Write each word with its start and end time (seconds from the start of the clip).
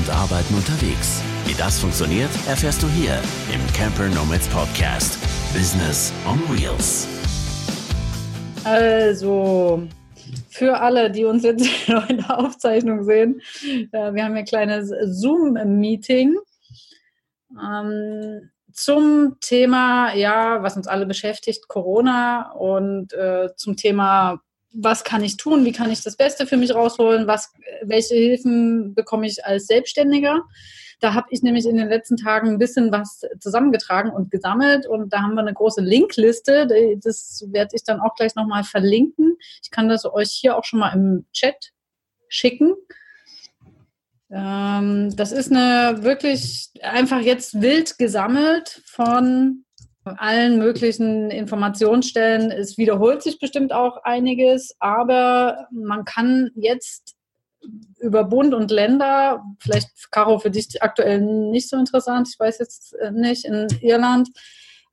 und 0.00 0.10
Arbeiten 0.10 0.54
unterwegs. 0.54 1.22
Wie 1.46 1.54
das 1.54 1.78
funktioniert, 1.78 2.30
erfährst 2.48 2.82
du 2.82 2.88
hier 2.88 3.20
im 3.52 3.60
Camper 3.74 4.08
Nomads 4.08 4.48
Podcast. 4.48 5.18
Business 5.52 6.12
on 6.26 6.38
Wheels. 6.48 7.06
Also, 8.64 9.82
für 10.48 10.80
alle, 10.80 11.10
die 11.10 11.24
uns 11.24 11.42
jetzt 11.42 11.66
in 12.08 12.18
der 12.18 12.38
Aufzeichnung 12.38 13.04
sehen, 13.04 13.42
äh, 13.92 14.14
wir 14.14 14.24
haben 14.24 14.34
ein 14.34 14.44
kleines 14.44 14.90
Zoom-Meeting 15.02 16.36
ähm, 17.62 18.50
zum 18.72 19.36
Thema, 19.40 20.14
ja, 20.14 20.62
was 20.62 20.76
uns 20.76 20.86
alle 20.86 21.04
beschäftigt, 21.04 21.68
Corona 21.68 22.52
und 22.52 23.12
äh, 23.12 23.50
zum 23.56 23.76
Thema 23.76 24.40
was 24.72 25.04
kann 25.04 25.24
ich 25.24 25.36
tun, 25.36 25.64
wie 25.64 25.72
kann 25.72 25.90
ich 25.90 26.02
das 26.02 26.16
Beste 26.16 26.46
für 26.46 26.56
mich 26.56 26.74
rausholen, 26.74 27.26
was, 27.26 27.52
welche 27.82 28.14
Hilfen 28.14 28.94
bekomme 28.94 29.26
ich 29.26 29.44
als 29.44 29.66
Selbstständiger. 29.66 30.42
Da 31.00 31.14
habe 31.14 31.28
ich 31.30 31.42
nämlich 31.42 31.66
in 31.66 31.76
den 31.76 31.88
letzten 31.88 32.16
Tagen 32.16 32.50
ein 32.50 32.58
bisschen 32.58 32.92
was 32.92 33.22
zusammengetragen 33.40 34.10
und 34.10 34.30
gesammelt 34.30 34.86
und 34.86 35.12
da 35.12 35.22
haben 35.22 35.34
wir 35.34 35.40
eine 35.40 35.54
große 35.54 35.80
Linkliste. 35.80 36.68
Das 37.02 37.44
werde 37.48 37.74
ich 37.74 37.84
dann 37.84 38.00
auch 38.00 38.14
gleich 38.14 38.34
nochmal 38.34 38.64
verlinken. 38.64 39.36
Ich 39.62 39.70
kann 39.70 39.88
das 39.88 40.04
euch 40.04 40.30
hier 40.30 40.56
auch 40.56 40.64
schon 40.64 40.80
mal 40.80 40.92
im 40.92 41.26
Chat 41.32 41.72
schicken. 42.28 42.74
Ähm, 44.30 45.16
das 45.16 45.32
ist 45.32 45.50
eine 45.50 46.02
wirklich 46.02 46.70
einfach 46.82 47.20
jetzt 47.20 47.60
wild 47.60 47.98
gesammelt 47.98 48.82
von 48.84 49.64
allen 50.18 50.58
möglichen 50.58 51.30
Informationsstellen. 51.30 52.50
Es 52.50 52.78
wiederholt 52.78 53.22
sich 53.22 53.38
bestimmt 53.38 53.72
auch 53.72 54.02
einiges, 54.04 54.76
aber 54.78 55.66
man 55.70 56.04
kann 56.04 56.50
jetzt 56.54 57.16
über 58.00 58.24
Bund 58.24 58.54
und 58.54 58.70
Länder, 58.70 59.44
vielleicht 59.58 60.10
Caro 60.10 60.38
für 60.38 60.50
dich 60.50 60.82
aktuell 60.82 61.20
nicht 61.20 61.68
so 61.68 61.76
interessant, 61.76 62.28
ich 62.32 62.38
weiß 62.38 62.58
jetzt 62.58 62.94
äh, 62.94 63.10
nicht, 63.10 63.44
in 63.44 63.66
Irland, 63.82 64.28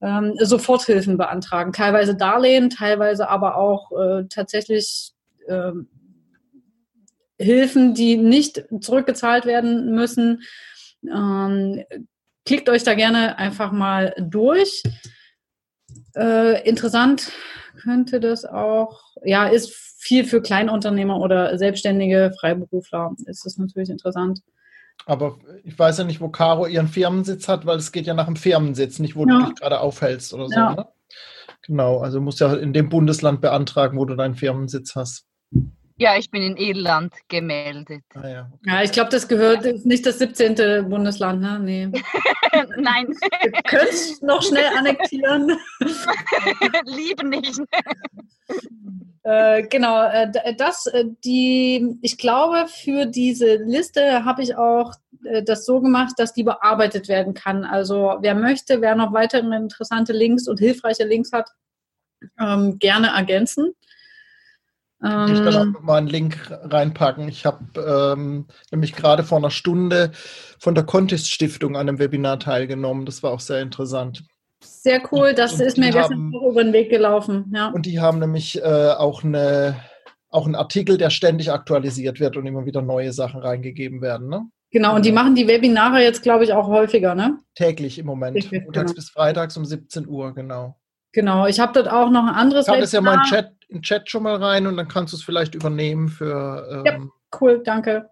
ähm, 0.01 0.33
Soforthilfen 0.39 1.17
beantragen. 1.17 1.71
Teilweise 1.71 2.15
Darlehen, 2.15 2.69
teilweise 2.69 3.29
aber 3.29 3.57
auch 3.57 3.91
äh, 3.91 4.25
tatsächlich 4.29 5.13
äh, 5.47 5.71
Hilfen, 7.39 7.93
die 7.93 8.17
nicht 8.17 8.65
zurückgezahlt 8.81 9.45
werden 9.45 9.93
müssen. 9.93 10.41
Ähm, 11.03 11.83
klickt 12.45 12.69
euch 12.69 12.83
da 12.83 12.95
gerne 12.95 13.37
einfach 13.37 13.71
mal 13.71 14.13
durch. 14.17 14.83
Äh, 16.17 16.67
interessant 16.67 17.31
könnte 17.81 18.19
das 18.19 18.43
auch, 18.43 19.01
ja, 19.23 19.47
ist 19.47 19.71
viel 19.97 20.25
für 20.25 20.41
Kleinunternehmer 20.41 21.19
oder 21.19 21.57
selbstständige 21.57 22.33
Freiberufler. 22.39 23.13
Ist 23.25 23.45
das 23.45 23.57
natürlich 23.57 23.89
interessant. 23.89 24.41
Aber 25.05 25.37
ich 25.63 25.77
weiß 25.77 25.99
ja 25.99 26.03
nicht, 26.03 26.21
wo 26.21 26.29
Caro 26.29 26.65
ihren 26.65 26.87
Firmensitz 26.87 27.47
hat, 27.47 27.65
weil 27.65 27.77
es 27.77 27.91
geht 27.91 28.07
ja 28.07 28.13
nach 28.13 28.25
dem 28.25 28.35
Firmensitz, 28.35 28.99
nicht 28.99 29.15
wo 29.15 29.27
ja. 29.27 29.39
du 29.39 29.45
dich 29.45 29.55
gerade 29.55 29.79
aufhältst 29.79 30.33
oder 30.33 30.47
so. 30.47 30.55
Ja. 30.55 30.73
Ne? 30.73 30.87
Genau, 31.65 31.99
also 31.99 32.19
musst 32.19 32.39
ja 32.39 32.53
in 32.53 32.73
dem 32.73 32.89
Bundesland 32.89 33.41
beantragen, 33.41 33.97
wo 33.97 34.05
du 34.05 34.15
deinen 34.15 34.35
Firmensitz 34.35 34.95
hast. 34.95 35.25
Ja, 35.99 36.15
ich 36.15 36.29
bin 36.29 36.43
in 36.43 36.57
Irland 36.57 37.13
gemeldet. 37.27 38.03
Ah, 38.13 38.27
ja, 38.27 38.51
okay. 38.53 38.69
ja, 38.69 38.83
ich 38.83 38.91
glaube, 38.91 39.09
das 39.09 39.27
gehört 39.27 39.65
ist 39.65 39.85
nicht 39.85 40.05
das 40.05 40.19
17. 40.19 40.87
Bundesland, 40.87 41.41
ne? 41.41 41.59
Nee. 41.59 41.87
Nein. 42.77 43.07
Ihr 43.43 43.51
könnt 43.63 44.21
noch 44.21 44.43
schnell 44.43 44.67
annektieren. 44.77 45.57
Liebe 46.85 47.25
nicht. 47.25 47.59
Äh, 49.23 49.67
genau, 49.67 50.05
äh, 50.05 50.31
das, 50.55 50.85
äh, 50.85 51.03
die, 51.25 51.97
ich 52.01 52.17
glaube, 52.17 52.65
für 52.69 53.05
diese 53.05 53.55
Liste 53.57 54.23
habe 54.23 54.41
ich 54.41 54.55
auch 54.55 54.93
das 55.43 55.65
so 55.65 55.81
gemacht, 55.81 56.13
dass 56.15 56.31
die 56.31 56.43
bearbeitet 56.43 57.09
werden 57.09 57.33
kann. 57.33 57.65
Also 57.65 58.19
wer 58.21 58.35
möchte, 58.35 58.79
wer 58.79 58.95
noch 58.95 59.11
weitere 59.11 59.41
interessante 59.53 60.13
Links 60.13 60.47
und 60.47 60.59
hilfreiche 60.59 61.03
Links 61.03 61.33
hat, 61.33 61.49
ähm, 62.39 62.79
gerne 62.79 63.07
ergänzen. 63.07 63.73
Ähm, 65.03 65.33
ich 65.33 65.43
kann 65.43 65.75
auch 65.75 65.81
mal 65.81 65.97
einen 65.97 66.07
Link 66.07 66.37
reinpacken. 66.49 67.27
Ich 67.27 67.45
habe 67.45 67.65
ähm, 68.15 68.45
nämlich 68.71 68.93
gerade 68.93 69.23
vor 69.23 69.37
einer 69.37 69.51
Stunde 69.51 70.11
von 70.59 70.75
der 70.75 70.85
Contest 70.85 71.29
Stiftung 71.31 71.75
an 71.75 71.87
einem 71.87 71.99
Webinar 71.99 72.39
teilgenommen. 72.39 73.05
Das 73.05 73.21
war 73.23 73.31
auch 73.31 73.39
sehr 73.39 73.61
interessant. 73.61 74.23
Sehr 74.63 75.01
cool, 75.11 75.33
das 75.33 75.53
und 75.53 75.61
ist 75.61 75.77
mir 75.77 75.91
gestern 75.91 76.33
auch 76.35 76.49
über 76.49 76.63
den 76.63 76.73
Weg 76.73 76.89
gelaufen. 76.89 77.51
Ja. 77.53 77.67
Und 77.67 77.85
die 77.85 77.99
haben 77.99 78.19
nämlich 78.19 78.59
äh, 78.61 78.91
auch, 78.97 79.23
eine, 79.23 79.79
auch 80.29 80.45
einen 80.45 80.55
Artikel, 80.55 80.97
der 80.97 81.11
ständig 81.11 81.51
aktualisiert 81.51 82.19
wird 82.19 82.37
und 82.37 82.47
immer 82.47 82.65
wieder 82.65 82.81
neue 82.81 83.13
Sachen 83.13 83.39
reingegeben 83.39 84.01
werden. 84.01 84.29
Ne? 84.29 84.49
Genau, 84.71 84.95
und 84.95 85.05
die 85.05 85.11
machen 85.11 85.35
die 85.35 85.47
Webinare 85.47 86.01
jetzt, 86.01 86.23
glaube 86.23 86.43
ich, 86.43 86.53
auch 86.53 86.67
häufiger, 86.67 87.15
ne? 87.15 87.37
Täglich 87.55 87.99
im 87.99 88.07
Moment. 88.07 88.35
Täglich, 88.35 88.63
Montags 88.63 88.91
genau. 88.91 88.95
bis 88.95 89.09
freitags 89.11 89.55
um 89.57 89.65
17 89.65 90.07
Uhr, 90.07 90.33
genau. 90.33 90.75
Genau, 91.11 91.47
ich 91.47 91.59
habe 91.59 91.73
dort 91.73 91.89
auch 91.89 92.09
noch 92.09 92.23
ein 92.23 92.35
anderes. 92.35 92.67
Ich 92.67 92.71
habe 92.71 92.81
das 92.81 92.91
ja 92.91 93.01
mal 93.01 93.15
in 93.15 93.23
Chat 93.23 93.51
in 93.69 93.77
den 93.77 93.83
Chat 93.83 94.09
schon 94.09 94.23
mal 94.23 94.35
rein 94.35 94.65
und 94.65 94.77
dann 94.77 94.87
kannst 94.87 95.13
du 95.13 95.17
es 95.17 95.23
vielleicht 95.23 95.55
übernehmen 95.55 96.07
für. 96.07 96.67
Ähm 96.71 96.85
ja, 96.85 96.97
cool, 97.41 97.61
danke. 97.63 98.09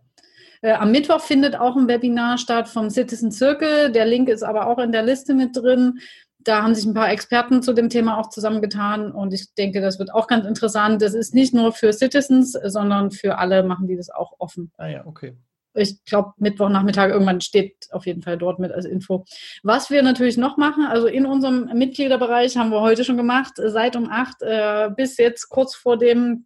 Äh, 0.61 0.73
am 0.73 0.91
Mittwoch 0.91 1.21
findet 1.21 1.55
auch 1.55 1.75
ein 1.75 1.87
Webinar 1.87 2.37
statt 2.37 2.67
vom 2.67 2.89
Citizen 2.89 3.31
Circle. 3.31 3.91
Der 3.91 4.05
Link 4.05 4.27
ist 4.27 4.43
aber 4.43 4.67
auch 4.67 4.79
in 4.79 4.91
der 4.91 5.03
Liste 5.03 5.33
mit 5.33 5.55
drin. 5.55 5.99
Da 6.39 6.61
haben 6.61 6.75
sich 6.75 6.85
ein 6.85 6.93
paar 6.93 7.09
Experten 7.09 7.63
zu 7.63 7.73
dem 7.73 7.89
Thema 7.89 8.19
auch 8.19 8.29
zusammengetan 8.29 9.11
und 9.11 9.33
ich 9.33 9.53
denke, 9.55 9.81
das 9.81 9.97
wird 9.97 10.13
auch 10.13 10.27
ganz 10.27 10.45
interessant. 10.45 11.01
Das 11.01 11.13
ist 11.13 11.33
nicht 11.33 11.53
nur 11.53 11.71
für 11.71 11.91
Citizens, 11.91 12.51
sondern 12.51 13.11
für 13.11 13.37
alle 13.39 13.63
machen 13.63 13.87
die 13.87 13.95
das 13.95 14.09
auch 14.09 14.33
offen. 14.37 14.71
Ah 14.77 14.87
ja, 14.87 15.05
okay 15.07 15.35
ich 15.75 16.03
glaube, 16.05 16.33
Mittwochnachmittag 16.37 17.09
irgendwann 17.09 17.41
steht 17.41 17.75
auf 17.91 18.05
jeden 18.05 18.21
Fall 18.21 18.37
dort 18.37 18.59
mit 18.59 18.71
als 18.71 18.85
Info. 18.85 19.25
Was 19.63 19.89
wir 19.89 20.03
natürlich 20.03 20.37
noch 20.37 20.57
machen, 20.57 20.85
also 20.85 21.07
in 21.07 21.25
unserem 21.25 21.69
Mitgliederbereich 21.73 22.57
haben 22.57 22.71
wir 22.71 22.81
heute 22.81 23.03
schon 23.03 23.17
gemacht, 23.17 23.53
seit 23.57 23.95
um 23.95 24.09
acht 24.09 24.41
äh, 24.41 24.89
bis 24.95 25.17
jetzt 25.17 25.49
kurz 25.49 25.75
vor 25.75 25.97
dem 25.97 26.45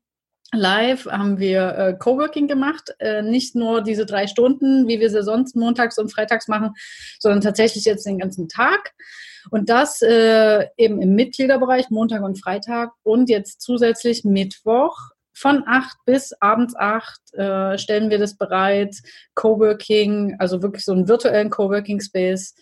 Live 0.52 1.06
haben 1.06 1.38
wir 1.38 1.78
äh, 1.78 1.94
Coworking 1.98 2.48
gemacht. 2.48 2.96
Äh, 3.00 3.22
nicht 3.22 3.56
nur 3.56 3.82
diese 3.82 4.06
drei 4.06 4.26
Stunden, 4.26 4.88
wie 4.88 5.00
wir 5.00 5.10
sie 5.10 5.24
sonst 5.24 5.56
montags 5.56 6.00
und 6.00 6.12
freitags 6.12 6.48
machen, 6.48 6.74
sondern 7.20 7.42
tatsächlich 7.42 7.86
jetzt 7.86 8.06
den 8.06 8.18
ganzen 8.18 8.48
Tag. 8.50 8.94
Und 9.52 9.70
das 9.70 10.02
äh, 10.02 10.66
eben 10.78 11.02
im 11.02 11.14
Mitgliederbereich, 11.16 11.92
Montag 11.92 12.24
und 12.24 12.42
Freitag 12.42 12.92
und 13.04 13.30
jetzt 13.30 13.62
zusätzlich 13.62 14.24
Mittwoch 14.24 15.12
von 15.40 15.64
acht 15.66 15.98
bis 16.06 16.34
abends 16.42 16.76
acht 16.76 17.34
äh, 17.34 17.78
stellen 17.78 18.10
wir 18.10 18.20
das 18.20 18.36
bereit. 18.36 18.96
Coworking, 19.36 20.36
also 20.38 20.62
wirklich 20.62 20.84
so 20.84 20.92
einen 20.92 21.08
virtuellen 21.08 21.50
Coworking 21.50 22.02
Space 22.02 22.56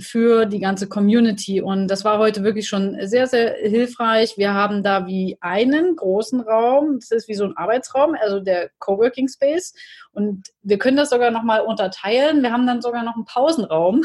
für 0.00 0.44
die 0.44 0.60
ganze 0.60 0.86
Community. 0.86 1.62
Und 1.62 1.88
das 1.88 2.04
war 2.04 2.18
heute 2.18 2.44
wirklich 2.44 2.68
schon 2.68 2.98
sehr, 3.06 3.26
sehr 3.26 3.54
hilfreich. 3.54 4.36
Wir 4.36 4.52
haben 4.52 4.82
da 4.82 5.06
wie 5.06 5.38
einen 5.40 5.96
großen 5.96 6.40
Raum, 6.40 6.98
das 7.00 7.10
ist 7.10 7.28
wie 7.28 7.34
so 7.34 7.44
ein 7.44 7.56
Arbeitsraum, 7.56 8.14
also 8.20 8.40
der 8.40 8.70
Coworking 8.80 9.28
Space. 9.28 9.72
Und 10.12 10.48
wir 10.62 10.76
können 10.76 10.98
das 10.98 11.08
sogar 11.08 11.30
nochmal 11.30 11.62
unterteilen. 11.62 12.42
Wir 12.42 12.52
haben 12.52 12.66
dann 12.66 12.82
sogar 12.82 13.02
noch 13.02 13.14
einen 13.14 13.24
Pausenraum. 13.24 14.02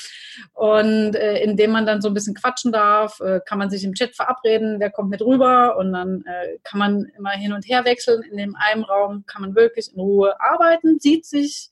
Und 0.52 1.14
äh, 1.14 1.42
indem 1.42 1.72
man 1.72 1.86
dann 1.86 2.00
so 2.00 2.08
ein 2.08 2.14
bisschen 2.14 2.34
quatschen 2.34 2.72
darf, 2.72 3.20
äh, 3.20 3.40
kann 3.44 3.58
man 3.58 3.70
sich 3.70 3.84
im 3.84 3.94
Chat 3.94 4.16
verabreden, 4.16 4.80
wer 4.80 4.90
kommt 4.90 5.10
mit 5.10 5.20
rüber 5.20 5.76
und 5.76 5.92
dann 5.92 6.22
äh, 6.26 6.58
kann 6.62 6.78
man 6.78 7.06
immer 7.16 7.30
hin 7.30 7.52
und 7.52 7.68
her 7.68 7.84
wechseln. 7.84 8.22
In 8.22 8.36
dem 8.36 8.54
einen 8.54 8.84
Raum 8.84 9.24
kann 9.26 9.42
man 9.42 9.56
wirklich 9.56 9.92
in 9.92 10.00
Ruhe 10.00 10.40
arbeiten, 10.40 11.00
sieht 11.00 11.26
sich, 11.26 11.70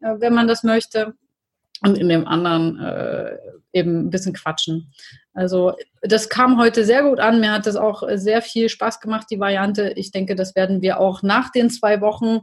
äh, 0.00 0.14
wenn 0.18 0.32
man 0.32 0.48
das 0.48 0.62
möchte 0.62 1.14
und 1.82 1.98
in 1.98 2.08
dem 2.08 2.26
anderen 2.26 2.78
äh, 2.78 3.36
eben 3.72 4.06
ein 4.06 4.10
bisschen 4.10 4.34
quatschen. 4.34 4.92
Also 5.32 5.74
das 6.02 6.28
kam 6.28 6.58
heute 6.58 6.84
sehr 6.84 7.04
gut 7.04 7.20
an. 7.20 7.40
Mir 7.40 7.52
hat 7.52 7.66
das 7.66 7.76
auch 7.76 8.02
sehr 8.14 8.42
viel 8.42 8.68
Spaß 8.68 9.00
gemacht, 9.00 9.28
die 9.30 9.38
Variante. 9.38 9.92
Ich 9.94 10.10
denke, 10.10 10.34
das 10.34 10.56
werden 10.56 10.82
wir 10.82 10.98
auch 10.98 11.22
nach 11.22 11.50
den 11.52 11.70
zwei 11.70 12.00
Wochen 12.00 12.40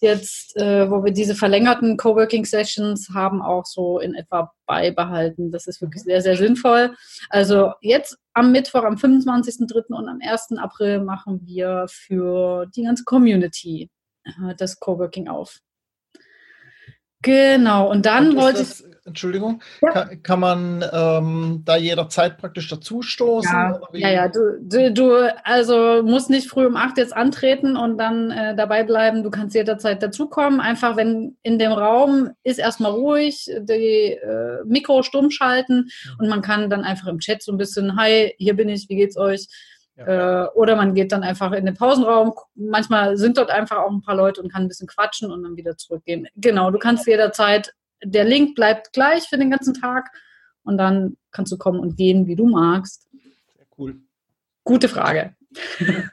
jetzt, 0.00 0.56
äh, 0.56 0.88
wo 0.88 1.04
wir 1.04 1.12
diese 1.12 1.34
verlängerten 1.34 1.96
Coworking-Sessions 1.96 3.10
haben, 3.12 3.42
auch 3.42 3.66
so 3.66 3.98
in 3.98 4.14
etwa 4.14 4.52
beibehalten. 4.66 5.50
Das 5.50 5.66
ist 5.66 5.82
wirklich 5.82 6.04
sehr, 6.04 6.22
sehr 6.22 6.36
sinnvoll. 6.36 6.94
Also 7.28 7.72
jetzt 7.80 8.16
am 8.34 8.52
Mittwoch, 8.52 8.84
am 8.84 8.94
25.03. 8.94 9.86
und 9.88 10.08
am 10.08 10.20
1. 10.22 10.58
April 10.58 11.00
machen 11.00 11.40
wir 11.44 11.86
für 11.88 12.66
die 12.76 12.84
ganze 12.84 13.02
Community 13.04 13.90
äh, 14.24 14.54
das 14.56 14.78
Coworking 14.78 15.26
auf. 15.26 15.58
Genau, 17.22 17.90
und 17.90 18.06
dann 18.06 18.30
und 18.30 18.36
wollte 18.36 18.58
das, 18.60 18.80
ich. 18.80 18.88
Entschuldigung, 19.08 19.62
ja. 19.80 19.90
kann, 19.90 20.22
kann, 20.22 20.40
man 20.40 20.84
ähm, 20.92 21.62
da 21.64 21.76
jederzeit 21.76 22.36
praktisch 22.36 22.68
dazustoßen? 22.68 23.50
Ja, 23.50 23.80
ja, 23.94 24.10
ja, 24.10 24.28
du, 24.28 24.60
du, 24.60 24.92
du, 24.92 25.34
also 25.44 26.02
musst 26.04 26.28
nicht 26.28 26.48
früh 26.48 26.66
um 26.66 26.76
acht 26.76 26.98
jetzt 26.98 27.16
antreten 27.16 27.76
und 27.76 27.96
dann 27.96 28.30
äh, 28.30 28.54
dabei 28.54 28.84
bleiben. 28.84 29.22
Du 29.22 29.30
kannst 29.30 29.54
jederzeit 29.54 30.02
dazukommen. 30.02 30.60
Einfach, 30.60 30.96
wenn 30.96 31.36
in 31.42 31.58
dem 31.58 31.72
Raum 31.72 32.30
ist 32.42 32.58
erstmal 32.58 32.92
ruhig, 32.92 33.50
die 33.60 34.12
äh, 34.12 34.62
Mikro 34.66 35.02
stumm 35.02 35.30
schalten 35.30 35.88
mhm. 36.04 36.14
und 36.18 36.28
man 36.28 36.42
kann 36.42 36.68
dann 36.68 36.84
einfach 36.84 37.08
im 37.08 37.18
Chat 37.18 37.42
so 37.42 37.50
ein 37.50 37.58
bisschen, 37.58 37.98
hi, 37.98 38.34
hier 38.36 38.54
bin 38.54 38.68
ich, 38.68 38.90
wie 38.90 38.96
geht's 38.96 39.16
euch? 39.16 39.46
Ja. 39.98 40.44
Äh, 40.44 40.48
oder 40.50 40.76
man 40.76 40.94
geht 40.94 41.10
dann 41.10 41.24
einfach 41.24 41.52
in 41.52 41.66
den 41.66 41.74
Pausenraum. 41.74 42.32
Manchmal 42.54 43.16
sind 43.16 43.36
dort 43.36 43.50
einfach 43.50 43.78
auch 43.78 43.90
ein 43.90 44.00
paar 44.00 44.14
Leute 44.14 44.40
und 44.40 44.52
kann 44.52 44.62
ein 44.62 44.68
bisschen 44.68 44.86
quatschen 44.86 45.32
und 45.32 45.42
dann 45.42 45.56
wieder 45.56 45.76
zurückgehen. 45.76 46.28
Genau, 46.36 46.70
du 46.70 46.78
kannst 46.78 47.06
jederzeit, 47.06 47.74
der 48.04 48.24
Link 48.24 48.54
bleibt 48.54 48.92
gleich 48.92 49.24
für 49.24 49.38
den 49.38 49.50
ganzen 49.50 49.74
Tag 49.74 50.10
und 50.62 50.78
dann 50.78 51.16
kannst 51.32 51.50
du 51.50 51.58
kommen 51.58 51.80
und 51.80 51.96
gehen, 51.96 52.28
wie 52.28 52.36
du 52.36 52.46
magst. 52.46 53.08
Sehr 53.56 53.66
cool. 53.76 53.96
Gute 54.62 54.88
Frage. 54.88 55.34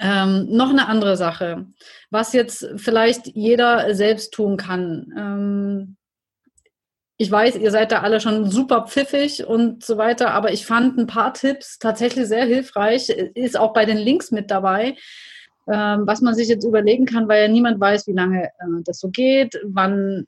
ähm, 0.00 0.48
noch 0.50 0.70
eine 0.70 0.88
andere 0.88 1.16
Sache, 1.16 1.66
was 2.10 2.32
jetzt 2.32 2.66
vielleicht 2.76 3.28
jeder 3.28 3.94
selbst 3.94 4.34
tun 4.34 4.56
kann. 4.56 5.12
Ähm, 5.16 5.96
ich 7.16 7.30
weiß, 7.30 7.56
ihr 7.56 7.70
seid 7.70 7.92
da 7.92 8.00
alle 8.00 8.20
schon 8.20 8.50
super 8.50 8.86
pfiffig 8.88 9.46
und 9.46 9.84
so 9.84 9.98
weiter, 9.98 10.32
aber 10.32 10.52
ich 10.52 10.66
fand 10.66 10.98
ein 10.98 11.06
paar 11.06 11.32
Tipps 11.32 11.78
tatsächlich 11.78 12.26
sehr 12.26 12.44
hilfreich. 12.44 13.08
Ist 13.08 13.58
auch 13.58 13.72
bei 13.72 13.84
den 13.84 13.98
Links 13.98 14.32
mit 14.32 14.50
dabei, 14.50 14.96
ähm, 15.70 16.02
was 16.06 16.22
man 16.22 16.34
sich 16.34 16.48
jetzt 16.48 16.64
überlegen 16.64 17.06
kann, 17.06 17.28
weil 17.28 17.42
ja 17.42 17.48
niemand 17.48 17.80
weiß, 17.80 18.08
wie 18.08 18.12
lange 18.12 18.46
äh, 18.46 18.82
das 18.84 18.98
so 18.98 19.10
geht, 19.10 19.60
wann. 19.64 20.26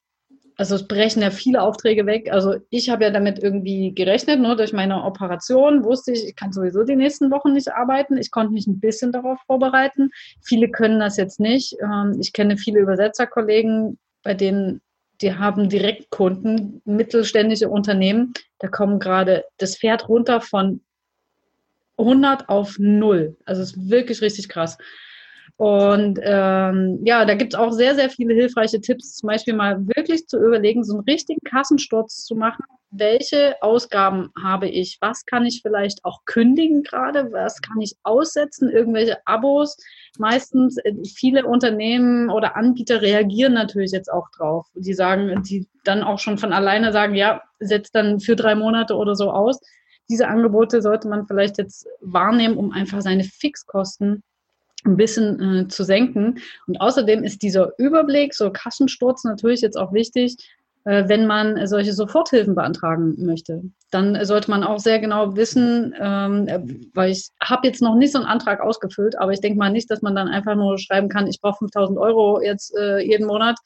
Also 0.58 0.74
es 0.74 0.88
brechen 0.88 1.20
ja 1.20 1.30
viele 1.30 1.60
Aufträge 1.60 2.06
weg. 2.06 2.32
Also 2.32 2.54
ich 2.70 2.88
habe 2.88 3.04
ja 3.04 3.10
damit 3.10 3.42
irgendwie 3.42 3.92
gerechnet, 3.92 4.40
nur 4.40 4.56
durch 4.56 4.72
meine 4.72 5.04
Operation 5.04 5.84
wusste 5.84 6.12
ich, 6.12 6.26
ich 6.26 6.34
kann 6.34 6.52
sowieso 6.52 6.82
die 6.82 6.96
nächsten 6.96 7.30
Wochen 7.30 7.52
nicht 7.52 7.74
arbeiten. 7.74 8.16
Ich 8.16 8.30
konnte 8.30 8.54
mich 8.54 8.66
ein 8.66 8.80
bisschen 8.80 9.12
darauf 9.12 9.38
vorbereiten. 9.46 10.08
Viele 10.42 10.70
können 10.70 10.98
das 10.98 11.18
jetzt 11.18 11.40
nicht. 11.40 11.76
Ähm, 11.82 12.16
ich 12.20 12.32
kenne 12.32 12.56
viele 12.56 12.80
Übersetzerkollegen, 12.80 13.98
bei 14.22 14.32
denen 14.32 14.80
die 15.20 15.34
haben 15.34 15.68
Direktkunden, 15.68 16.82
mittelständische 16.84 17.68
Unternehmen, 17.68 18.32
da 18.58 18.68
kommen 18.68 18.98
gerade, 18.98 19.44
das 19.58 19.76
fährt 19.76 20.08
runter 20.08 20.40
von 20.40 20.80
100 21.98 22.48
auf 22.48 22.76
0. 22.78 23.36
Also 23.44 23.62
es 23.62 23.72
ist 23.72 23.90
wirklich 23.90 24.20
richtig 24.20 24.48
krass. 24.48 24.76
Und 25.56 26.20
ähm, 26.22 27.00
ja, 27.04 27.24
da 27.24 27.34
gibt 27.34 27.54
es 27.54 27.58
auch 27.58 27.72
sehr, 27.72 27.94
sehr 27.94 28.10
viele 28.10 28.34
hilfreiche 28.34 28.80
Tipps, 28.80 29.16
zum 29.16 29.28
Beispiel 29.28 29.54
mal 29.54 29.86
wirklich 29.96 30.26
zu 30.26 30.38
überlegen, 30.38 30.84
so 30.84 30.94
einen 30.94 31.04
richtigen 31.04 31.40
Kassensturz 31.44 32.24
zu 32.24 32.34
machen. 32.34 32.64
Welche 32.98 33.60
Ausgaben 33.62 34.31
habe 34.43 34.69
ich? 34.69 34.98
Was 35.00 35.25
kann 35.26 35.44
ich 35.44 35.60
vielleicht 35.62 36.04
auch 36.04 36.25
kündigen 36.25 36.82
gerade? 36.82 37.32
Was 37.32 37.60
kann 37.60 37.81
ich 37.81 37.96
aussetzen? 38.02 38.70
Irgendwelche 38.70 39.19
Abos? 39.26 39.76
Meistens 40.19 40.78
äh, 40.78 40.94
viele 41.04 41.46
Unternehmen 41.46 42.31
oder 42.31 42.56
Anbieter 42.56 43.02
reagieren 43.02 43.54
natürlich 43.54 43.93
jetzt 43.93 44.10
auch 44.10 44.31
drauf. 44.31 44.66
Die 44.75 44.94
sagen, 44.94 45.43
die 45.43 45.66
dann 45.84 46.02
auch 46.02 46.19
schon 46.19 46.38
von 46.38 46.52
alleine 46.52 46.93
sagen, 46.93 47.14
ja, 47.14 47.43
setzt 47.60 47.94
dann 47.94 48.20
für 48.20 48.37
drei 48.37 48.54
Monate 48.54 48.96
oder 48.96 49.14
so 49.14 49.31
aus. 49.31 49.60
Diese 50.08 50.28
Angebote 50.28 50.82
sollte 50.82 51.08
man 51.08 51.26
vielleicht 51.26 51.58
jetzt 51.58 51.87
wahrnehmen, 52.00 52.56
um 52.56 52.72
einfach 52.72 53.02
seine 53.02 53.25
Fixkosten 53.25 54.22
ein 54.84 54.96
bisschen 54.96 55.40
äh, 55.40 55.69
zu 55.69 55.84
senken. 55.84 56.38
Und 56.66 56.81
außerdem 56.81 57.25
ist 57.25 57.42
dieser 57.42 57.72
Überblick, 57.78 58.34
so 58.34 58.50
Kassensturz 58.50 59.25
natürlich 59.25 59.60
jetzt 59.60 59.76
auch 59.76 59.92
wichtig, 59.92 60.37
wenn 60.88 61.26
man 61.26 61.66
solche 61.66 61.92
Soforthilfen 61.92 62.54
beantragen 62.54 63.16
möchte. 63.18 63.62
Dann 63.90 64.24
sollte 64.24 64.50
man 64.50 64.62
auch 64.62 64.78
sehr 64.78 65.00
genau 65.00 65.34
wissen, 65.34 65.92
ähm, 65.98 66.90
weil 66.94 67.10
ich 67.10 67.30
habe 67.42 67.66
jetzt 67.66 67.82
noch 67.82 67.96
nicht 67.96 68.12
so 68.12 68.18
einen 68.18 68.28
Antrag 68.28 68.60
ausgefüllt, 68.60 69.18
aber 69.18 69.32
ich 69.32 69.40
denke 69.40 69.58
mal 69.58 69.72
nicht, 69.72 69.90
dass 69.90 70.00
man 70.00 70.14
dann 70.14 70.28
einfach 70.28 70.54
nur 70.54 70.78
schreiben 70.78 71.08
kann, 71.08 71.26
ich 71.26 71.40
brauche 71.40 71.58
5000 71.58 71.98
Euro 71.98 72.40
jetzt 72.40 72.72
äh, 72.76 73.00
jeden 73.00 73.26
Monat, 73.26 73.58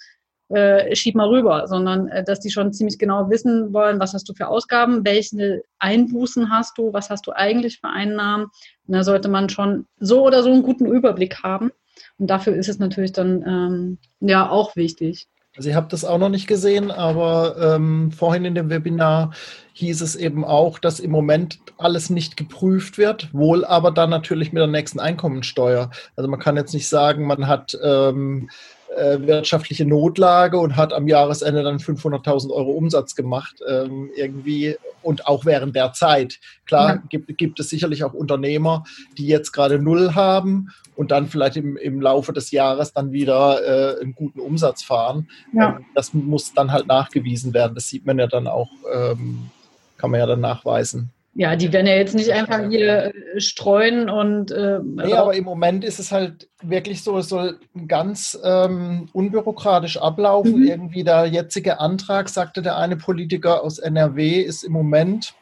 äh, 0.50 0.96
schieb 0.96 1.14
mal 1.14 1.28
rüber, 1.28 1.68
sondern 1.68 2.08
äh, 2.08 2.24
dass 2.24 2.40
die 2.40 2.50
schon 2.50 2.72
ziemlich 2.72 2.98
genau 2.98 3.30
wissen 3.30 3.72
wollen, 3.72 4.00
was 4.00 4.14
hast 4.14 4.28
du 4.28 4.34
für 4.34 4.48
Ausgaben, 4.48 5.04
welche 5.04 5.62
Einbußen 5.78 6.50
hast 6.50 6.76
du, 6.76 6.92
was 6.92 7.10
hast 7.10 7.26
du 7.26 7.32
eigentlich 7.32 7.80
für 7.80 7.88
Einnahmen. 7.88 8.46
Und 8.86 8.94
da 8.94 9.04
sollte 9.04 9.28
man 9.28 9.48
schon 9.48 9.86
so 9.98 10.26
oder 10.26 10.42
so 10.42 10.50
einen 10.50 10.62
guten 10.62 10.86
Überblick 10.86 11.42
haben. 11.42 11.70
Und 12.18 12.28
dafür 12.28 12.54
ist 12.54 12.68
es 12.68 12.78
natürlich 12.78 13.12
dann 13.12 13.44
ähm, 13.46 13.98
ja 14.20 14.48
auch 14.48 14.74
wichtig. 14.74 15.28
Also 15.56 15.68
ich 15.68 15.74
habe 15.74 15.88
das 15.90 16.04
auch 16.04 16.18
noch 16.18 16.28
nicht 16.28 16.46
gesehen, 16.46 16.90
aber 16.90 17.56
ähm, 17.58 18.12
vorhin 18.12 18.44
in 18.44 18.54
dem 18.54 18.70
Webinar 18.70 19.32
hieß 19.72 20.00
es 20.00 20.14
eben 20.14 20.44
auch, 20.44 20.78
dass 20.78 21.00
im 21.00 21.10
Moment 21.10 21.58
alles 21.76 22.08
nicht 22.08 22.36
geprüft 22.36 22.98
wird, 22.98 23.34
wohl 23.34 23.64
aber 23.64 23.90
dann 23.90 24.10
natürlich 24.10 24.52
mit 24.52 24.60
der 24.60 24.68
nächsten 24.68 25.00
Einkommensteuer. 25.00 25.90
Also 26.14 26.30
man 26.30 26.38
kann 26.38 26.56
jetzt 26.56 26.72
nicht 26.72 26.88
sagen, 26.88 27.26
man 27.26 27.48
hat 27.48 27.76
ähm, 27.82 28.48
äh, 28.96 29.18
wirtschaftliche 29.20 29.84
Notlage 29.84 30.58
und 30.58 30.76
hat 30.76 30.92
am 30.92 31.06
Jahresende 31.06 31.62
dann 31.62 31.78
500.000 31.78 32.50
Euro 32.50 32.72
Umsatz 32.72 33.14
gemacht 33.14 33.60
ähm, 33.68 34.10
irgendwie 34.16 34.76
und 35.02 35.26
auch 35.26 35.44
während 35.44 35.76
der 35.76 35.92
Zeit. 35.92 36.40
Klar 36.66 36.88
ja. 36.88 37.02
gibt, 37.08 37.38
gibt 37.38 37.60
es 37.60 37.68
sicherlich 37.68 38.04
auch 38.04 38.14
Unternehmer, 38.14 38.84
die 39.16 39.26
jetzt 39.26 39.52
gerade 39.52 39.78
null 39.78 40.14
haben 40.14 40.70
und 40.96 41.10
dann 41.10 41.28
vielleicht 41.28 41.56
im, 41.56 41.76
im 41.76 42.00
Laufe 42.00 42.32
des 42.32 42.50
Jahres 42.50 42.92
dann 42.92 43.12
wieder 43.12 43.96
äh, 43.96 44.00
einen 44.00 44.14
guten 44.14 44.40
Umsatz 44.40 44.82
fahren. 44.82 45.28
Ja. 45.52 45.76
Ähm, 45.76 45.86
das 45.94 46.12
muss 46.12 46.52
dann 46.52 46.72
halt 46.72 46.86
nachgewiesen 46.86 47.54
werden. 47.54 47.74
Das 47.74 47.88
sieht 47.88 48.04
man 48.06 48.18
ja 48.18 48.26
dann 48.26 48.46
auch, 48.46 48.70
ähm, 48.92 49.50
kann 49.98 50.10
man 50.10 50.20
ja 50.20 50.26
dann 50.26 50.40
nachweisen. 50.40 51.10
Ja, 51.40 51.56
die 51.56 51.72
werden 51.72 51.86
ja 51.86 51.94
jetzt 51.94 52.14
nicht 52.14 52.30
einfach 52.32 52.68
hier 52.68 53.14
äh, 53.14 53.40
streuen 53.40 54.10
und. 54.10 54.50
Äh, 54.50 54.80
nee, 54.84 55.14
aber 55.14 55.34
im 55.34 55.44
Moment 55.44 55.84
ist 55.84 55.98
es 55.98 56.12
halt 56.12 56.50
wirklich 56.62 57.02
so, 57.02 57.16
es 57.16 57.30
soll 57.30 57.58
ganz 57.88 58.38
ähm, 58.44 59.08
unbürokratisch 59.14 59.96
ablaufen. 59.96 60.60
Mhm. 60.60 60.66
Irgendwie 60.66 61.02
der 61.02 61.24
jetzige 61.24 61.80
Antrag, 61.80 62.28
sagte 62.28 62.60
der 62.60 62.76
eine 62.76 62.98
Politiker 62.98 63.64
aus 63.64 63.78
NRW, 63.78 64.42
ist 64.42 64.64
im 64.64 64.72
Moment, 64.72 65.32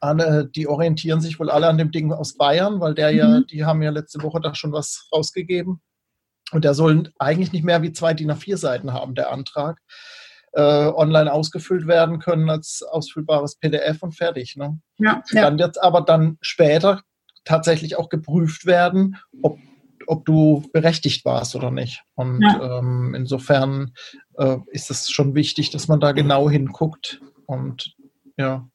alle, 0.00 0.46
die 0.46 0.66
orientieren 0.66 1.20
sich 1.20 1.38
wohl 1.38 1.50
alle 1.50 1.66
an 1.68 1.76
dem 1.76 1.90
Ding 1.90 2.10
aus 2.10 2.38
Bayern, 2.38 2.80
weil 2.80 2.94
der 2.94 3.12
mhm. 3.12 3.18
ja, 3.18 3.40
die 3.42 3.66
haben 3.66 3.82
ja 3.82 3.90
letzte 3.90 4.22
Woche 4.22 4.40
da 4.40 4.54
schon 4.54 4.72
was 4.72 5.10
rausgegeben. 5.12 5.82
Und 6.52 6.64
der 6.64 6.72
soll 6.72 7.12
eigentlich 7.18 7.52
nicht 7.52 7.66
mehr 7.66 7.82
wie 7.82 7.92
zwei 7.92 8.14
DIN 8.14 8.32
A4 8.32 8.56
Seiten 8.56 8.94
haben, 8.94 9.14
der 9.14 9.30
Antrag 9.30 9.76
äh, 9.76 10.21
online 10.60 11.32
ausgefüllt 11.32 11.86
werden 11.86 12.18
können 12.18 12.50
als 12.50 12.82
ausfüllbares 12.82 13.56
PDF 13.56 14.02
und 14.02 14.12
fertig. 14.12 14.56
Ne? 14.56 14.78
Ja, 14.98 15.22
ja. 15.30 15.42
Dann 15.42 15.58
wird 15.58 15.82
aber 15.82 16.02
dann 16.02 16.36
später 16.42 17.02
tatsächlich 17.44 17.96
auch 17.98 18.08
geprüft 18.08 18.66
werden, 18.66 19.16
ob, 19.42 19.58
ob 20.06 20.24
du 20.24 20.64
berechtigt 20.72 21.24
warst 21.24 21.56
oder 21.56 21.70
nicht. 21.70 22.02
Und 22.14 22.42
ja. 22.42 22.78
ähm, 22.78 23.14
insofern 23.14 23.92
äh, 24.36 24.58
ist 24.70 24.90
es 24.90 25.10
schon 25.10 25.34
wichtig, 25.34 25.70
dass 25.70 25.88
man 25.88 26.00
da 26.00 26.12
genau 26.12 26.48
hinguckt 26.50 27.20
und 27.46 27.94
ja. 28.36 28.68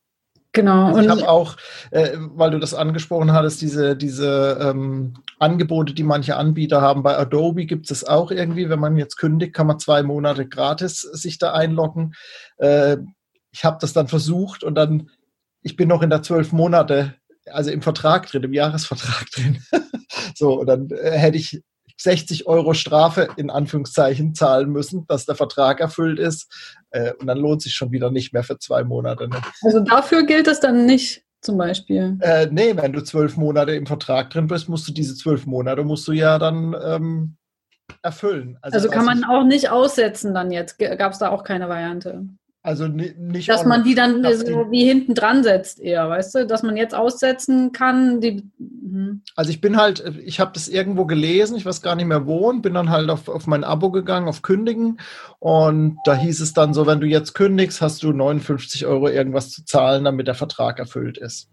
Genau. 0.54 0.88
Also 0.88 1.02
ich 1.02 1.10
habe 1.10 1.30
auch, 1.30 1.56
äh, 1.92 2.18
weil 2.18 2.52
du 2.52 2.60
das 2.60 2.74
angesprochen 2.74 3.32
hattest, 3.32 3.62
diese, 3.62 3.96
diese 3.96 4.58
ähm, 4.60 5.14
Angebote, 5.40 5.94
die 5.94 6.04
manche 6.04 6.36
Anbieter 6.36 6.82
haben. 6.82 7.04
Bei 7.04 7.18
Adobe 7.18 7.66
gibt 7.66 7.92
es 7.92 8.04
auch 8.04 8.32
irgendwie, 8.32 8.70
wenn 8.70 8.80
man 8.80 8.98
jetzt 8.98 9.18
kündigt, 9.18 9.54
kann 9.54 9.68
man 9.68 9.80
zwei 9.80 10.04
Monate 10.04 10.48
gratis 10.48 11.02
sich 11.02 11.38
da 11.38 11.54
einloggen. 11.54 12.14
Äh, 12.58 12.98
ich 13.52 13.64
habe 13.64 13.78
das 13.80 13.94
dann 13.94 14.08
versucht 14.08 14.64
und 14.64 14.76
dann, 14.76 15.10
ich 15.62 15.76
bin 15.76 15.90
noch 15.90 16.02
in 16.02 16.10
der 16.10 16.24
zwölf 16.24 16.52
Monate, 16.52 17.16
also 17.46 17.72
im 17.72 17.82
Vertrag 17.82 18.28
drin, 18.28 18.44
im 18.44 18.54
Jahresvertrag 18.54 19.30
drin. 19.32 19.64
so, 20.36 20.60
und 20.60 20.68
dann 20.68 20.90
äh, 20.90 21.12
hätte 21.12 21.38
ich 21.38 21.62
60 22.00 22.46
Euro 22.46 22.74
Strafe 22.74 23.30
in 23.38 23.50
Anführungszeichen 23.50 24.36
zahlen 24.36 24.70
müssen, 24.70 25.06
dass 25.08 25.26
der 25.26 25.36
Vertrag 25.36 25.80
erfüllt 25.80 26.20
ist. 26.20 26.48
Äh, 26.92 27.14
und 27.14 27.28
dann 27.28 27.40
lohnt 27.40 27.62
sich 27.62 27.74
schon 27.74 27.92
wieder 27.92 28.12
nicht 28.12 28.34
mehr 28.34 28.44
für 28.44 28.60
zwei 28.60 28.84
Monate. 28.84 29.28
Ne? 29.28 29.42
Also 29.64 29.80
dafür 29.80 30.24
gilt 30.24 30.48
es 30.48 30.60
dann 30.60 30.86
nicht 30.86 31.24
zum 31.48 31.58
Beispiel? 31.58 32.18
Äh, 32.20 32.48
nee, 32.52 32.76
wenn 32.76 32.94
du 32.94 33.04
zwölf 33.04 33.38
Monate 33.38 33.72
im 33.72 33.88
Vertrag 33.88 34.30
drin 34.30 34.48
bist, 34.48 34.70
musst 34.70 34.88
du 34.88 34.92
diese 34.92 35.16
zwölf 35.16 35.48
Monate 35.48 35.84
musst 35.84 36.08
du 36.08 36.12
ja 36.12 36.38
dann 36.38 36.76
ähm, 36.84 37.38
erfüllen. 38.04 38.60
Also, 38.62 38.76
also 38.78 38.90
kann 38.90 39.06
man 39.06 39.24
auch 39.24 39.44
nicht 39.44 39.70
aussetzen 39.70 40.34
dann 40.34 40.52
jetzt. 40.52 40.78
Gab 40.78 41.14
es 41.14 41.20
da 41.20 41.30
auch 41.30 41.44
keine 41.44 41.70
Variante? 41.70 42.28
Also 42.68 42.90
nicht. 42.90 43.48
Dass 43.48 43.64
man 43.64 43.86
die 43.86 43.96
dann 43.96 44.22
so 44.36 44.70
wie 44.72 44.84
hinten 44.84 45.16
dran 45.16 45.42
setzt 45.42 45.80
eher, 45.80 46.10
weißt 46.10 46.36
du? 46.36 46.46
Dass 46.46 46.64
man 46.64 46.76
jetzt 46.76 46.94
aussetzen 46.94 47.72
kann. 47.72 48.20
Die, 48.20 48.44
mhm. 48.58 49.22
Also 49.38 49.52
ich 49.52 49.62
bin 49.62 49.78
halt, 49.78 50.04
ich 50.26 50.42
habe 50.42 50.52
das 50.54 50.68
irgendwo 50.68 51.06
gelesen, 51.06 51.56
ich 51.56 51.66
weiß 51.66 51.82
gar 51.82 51.96
nicht 51.96 52.08
mehr 52.08 52.26
wo, 52.26 52.50
und 52.50 52.62
bin 52.62 52.74
dann 52.74 52.90
halt 52.90 53.10
auf, 53.10 53.30
auf 53.30 53.48
mein 53.48 53.64
Abo 53.64 53.90
gegangen, 53.90 54.28
auf 54.28 54.42
Kündigen. 54.42 55.00
Und 55.40 55.98
da 56.04 56.14
hieß 56.14 56.42
es 56.42 56.52
dann 56.52 56.74
so, 56.74 56.86
wenn 56.86 57.00
du 57.00 57.08
jetzt 57.08 57.36
kündigst, 57.36 57.80
hast 57.80 58.04
du 58.04 58.12
59 58.12 58.86
Euro 58.86 59.08
irgendwas 59.08 59.50
zu 59.50 59.64
zahlen, 59.64 60.04
damit 60.04 60.28
der 60.28 60.36
Vertrag 60.36 60.78
erfüllt 60.78 61.18
ist. 61.18 61.48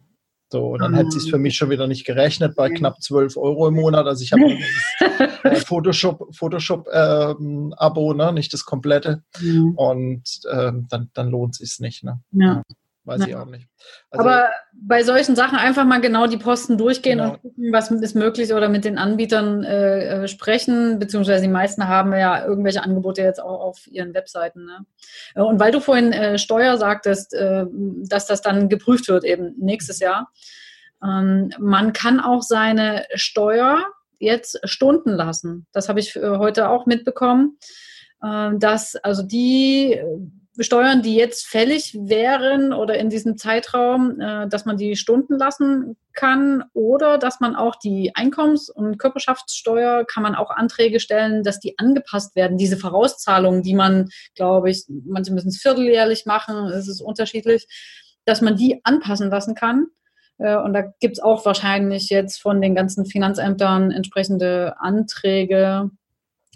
So, 0.50 0.68
und 0.68 0.80
dann 0.80 0.92
mhm. 0.92 0.96
hätte 0.96 1.16
es 1.16 1.28
für 1.28 1.38
mich 1.38 1.56
schon 1.56 1.70
wieder 1.70 1.86
nicht 1.86 2.04
gerechnet 2.04 2.54
bei 2.54 2.70
knapp 2.70 3.02
12 3.02 3.36
Euro 3.36 3.68
im 3.68 3.74
Monat. 3.74 4.06
Also 4.06 4.22
ich 4.22 4.32
habe 4.32 4.42
äh, 5.44 5.56
Photoshop, 5.56 6.34
Photoshop 6.34 6.88
ähm, 6.92 7.74
Abo, 7.76 8.14
ne? 8.14 8.32
nicht 8.32 8.52
das 8.52 8.64
komplette. 8.64 9.22
Mhm. 9.40 9.72
Und 9.74 10.22
ähm, 10.52 10.86
dann, 10.88 11.10
dann 11.14 11.30
lohnt 11.30 11.60
es 11.60 11.70
sich 11.70 11.80
nicht. 11.80 12.04
Ne? 12.04 12.20
Ja. 12.32 12.62
Weiß 13.06 13.20
ja. 13.20 13.26
ich 13.26 13.36
auch 13.36 13.46
nicht. 13.46 13.68
Also, 14.10 14.24
Aber 14.24 14.48
bei 14.72 15.02
solchen 15.02 15.36
Sachen 15.36 15.58
einfach 15.58 15.84
mal 15.84 16.00
genau 16.00 16.26
die 16.26 16.38
Posten 16.38 16.78
durchgehen 16.78 17.18
genau. 17.18 17.34
und 17.34 17.42
gucken, 17.42 17.72
was 17.72 17.90
ist 17.90 18.14
möglich 18.14 18.54
oder 18.54 18.70
mit 18.70 18.86
den 18.86 18.96
Anbietern 18.96 19.62
äh, 19.62 20.22
äh, 20.24 20.28
sprechen, 20.28 20.98
beziehungsweise 20.98 21.42
die 21.42 21.50
meisten 21.50 21.86
haben 21.86 22.12
ja 22.12 22.46
irgendwelche 22.46 22.82
Angebote 22.82 23.20
jetzt 23.20 23.42
auch 23.42 23.60
auf 23.60 23.86
ihren 23.88 24.14
Webseiten. 24.14 24.64
Ne? 24.64 24.86
Äh, 25.34 25.42
und 25.42 25.60
weil 25.60 25.70
du 25.70 25.80
vorhin 25.80 26.12
äh, 26.12 26.38
Steuer 26.38 26.78
sagtest, 26.78 27.34
äh, 27.34 27.66
dass 28.08 28.26
das 28.26 28.40
dann 28.40 28.70
geprüft 28.70 29.08
wird 29.08 29.24
eben 29.24 29.54
nächstes 29.58 29.98
Jahr. 29.98 30.32
Ähm, 31.02 31.50
man 31.58 31.92
kann 31.92 32.20
auch 32.20 32.40
seine 32.40 33.04
Steuer 33.14 33.84
jetzt 34.18 34.58
stunden 34.64 35.10
lassen. 35.10 35.66
Das 35.72 35.90
habe 35.90 36.00
ich 36.00 36.16
äh, 36.16 36.22
heute 36.22 36.70
auch 36.70 36.86
mitbekommen, 36.86 37.58
dass 38.20 38.96
also 38.96 39.22
die 39.22 40.00
Steuern, 40.60 41.02
die 41.02 41.16
jetzt 41.16 41.46
fällig 41.46 41.94
wären 41.98 42.72
oder 42.72 42.96
in 42.96 43.10
diesem 43.10 43.36
Zeitraum, 43.36 44.20
äh, 44.20 44.48
dass 44.48 44.64
man 44.64 44.76
die 44.76 44.94
stunden 44.94 45.36
lassen 45.36 45.96
kann 46.12 46.62
oder 46.72 47.18
dass 47.18 47.40
man 47.40 47.56
auch 47.56 47.74
die 47.74 48.14
Einkommens- 48.14 48.70
und 48.70 48.98
Körperschaftssteuer 48.98 50.04
kann 50.04 50.22
man 50.22 50.36
auch 50.36 50.50
Anträge 50.50 51.00
stellen, 51.00 51.42
dass 51.42 51.58
die 51.58 51.76
angepasst 51.78 52.36
werden. 52.36 52.56
Diese 52.56 52.76
Vorauszahlungen, 52.76 53.62
die 53.62 53.74
man, 53.74 54.10
glaube 54.36 54.70
ich, 54.70 54.84
manche 54.88 55.32
müssen 55.32 55.48
es 55.48 55.60
vierteljährlich 55.60 56.24
machen, 56.24 56.68
es 56.68 56.86
ist 56.86 57.00
unterschiedlich, 57.00 57.66
dass 58.24 58.40
man 58.40 58.56
die 58.56 58.80
anpassen 58.84 59.30
lassen 59.30 59.56
kann. 59.56 59.88
Äh, 60.38 60.56
und 60.56 60.72
da 60.72 60.82
gibt 61.00 61.16
es 61.16 61.22
auch 61.22 61.44
wahrscheinlich 61.44 62.10
jetzt 62.10 62.40
von 62.40 62.60
den 62.60 62.76
ganzen 62.76 63.06
Finanzämtern 63.06 63.90
entsprechende 63.90 64.76
Anträge, 64.78 65.90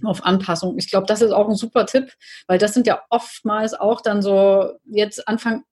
auf 0.07 0.25
Anpassung. 0.25 0.77
Ich 0.79 0.91
glaube, 0.91 1.07
das 1.07 1.23
ist 1.23 1.33
auch 1.33 1.49
ein 1.49 1.55
super 1.55 1.87
Tipp, 1.87 2.13
weil 2.47 2.59
das 2.59 2.75
sind 2.75 2.87
ja 2.87 3.03
oftmals 3.11 3.75
auch 3.75 4.01
dann 4.01 4.23
so 4.23 4.73
jetzt 4.85 5.27
Anfang 5.29 5.65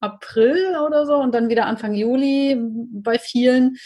April 0.00 0.76
oder 0.86 1.06
so 1.06 1.16
und 1.16 1.34
dann 1.34 1.48
wieder 1.48 1.66
Anfang 1.66 1.94
Juli 1.94 2.58
bei 2.58 3.18
vielen 3.18 3.76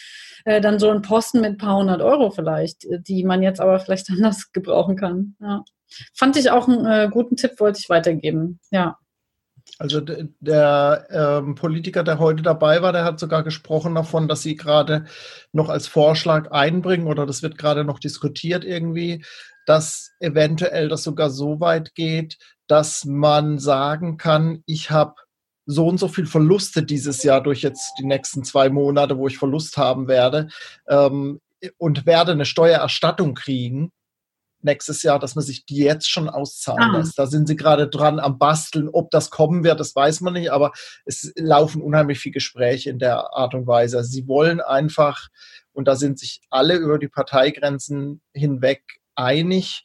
äh, 0.45 0.61
dann 0.61 0.79
so 0.79 0.91
ein 0.91 1.03
Posten 1.03 1.41
mit 1.41 1.53
ein 1.53 1.59
paar 1.59 1.77
hundert 1.77 2.03
Euro 2.03 2.31
vielleicht, 2.31 2.87
die 3.09 3.25
man 3.25 3.43
jetzt 3.43 3.61
aber 3.61 3.81
vielleicht 3.81 4.11
anders 4.11 4.53
gebrauchen 4.53 4.97
kann. 4.97 5.37
Ja. 5.41 5.65
Fand 6.15 6.37
ich 6.37 6.51
auch 6.51 6.69
einen 6.69 6.87
äh, 6.87 7.09
guten 7.11 7.37
Tipp, 7.37 7.59
wollte 7.59 7.79
ich 7.81 7.89
weitergeben. 7.89 8.61
Ja. 8.71 8.99
Also 9.79 10.01
der 10.01 11.07
ähm, 11.11 11.57
Politiker, 11.57 12.05
der 12.05 12.19
heute 12.19 12.43
dabei 12.43 12.81
war, 12.81 12.93
der 12.93 13.05
hat 13.05 13.19
sogar 13.19 13.43
gesprochen 13.43 13.95
davon, 13.97 14.29
dass 14.29 14.43
sie 14.43 14.57
gerade 14.57 15.07
noch 15.53 15.69
als 15.69 15.89
Vorschlag 15.89 16.53
einbringen 16.53 17.09
oder 17.09 17.27
das 17.27 17.43
wird 17.43 17.59
gerade 17.59 17.85
noch 17.85 17.99
diskutiert 17.99 18.65
irgendwie, 18.65 19.25
dass 19.67 20.13
eventuell 20.21 20.89
das 20.89 21.03
sogar 21.03 21.31
so 21.31 21.59
weit 21.61 21.95
geht, 21.95 22.39
dass 22.69 23.05
man 23.05 23.59
sagen 23.59 24.17
kann, 24.17 24.63
ich 24.67 24.91
habe 24.91 25.15
so 25.67 25.89
und 25.89 25.99
so 25.99 26.09
viel 26.09 26.27
Verluste 26.27 26.83
dieses 26.83 27.23
Jahr 27.23 27.43
durch 27.43 27.63
jetzt 27.63 27.95
die 27.99 28.05
nächsten 28.05 28.45
zwei 28.45 28.69
Monate, 28.69 29.17
wo 29.19 29.27
ich 29.27 29.39
Verlust 29.39 29.77
haben 29.77 30.07
werde 30.09 30.49
ähm, 30.89 31.41
und 31.79 32.07
werde 32.07 32.33
eine 32.33 32.45
Steuererstattung 32.45 33.35
kriegen 33.35 33.91
nächstes 34.65 35.03
Jahr, 35.03 35.19
dass 35.19 35.35
man 35.35 35.45
sich 35.45 35.67
die 35.67 35.77
jetzt 35.77 36.09
schon 36.09 36.29
auszahlen 36.29 36.95
ah. 36.95 36.99
lässt. 36.99 37.19
Da 37.19 37.27
sind 37.27 37.47
sie 37.47 37.57
gerade 37.57 37.89
dran 37.89 38.19
am 38.19 38.39
Basteln. 38.39 38.89
Ob 38.89 39.11
das 39.11 39.31
kommen 39.31 39.65
wird, 39.65 39.81
das 39.81 39.95
weiß 39.95 40.21
man 40.23 40.33
nicht, 40.33 40.51
aber 40.51 40.73
es 41.05 41.33
laufen 41.37 41.83
unheimlich 41.83 42.19
viele 42.19 42.35
Gespräche 42.35 42.91
in 42.91 42.99
der 42.99 43.35
Art 43.35 43.55
und 43.55 43.67
Weise. 43.67 43.99
Also 43.99 44.11
sie 44.11 44.27
wollen 44.27 44.61
einfach, 44.61 45.29
und 45.73 45.89
da 45.89 45.97
sind 45.97 46.19
sich 46.19 46.41
alle 46.51 46.77
über 46.77 46.99
die 46.99 47.09
Parteigrenzen 47.09 48.21
hinweg 48.33 48.83
einig. 49.15 49.85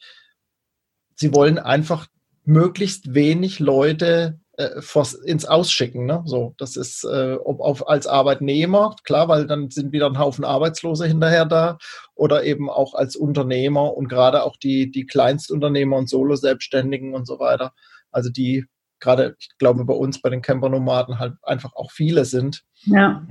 Sie 1.16 1.34
wollen 1.34 1.58
einfach 1.58 2.06
möglichst 2.44 3.14
wenig 3.14 3.58
Leute 3.58 4.40
äh, 4.60 4.80
ins 5.24 5.46
Ausschicken. 5.46 6.06
Ne? 6.06 6.22
So, 6.26 6.54
das 6.58 6.76
ist 6.76 7.04
äh, 7.04 7.36
ob 7.44 7.60
auf, 7.60 7.88
als 7.88 8.06
Arbeitnehmer, 8.06 8.96
klar, 9.04 9.28
weil 9.28 9.46
dann 9.46 9.70
sind 9.70 9.92
wieder 9.92 10.06
ein 10.06 10.18
Haufen 10.18 10.44
Arbeitslose 10.44 11.06
hinterher 11.06 11.46
da, 11.46 11.78
oder 12.14 12.44
eben 12.44 12.68
auch 12.68 12.94
als 12.94 13.16
Unternehmer 13.16 13.96
und 13.96 14.08
gerade 14.08 14.42
auch 14.42 14.56
die, 14.56 14.90
die 14.90 15.06
Kleinstunternehmer 15.06 15.96
und 15.96 16.08
Solo-Selbstständigen 16.08 17.14
und 17.14 17.26
so 17.26 17.38
weiter. 17.38 17.72
Also 18.10 18.30
die 18.30 18.66
gerade, 19.00 19.36
ich 19.38 19.48
glaube, 19.58 19.84
bei 19.84 19.94
uns, 19.94 20.20
bei 20.20 20.28
den 20.28 20.42
Campernomaden 20.42 21.18
halt 21.18 21.34
einfach 21.42 21.72
auch 21.74 21.90
viele 21.90 22.24
sind. 22.24 22.62
Ja. 22.84 23.26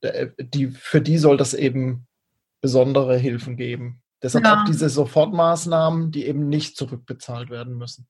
Äh, 0.00 0.28
die, 0.38 0.68
für 0.68 1.00
die 1.00 1.18
soll 1.18 1.36
das 1.36 1.54
eben 1.54 2.06
besondere 2.60 3.16
Hilfen 3.16 3.56
geben. 3.56 4.02
Deshalb 4.22 4.44
ja. 4.44 4.60
auch 4.60 4.64
diese 4.64 4.88
Sofortmaßnahmen, 4.88 6.10
die 6.10 6.26
eben 6.26 6.48
nicht 6.48 6.76
zurückbezahlt 6.76 7.50
werden 7.50 7.76
müssen. 7.76 8.06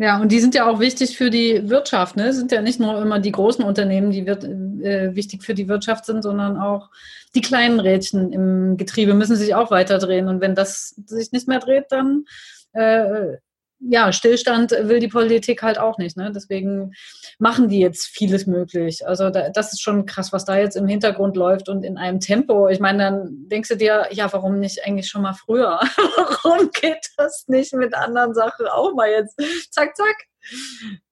Ja, 0.00 0.20
und 0.20 0.30
die 0.30 0.38
sind 0.38 0.54
ja 0.54 0.70
auch 0.70 0.78
wichtig 0.78 1.16
für 1.16 1.28
die 1.28 1.68
Wirtschaft. 1.68 2.16
Ne? 2.16 2.28
Es 2.28 2.36
sind 2.36 2.52
ja 2.52 2.62
nicht 2.62 2.78
nur 2.78 3.02
immer 3.02 3.18
die 3.18 3.32
großen 3.32 3.64
Unternehmen, 3.64 4.12
die 4.12 4.26
wird, 4.26 4.44
äh, 4.44 5.16
wichtig 5.16 5.42
für 5.42 5.54
die 5.54 5.66
Wirtschaft 5.66 6.04
sind, 6.04 6.22
sondern 6.22 6.56
auch 6.56 6.90
die 7.34 7.40
kleinen 7.40 7.80
Rädchen 7.80 8.32
im 8.32 8.76
Getriebe 8.76 9.12
müssen 9.12 9.34
sich 9.34 9.56
auch 9.56 9.72
weiter 9.72 9.98
drehen. 9.98 10.28
Und 10.28 10.40
wenn 10.40 10.54
das 10.54 10.90
sich 11.04 11.32
nicht 11.32 11.48
mehr 11.48 11.58
dreht, 11.58 11.86
dann 11.90 12.26
äh, 12.74 13.38
ja, 13.80 14.12
Stillstand 14.12 14.72
will 14.72 14.98
die 14.98 15.08
Politik 15.08 15.62
halt 15.62 15.78
auch 15.78 15.98
nicht. 15.98 16.16
Ne? 16.16 16.32
Deswegen 16.34 16.92
machen 17.38 17.68
die 17.68 17.78
jetzt 17.78 18.06
vieles 18.06 18.46
möglich. 18.46 19.06
Also 19.06 19.30
da, 19.30 19.50
das 19.50 19.72
ist 19.72 19.82
schon 19.82 20.06
krass, 20.06 20.32
was 20.32 20.44
da 20.44 20.56
jetzt 20.56 20.76
im 20.76 20.88
Hintergrund 20.88 21.36
läuft 21.36 21.68
und 21.68 21.84
in 21.84 21.96
einem 21.96 22.20
Tempo. 22.20 22.68
Ich 22.68 22.80
meine, 22.80 22.98
dann 22.98 23.48
denkst 23.48 23.68
du 23.68 23.76
dir, 23.76 24.08
ja, 24.10 24.32
warum 24.32 24.58
nicht 24.58 24.84
eigentlich 24.84 25.08
schon 25.08 25.22
mal 25.22 25.34
früher? 25.34 25.78
warum 26.42 26.70
geht 26.72 27.08
das 27.16 27.44
nicht 27.46 27.72
mit 27.74 27.94
anderen 27.94 28.34
Sachen 28.34 28.66
auch 28.66 28.94
mal 28.94 29.10
jetzt? 29.10 29.40
Zack, 29.70 29.96
zack. 29.96 30.16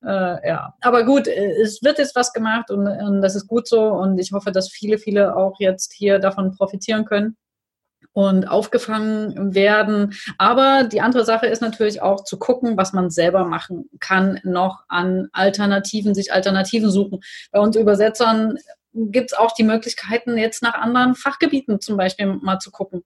Äh, 0.04 0.48
ja, 0.48 0.74
aber 0.80 1.04
gut, 1.04 1.26
es 1.26 1.82
wird 1.82 1.98
jetzt 1.98 2.16
was 2.16 2.32
gemacht 2.32 2.70
und, 2.70 2.86
und 2.86 3.20
das 3.20 3.34
ist 3.34 3.46
gut 3.46 3.68
so 3.68 3.82
und 3.82 4.18
ich 4.18 4.32
hoffe, 4.32 4.50
dass 4.50 4.70
viele, 4.70 4.98
viele 4.98 5.36
auch 5.36 5.56
jetzt 5.58 5.92
hier 5.92 6.18
davon 6.18 6.52
profitieren 6.52 7.04
können 7.04 7.36
und 8.16 8.48
aufgefangen 8.48 9.54
werden. 9.54 10.14
Aber 10.38 10.84
die 10.84 11.02
andere 11.02 11.26
Sache 11.26 11.48
ist 11.48 11.60
natürlich 11.60 12.00
auch 12.00 12.24
zu 12.24 12.38
gucken, 12.38 12.78
was 12.78 12.94
man 12.94 13.10
selber 13.10 13.44
machen 13.44 13.90
kann, 14.00 14.40
noch 14.42 14.84
an 14.88 15.28
Alternativen, 15.32 16.14
sich 16.14 16.32
Alternativen 16.32 16.90
suchen. 16.90 17.20
Bei 17.52 17.60
uns 17.60 17.76
Übersetzern 17.76 18.56
gibt 18.94 19.32
es 19.32 19.38
auch 19.38 19.52
die 19.52 19.64
Möglichkeiten, 19.64 20.38
jetzt 20.38 20.62
nach 20.62 20.72
anderen 20.72 21.14
Fachgebieten 21.14 21.78
zum 21.78 21.98
Beispiel 21.98 22.38
mal 22.40 22.58
zu 22.58 22.70
gucken. 22.70 23.04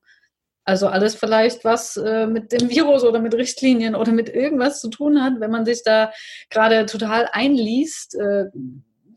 Also 0.64 0.86
alles 0.86 1.16
vielleicht, 1.16 1.64
was 1.64 1.96
äh, 1.96 2.28
mit 2.28 2.52
dem 2.52 2.70
Virus 2.70 3.02
oder 3.02 3.18
mit 3.18 3.34
Richtlinien 3.34 3.96
oder 3.96 4.12
mit 4.12 4.28
irgendwas 4.28 4.80
zu 4.80 4.90
tun 4.90 5.20
hat, 5.20 5.40
wenn 5.40 5.50
man 5.50 5.64
sich 5.64 5.82
da 5.82 6.12
gerade 6.50 6.86
total 6.86 7.28
einliest 7.32 8.14
äh, 8.14 8.44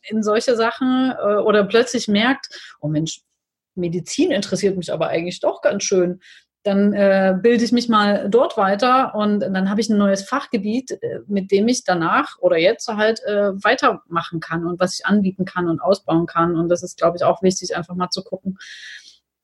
in 0.09 0.23
solche 0.23 0.55
Sachen 0.55 1.11
äh, 1.11 1.35
oder 1.35 1.63
plötzlich 1.65 2.07
merkt, 2.07 2.47
oh 2.81 2.87
Mensch, 2.87 3.21
Medizin 3.75 4.31
interessiert 4.31 4.77
mich 4.77 4.91
aber 4.91 5.07
eigentlich 5.07 5.39
doch 5.39 5.61
ganz 5.61 5.83
schön. 5.83 6.19
Dann 6.63 6.93
äh, 6.93 7.37
bilde 7.41 7.65
ich 7.65 7.73
mich 7.73 7.89
mal 7.89 8.29
dort 8.29 8.55
weiter 8.55 9.13
und 9.15 9.41
dann 9.41 9.69
habe 9.69 9.81
ich 9.81 9.89
ein 9.89 9.97
neues 9.97 10.23
Fachgebiet, 10.23 10.91
äh, 10.91 11.19
mit 11.27 11.51
dem 11.51 11.67
ich 11.67 11.83
danach 11.83 12.37
oder 12.39 12.57
jetzt 12.57 12.87
halt 12.87 13.21
äh, 13.25 13.51
weitermachen 13.63 14.39
kann 14.39 14.65
und 14.65 14.79
was 14.79 14.97
ich 14.97 15.05
anbieten 15.05 15.43
kann 15.43 15.67
und 15.67 15.81
ausbauen 15.81 16.25
kann. 16.25 16.55
Und 16.55 16.69
das 16.69 16.81
ist, 16.81 16.97
glaube 16.97 17.17
ich, 17.17 17.23
auch 17.25 17.41
wichtig, 17.41 17.75
einfach 17.75 17.95
mal 17.95 18.09
zu 18.09 18.23
gucken, 18.23 18.57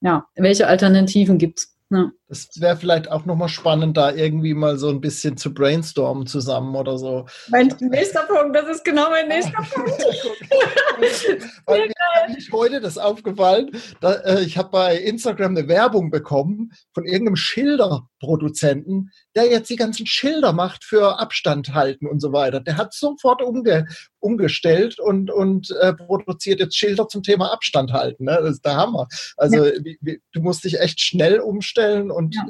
ja, 0.01 0.27
welche 0.35 0.67
Alternativen 0.67 1.37
gibt 1.37 1.59
es. 1.59 1.75
Ja. 1.89 2.11
Das 2.29 2.47
wäre 2.57 2.77
vielleicht 2.77 3.09
auch 3.09 3.25
nochmal 3.25 3.49
spannend, 3.49 3.97
da 3.97 4.11
irgendwie 4.11 4.53
mal 4.53 4.77
so 4.77 4.89
ein 4.89 5.01
bisschen 5.01 5.35
zu 5.35 5.51
brainstormen 5.51 6.27
zusammen 6.27 6.75
oder 6.75 6.99
so. 6.99 7.25
Mein 7.47 7.73
nächster 7.79 8.21
Punkt, 8.21 8.55
das 8.55 8.69
ist 8.69 8.85
genau 8.85 9.09
mein 9.09 9.27
nächster 9.27 9.57
Punkt. 9.73 9.89
Weil 11.65 11.87
mir 11.87 12.37
ist 12.37 12.51
heute 12.51 12.81
das 12.81 12.99
aufgefallen, 12.99 13.71
da, 13.99 14.13
äh, 14.13 14.43
ich 14.43 14.59
habe 14.59 14.69
bei 14.69 14.97
Instagram 14.97 15.57
eine 15.57 15.67
Werbung 15.67 16.11
bekommen 16.11 16.71
von 16.93 17.05
irgendeinem 17.05 17.35
Schilderproduzenten, 17.35 19.09
der 19.35 19.47
jetzt 19.49 19.71
die 19.71 19.75
ganzen 19.75 20.05
Schilder 20.05 20.53
macht 20.53 20.83
für 20.83 21.19
Abstand 21.19 21.73
halten 21.73 22.05
und 22.05 22.19
so 22.19 22.31
weiter. 22.31 22.59
Der 22.59 22.77
hat 22.77 22.93
sofort 22.93 23.41
umge 23.41 23.87
umgestellt 24.19 24.99
und, 24.99 25.31
und 25.31 25.71
äh, 25.81 25.93
produziert 25.93 26.59
jetzt 26.59 26.77
Schilder 26.77 27.07
zum 27.07 27.23
Thema 27.23 27.51
Abstand 27.51 27.93
halten. 27.93 28.25
Ne? 28.25 28.37
Das 28.41 28.51
ist 28.51 28.65
der 28.65 28.75
Hammer. 28.75 29.07
Also 29.37 29.65
ja. 29.65 29.71
wie, 29.83 29.97
wie, 30.01 30.21
du 30.33 30.41
musst 30.41 30.63
dich 30.65 30.79
echt 30.79 30.99
schnell 30.99 31.39
umstellen 31.39 32.11
und 32.19 32.35
ja. 32.35 32.45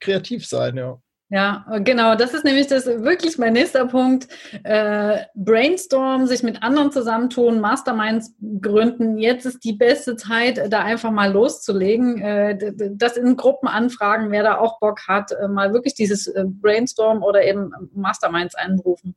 kreativ 0.00 0.46
sein, 0.46 0.76
ja. 0.76 1.00
Ja, 1.28 1.66
genau. 1.80 2.14
Das 2.14 2.34
ist 2.34 2.44
nämlich 2.44 2.68
das 2.68 2.86
wirklich 2.86 3.36
mein 3.36 3.54
nächster 3.54 3.86
Punkt. 3.86 4.28
Äh, 4.62 5.24
Brainstorm, 5.34 6.28
sich 6.28 6.44
mit 6.44 6.62
anderen 6.62 6.92
zusammentun, 6.92 7.58
Masterminds 7.58 8.36
gründen. 8.60 9.18
Jetzt 9.18 9.44
ist 9.44 9.64
die 9.64 9.72
beste 9.72 10.14
Zeit, 10.14 10.72
da 10.72 10.84
einfach 10.84 11.10
mal 11.10 11.32
loszulegen. 11.32 12.22
Äh, 12.22 12.72
das 12.92 13.16
in 13.16 13.36
Gruppen 13.36 13.66
anfragen, 13.66 14.30
wer 14.30 14.44
da 14.44 14.58
auch 14.58 14.78
Bock 14.78 15.08
hat, 15.08 15.32
äh, 15.32 15.48
mal 15.48 15.72
wirklich 15.72 15.94
dieses 15.94 16.28
äh, 16.28 16.44
Brainstorm 16.46 17.24
oder 17.24 17.42
eben 17.42 17.72
Masterminds 17.92 18.54
einberufen. 18.54 19.16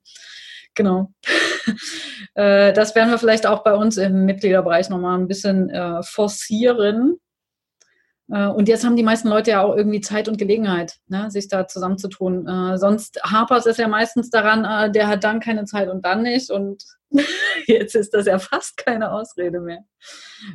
Genau. 0.76 1.12
Äh, 2.36 2.74
das 2.74 2.96
werden 2.96 3.10
wir 3.10 3.18
vielleicht 3.18 3.48
auch 3.48 3.64
bei 3.64 3.74
uns 3.74 3.98
im 3.98 4.26
Mitgliederbereich 4.26 4.90
nochmal 4.90 5.18
ein 5.18 5.28
bisschen 5.28 5.70
äh, 5.70 6.04
forcieren 6.04 7.20
und 8.38 8.68
jetzt 8.68 8.86
haben 8.86 8.96
die 8.96 9.04
meisten 9.04 9.28
Leute 9.28 9.52
ja 9.52 9.64
auch 9.64 9.76
irgendwie 9.76 10.02
Zeit 10.02 10.28
und 10.28 10.38
Gelegenheit, 10.38 10.98
ne, 11.08 11.32
sich 11.32 11.48
da 11.48 11.68
zusammenzutun. 11.68 12.48
Äh, 12.48 12.78
sonst 12.78 13.20
hapert 13.24 13.66
es 13.66 13.78
ja 13.78 13.88
meistens 13.88 14.30
daran, 14.30 14.66
äh, 14.66 14.92
der 14.92 15.08
hat 15.08 15.24
dann 15.24 15.40
keine 15.40 15.66
Zeit 15.66 15.90
und 15.90 16.06
dann 16.06 16.24
nicht. 16.24 16.52
Und 16.52 16.84
Jetzt 17.68 17.96
ist 17.96 18.14
das 18.14 18.26
ja 18.26 18.40
fast 18.40 18.78
keine 18.78 19.12
Ausrede 19.12 19.60
mehr. 19.60 19.84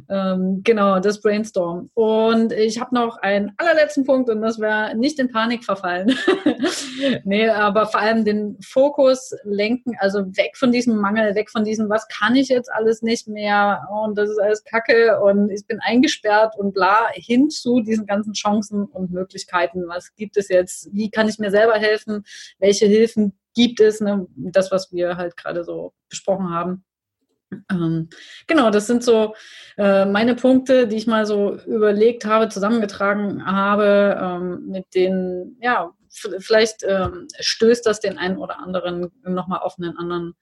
Ähm, 0.08 0.60
genau, 0.64 1.00
das 1.00 1.20
Brainstorm. 1.20 1.90
Und 1.94 2.52
ich 2.52 2.80
habe 2.80 2.94
noch 2.94 3.18
einen 3.18 3.52
allerletzten 3.56 4.04
Punkt 4.04 4.30
und 4.30 4.42
das 4.42 4.58
wäre 4.58 4.96
nicht 4.96 5.18
in 5.18 5.30
Panik 5.30 5.64
verfallen. 5.64 6.16
nee, 7.24 7.48
aber 7.48 7.86
vor 7.86 8.00
allem 8.00 8.24
den 8.24 8.58
Fokus 8.62 9.34
lenken, 9.44 9.94
also 9.98 10.20
weg 10.36 10.56
von 10.56 10.72
diesem 10.72 10.96
Mangel, 10.96 11.34
weg 11.34 11.50
von 11.50 11.64
diesem, 11.64 11.88
was 11.88 12.06
kann 12.08 12.36
ich 12.36 12.48
jetzt 12.48 12.72
alles 12.72 13.02
nicht 13.02 13.28
mehr 13.28 13.86
und 14.04 14.16
das 14.16 14.30
ist 14.30 14.38
alles 14.38 14.64
Kacke 14.64 15.20
und 15.20 15.50
ich 15.50 15.66
bin 15.66 15.80
eingesperrt 15.80 16.54
und 16.58 16.74
bla, 16.74 17.08
hin 17.12 17.50
zu 17.50 17.80
diesen 17.80 18.06
ganzen 18.06 18.32
Chancen 18.32 18.84
und 18.84 19.10
Möglichkeiten. 19.12 19.86
Was 19.86 20.14
gibt 20.14 20.36
es 20.36 20.48
jetzt? 20.48 20.88
Wie 20.92 21.10
kann 21.10 21.28
ich 21.28 21.38
mir 21.38 21.50
selber 21.50 21.74
helfen? 21.74 22.24
Welche 22.58 22.86
Hilfen 22.86 23.32
gibt 23.54 23.80
es, 23.80 24.00
ne, 24.00 24.26
das, 24.36 24.70
was 24.70 24.92
wir 24.92 25.16
halt 25.16 25.36
gerade 25.36 25.64
so 25.64 25.92
besprochen 26.08 26.50
haben. 26.50 26.84
Ähm, 27.70 28.08
genau, 28.46 28.70
das 28.70 28.86
sind 28.86 29.02
so 29.02 29.34
äh, 29.76 30.04
meine 30.04 30.34
Punkte, 30.34 30.86
die 30.86 30.96
ich 30.96 31.06
mal 31.06 31.26
so 31.26 31.56
überlegt 31.66 32.24
habe, 32.24 32.48
zusammengetragen 32.48 33.44
habe, 33.46 34.18
ähm, 34.20 34.66
mit 34.68 34.94
denen, 34.94 35.56
ja, 35.60 35.90
vielleicht 36.38 36.84
ähm, 36.86 37.26
stößt 37.38 37.84
das 37.84 38.00
den 38.00 38.18
einen 38.18 38.38
oder 38.38 38.60
anderen 38.60 39.10
nochmal 39.24 39.60
auf 39.60 39.76
einen 39.78 39.96
anderen 39.96 40.34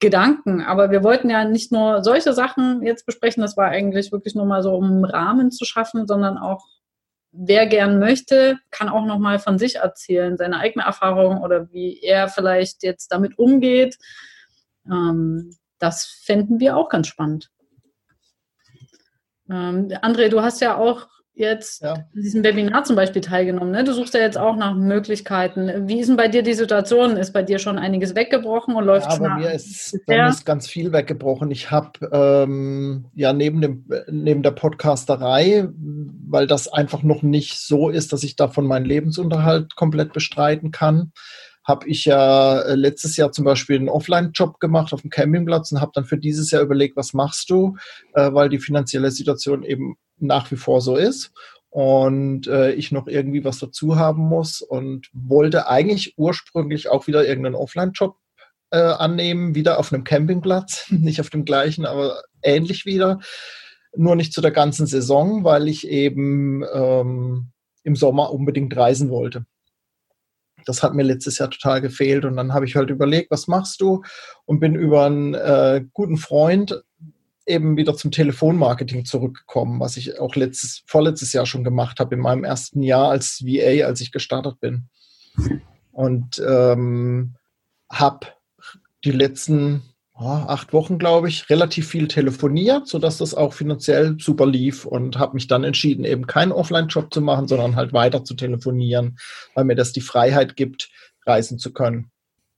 Gedanken. 0.00 0.62
Aber 0.62 0.90
wir 0.90 1.04
wollten 1.04 1.30
ja 1.30 1.44
nicht 1.44 1.70
nur 1.70 2.02
solche 2.02 2.32
Sachen 2.32 2.82
jetzt 2.82 3.06
besprechen, 3.06 3.40
das 3.40 3.56
war 3.56 3.68
eigentlich 3.68 4.10
wirklich 4.10 4.34
nur 4.34 4.46
mal 4.46 4.62
so, 4.62 4.74
um 4.74 4.84
einen 4.84 5.04
Rahmen 5.04 5.52
zu 5.52 5.64
schaffen, 5.64 6.06
sondern 6.08 6.38
auch 6.38 6.66
wer 7.32 7.66
gern 7.66 7.98
möchte, 7.98 8.58
kann 8.70 8.88
auch 8.88 9.06
noch 9.06 9.18
mal 9.18 9.38
von 9.38 9.58
sich 9.58 9.76
erzählen, 9.76 10.36
seine 10.36 10.58
eigene 10.58 10.84
Erfahrung 10.84 11.40
oder 11.40 11.72
wie 11.72 12.00
er 12.02 12.28
vielleicht 12.28 12.82
jetzt 12.82 13.08
damit 13.08 13.38
umgeht. 13.38 13.96
Ähm, 14.86 15.56
das 15.82 16.04
fänden 16.04 16.60
wir 16.60 16.76
auch 16.76 16.88
ganz 16.88 17.08
spannend. 17.08 17.50
Ähm, 19.50 19.88
André, 20.00 20.28
du 20.28 20.40
hast 20.40 20.60
ja 20.60 20.76
auch 20.76 21.08
jetzt 21.34 21.82
ja. 21.82 21.94
in 22.14 22.22
diesem 22.22 22.44
Webinar 22.44 22.84
zum 22.84 22.94
Beispiel 22.94 23.22
teilgenommen. 23.22 23.72
Ne? 23.72 23.84
Du 23.84 23.92
suchst 23.92 24.14
ja 24.14 24.20
jetzt 24.20 24.38
auch 24.38 24.54
nach 24.54 24.74
Möglichkeiten. 24.74 25.88
Wie 25.88 25.98
ist 25.98 26.08
denn 26.08 26.16
bei 26.16 26.28
dir 26.28 26.42
die 26.42 26.52
Situation? 26.52 27.16
Ist 27.16 27.32
bei 27.32 27.42
dir 27.42 27.58
schon 27.58 27.78
einiges 27.78 28.14
weggebrochen 28.14 28.76
und 28.76 28.84
läuft 28.84 29.10
ja, 29.10 29.16
schon? 29.16 29.28
Bei 29.28 29.36
mir, 29.36 29.52
ist, 29.52 29.98
bei 30.06 30.28
ist 30.28 30.44
ganz 30.44 30.68
viel 30.68 30.92
weggebrochen. 30.92 31.50
Ich 31.50 31.70
habe 31.70 31.90
ähm, 32.12 33.06
ja 33.14 33.32
neben, 33.32 33.60
dem, 33.60 33.86
neben 34.08 34.42
der 34.42 34.52
Podcasterei, 34.52 35.68
weil 35.74 36.46
das 36.46 36.68
einfach 36.68 37.02
noch 37.02 37.22
nicht 37.22 37.58
so 37.58 37.88
ist, 37.88 38.12
dass 38.12 38.22
ich 38.22 38.36
davon 38.36 38.66
meinen 38.66 38.86
Lebensunterhalt 38.86 39.74
komplett 39.74 40.12
bestreiten 40.12 40.70
kann, 40.70 41.12
habe 41.64 41.88
ich 41.88 42.04
ja 42.04 42.60
äh, 42.60 42.74
letztes 42.74 43.16
Jahr 43.16 43.32
zum 43.32 43.44
Beispiel 43.44 43.76
einen 43.76 43.88
Offline-Job 43.88 44.58
gemacht 44.60 44.92
auf 44.92 45.02
dem 45.02 45.10
Campingplatz 45.10 45.72
und 45.72 45.80
habe 45.80 45.92
dann 45.94 46.04
für 46.04 46.18
dieses 46.18 46.50
Jahr 46.50 46.62
überlegt, 46.62 46.96
was 46.96 47.14
machst 47.14 47.50
du, 47.50 47.76
äh, 48.14 48.32
weil 48.32 48.48
die 48.48 48.58
finanzielle 48.58 49.10
Situation 49.10 49.62
eben 49.62 49.96
nach 50.18 50.50
wie 50.50 50.56
vor 50.56 50.80
so 50.80 50.96
ist 50.96 51.32
und 51.70 52.46
äh, 52.48 52.72
ich 52.72 52.92
noch 52.92 53.06
irgendwie 53.06 53.44
was 53.44 53.58
dazu 53.58 53.96
haben 53.96 54.22
muss 54.22 54.60
und 54.60 55.08
wollte 55.12 55.68
eigentlich 55.68 56.14
ursprünglich 56.18 56.88
auch 56.88 57.06
wieder 57.06 57.26
irgendeinen 57.26 57.54
Offline-Job 57.54 58.16
äh, 58.70 58.78
annehmen, 58.78 59.54
wieder 59.54 59.78
auf 59.78 59.92
einem 59.92 60.04
Campingplatz, 60.04 60.86
nicht 60.90 61.20
auf 61.20 61.30
dem 61.30 61.44
gleichen, 61.44 61.86
aber 61.86 62.22
ähnlich 62.42 62.84
wieder, 62.84 63.20
nur 63.96 64.16
nicht 64.16 64.32
zu 64.32 64.40
der 64.40 64.50
ganzen 64.50 64.86
Saison, 64.86 65.44
weil 65.44 65.68
ich 65.68 65.86
eben 65.88 66.62
ähm, 66.74 67.52
im 67.84 67.96
Sommer 67.96 68.32
unbedingt 68.32 68.76
reisen 68.76 69.10
wollte. 69.10 69.44
Das 70.66 70.82
hat 70.82 70.94
mir 70.94 71.02
letztes 71.02 71.38
Jahr 71.38 71.50
total 71.50 71.80
gefehlt 71.80 72.24
und 72.24 72.36
dann 72.36 72.52
habe 72.52 72.66
ich 72.66 72.76
halt 72.76 72.90
überlegt, 72.90 73.30
was 73.30 73.48
machst 73.48 73.80
du? 73.80 74.02
Und 74.44 74.60
bin 74.60 74.74
über 74.74 75.06
einen 75.06 75.34
äh, 75.34 75.84
guten 75.92 76.16
Freund 76.16 76.82
eben 77.46 77.76
wieder 77.76 77.96
zum 77.96 78.10
Telefonmarketing 78.10 79.04
zurückgekommen, 79.04 79.80
was 79.80 79.96
ich 79.96 80.18
auch 80.18 80.36
letztes, 80.36 80.82
vorletztes 80.86 81.32
Jahr 81.32 81.46
schon 81.46 81.64
gemacht 81.64 81.98
habe, 81.98 82.14
in 82.14 82.20
meinem 82.20 82.44
ersten 82.44 82.82
Jahr 82.82 83.10
als 83.10 83.42
VA, 83.44 83.86
als 83.86 84.00
ich 84.00 84.12
gestartet 84.12 84.60
bin. 84.60 84.88
Und 85.90 86.42
ähm, 86.46 87.34
habe 87.90 88.28
die 89.04 89.10
letzten 89.10 89.82
acht 90.24 90.72
Wochen, 90.72 90.98
glaube 90.98 91.28
ich, 91.28 91.48
relativ 91.50 91.88
viel 91.88 92.08
telefoniert, 92.08 92.88
sodass 92.88 93.18
das 93.18 93.34
auch 93.34 93.52
finanziell 93.52 94.16
super 94.18 94.46
lief 94.46 94.84
und 94.84 95.18
habe 95.18 95.34
mich 95.34 95.46
dann 95.46 95.64
entschieden, 95.64 96.04
eben 96.04 96.26
keinen 96.26 96.52
Offline-Job 96.52 97.12
zu 97.12 97.20
machen, 97.20 97.48
sondern 97.48 97.76
halt 97.76 97.92
weiter 97.92 98.24
zu 98.24 98.34
telefonieren, 98.34 99.18
weil 99.54 99.64
mir 99.64 99.76
das 99.76 99.92
die 99.92 100.00
Freiheit 100.00 100.56
gibt, 100.56 100.90
reisen 101.26 101.58
zu 101.58 101.72
können. 101.72 102.10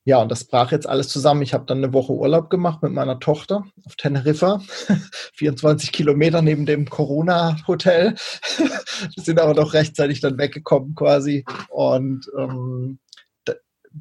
Ja, 0.07 0.21
und 0.21 0.31
das 0.31 0.45
brach 0.45 0.71
jetzt 0.71 0.87
alles 0.87 1.09
zusammen. 1.09 1.41
Ich 1.41 1.55
habe 1.55 1.65
dann 1.65 1.79
eine 1.79 1.95
Woche 1.95 2.13
Urlaub 2.13 2.51
gemacht 2.51 2.83
mit 2.83 2.93
meiner 2.93 3.21
Tochter 3.21 3.65
auf 3.87 3.97
Teneriffa, 3.97 4.61
24 5.35 5.93
Kilometer 5.93 6.43
neben 6.43 6.67
dem 6.67 6.91
Corona-Hotel. 6.91 8.15
Wir 9.15 9.23
sind 9.25 9.41
aber 9.41 9.55
doch 9.55 9.73
rechtzeitig 9.73 10.21
dann 10.21 10.37
weggekommen 10.37 10.95
quasi. 10.95 11.47
Und 11.71 12.31
ähm, 12.39 12.99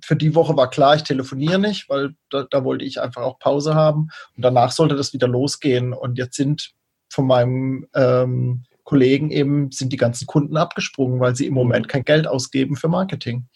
für 0.04 0.16
die 0.16 0.36
Woche 0.36 0.56
war 0.58 0.70
klar, 0.70 0.96
ich 0.96 1.04
telefoniere 1.04 1.60
nicht, 1.60 1.90
weil 1.90 2.16
da, 2.30 2.46
da 2.50 2.64
wollte 2.64 2.86
ich 2.86 3.02
einfach 3.02 3.22
auch 3.22 3.40
Pause 3.40 3.76
haben. 3.76 4.10
Und 4.36 4.44
danach 4.44 4.72
sollte 4.72 4.96
das 4.96 5.14
wieder 5.14 5.28
losgehen. 5.28 5.94
Und 5.94 6.18
jetzt 6.18 6.36
sind 6.36 6.72
von 7.10 7.28
meinem 7.28 7.88
ähm, 7.94 8.66
Kollegen 8.84 9.32
eben 9.32 9.72
sind 9.72 9.94
die 9.94 9.98
ganzen 9.98 10.28
Kunden 10.28 10.58
abgesprungen, 10.58 11.20
weil 11.20 11.36
sie 11.36 11.46
im 11.46 11.54
Moment 11.54 11.88
kein 11.88 12.04
Geld 12.04 12.28
ausgeben 12.28 12.76
für 12.76 12.90
Marketing. 12.90 13.48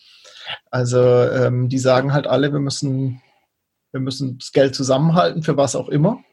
Also 0.71 0.99
ähm, 0.99 1.67
die 1.69 1.79
sagen 1.79 2.13
halt 2.13 2.27
alle, 2.27 2.53
wir 2.53 2.59
müssen, 2.59 3.21
wir 3.91 3.99
müssen 3.99 4.37
das 4.37 4.51
Geld 4.51 4.75
zusammenhalten 4.75 5.43
für 5.43 5.57
was 5.57 5.75
auch 5.75 5.89
immer, 5.89 6.23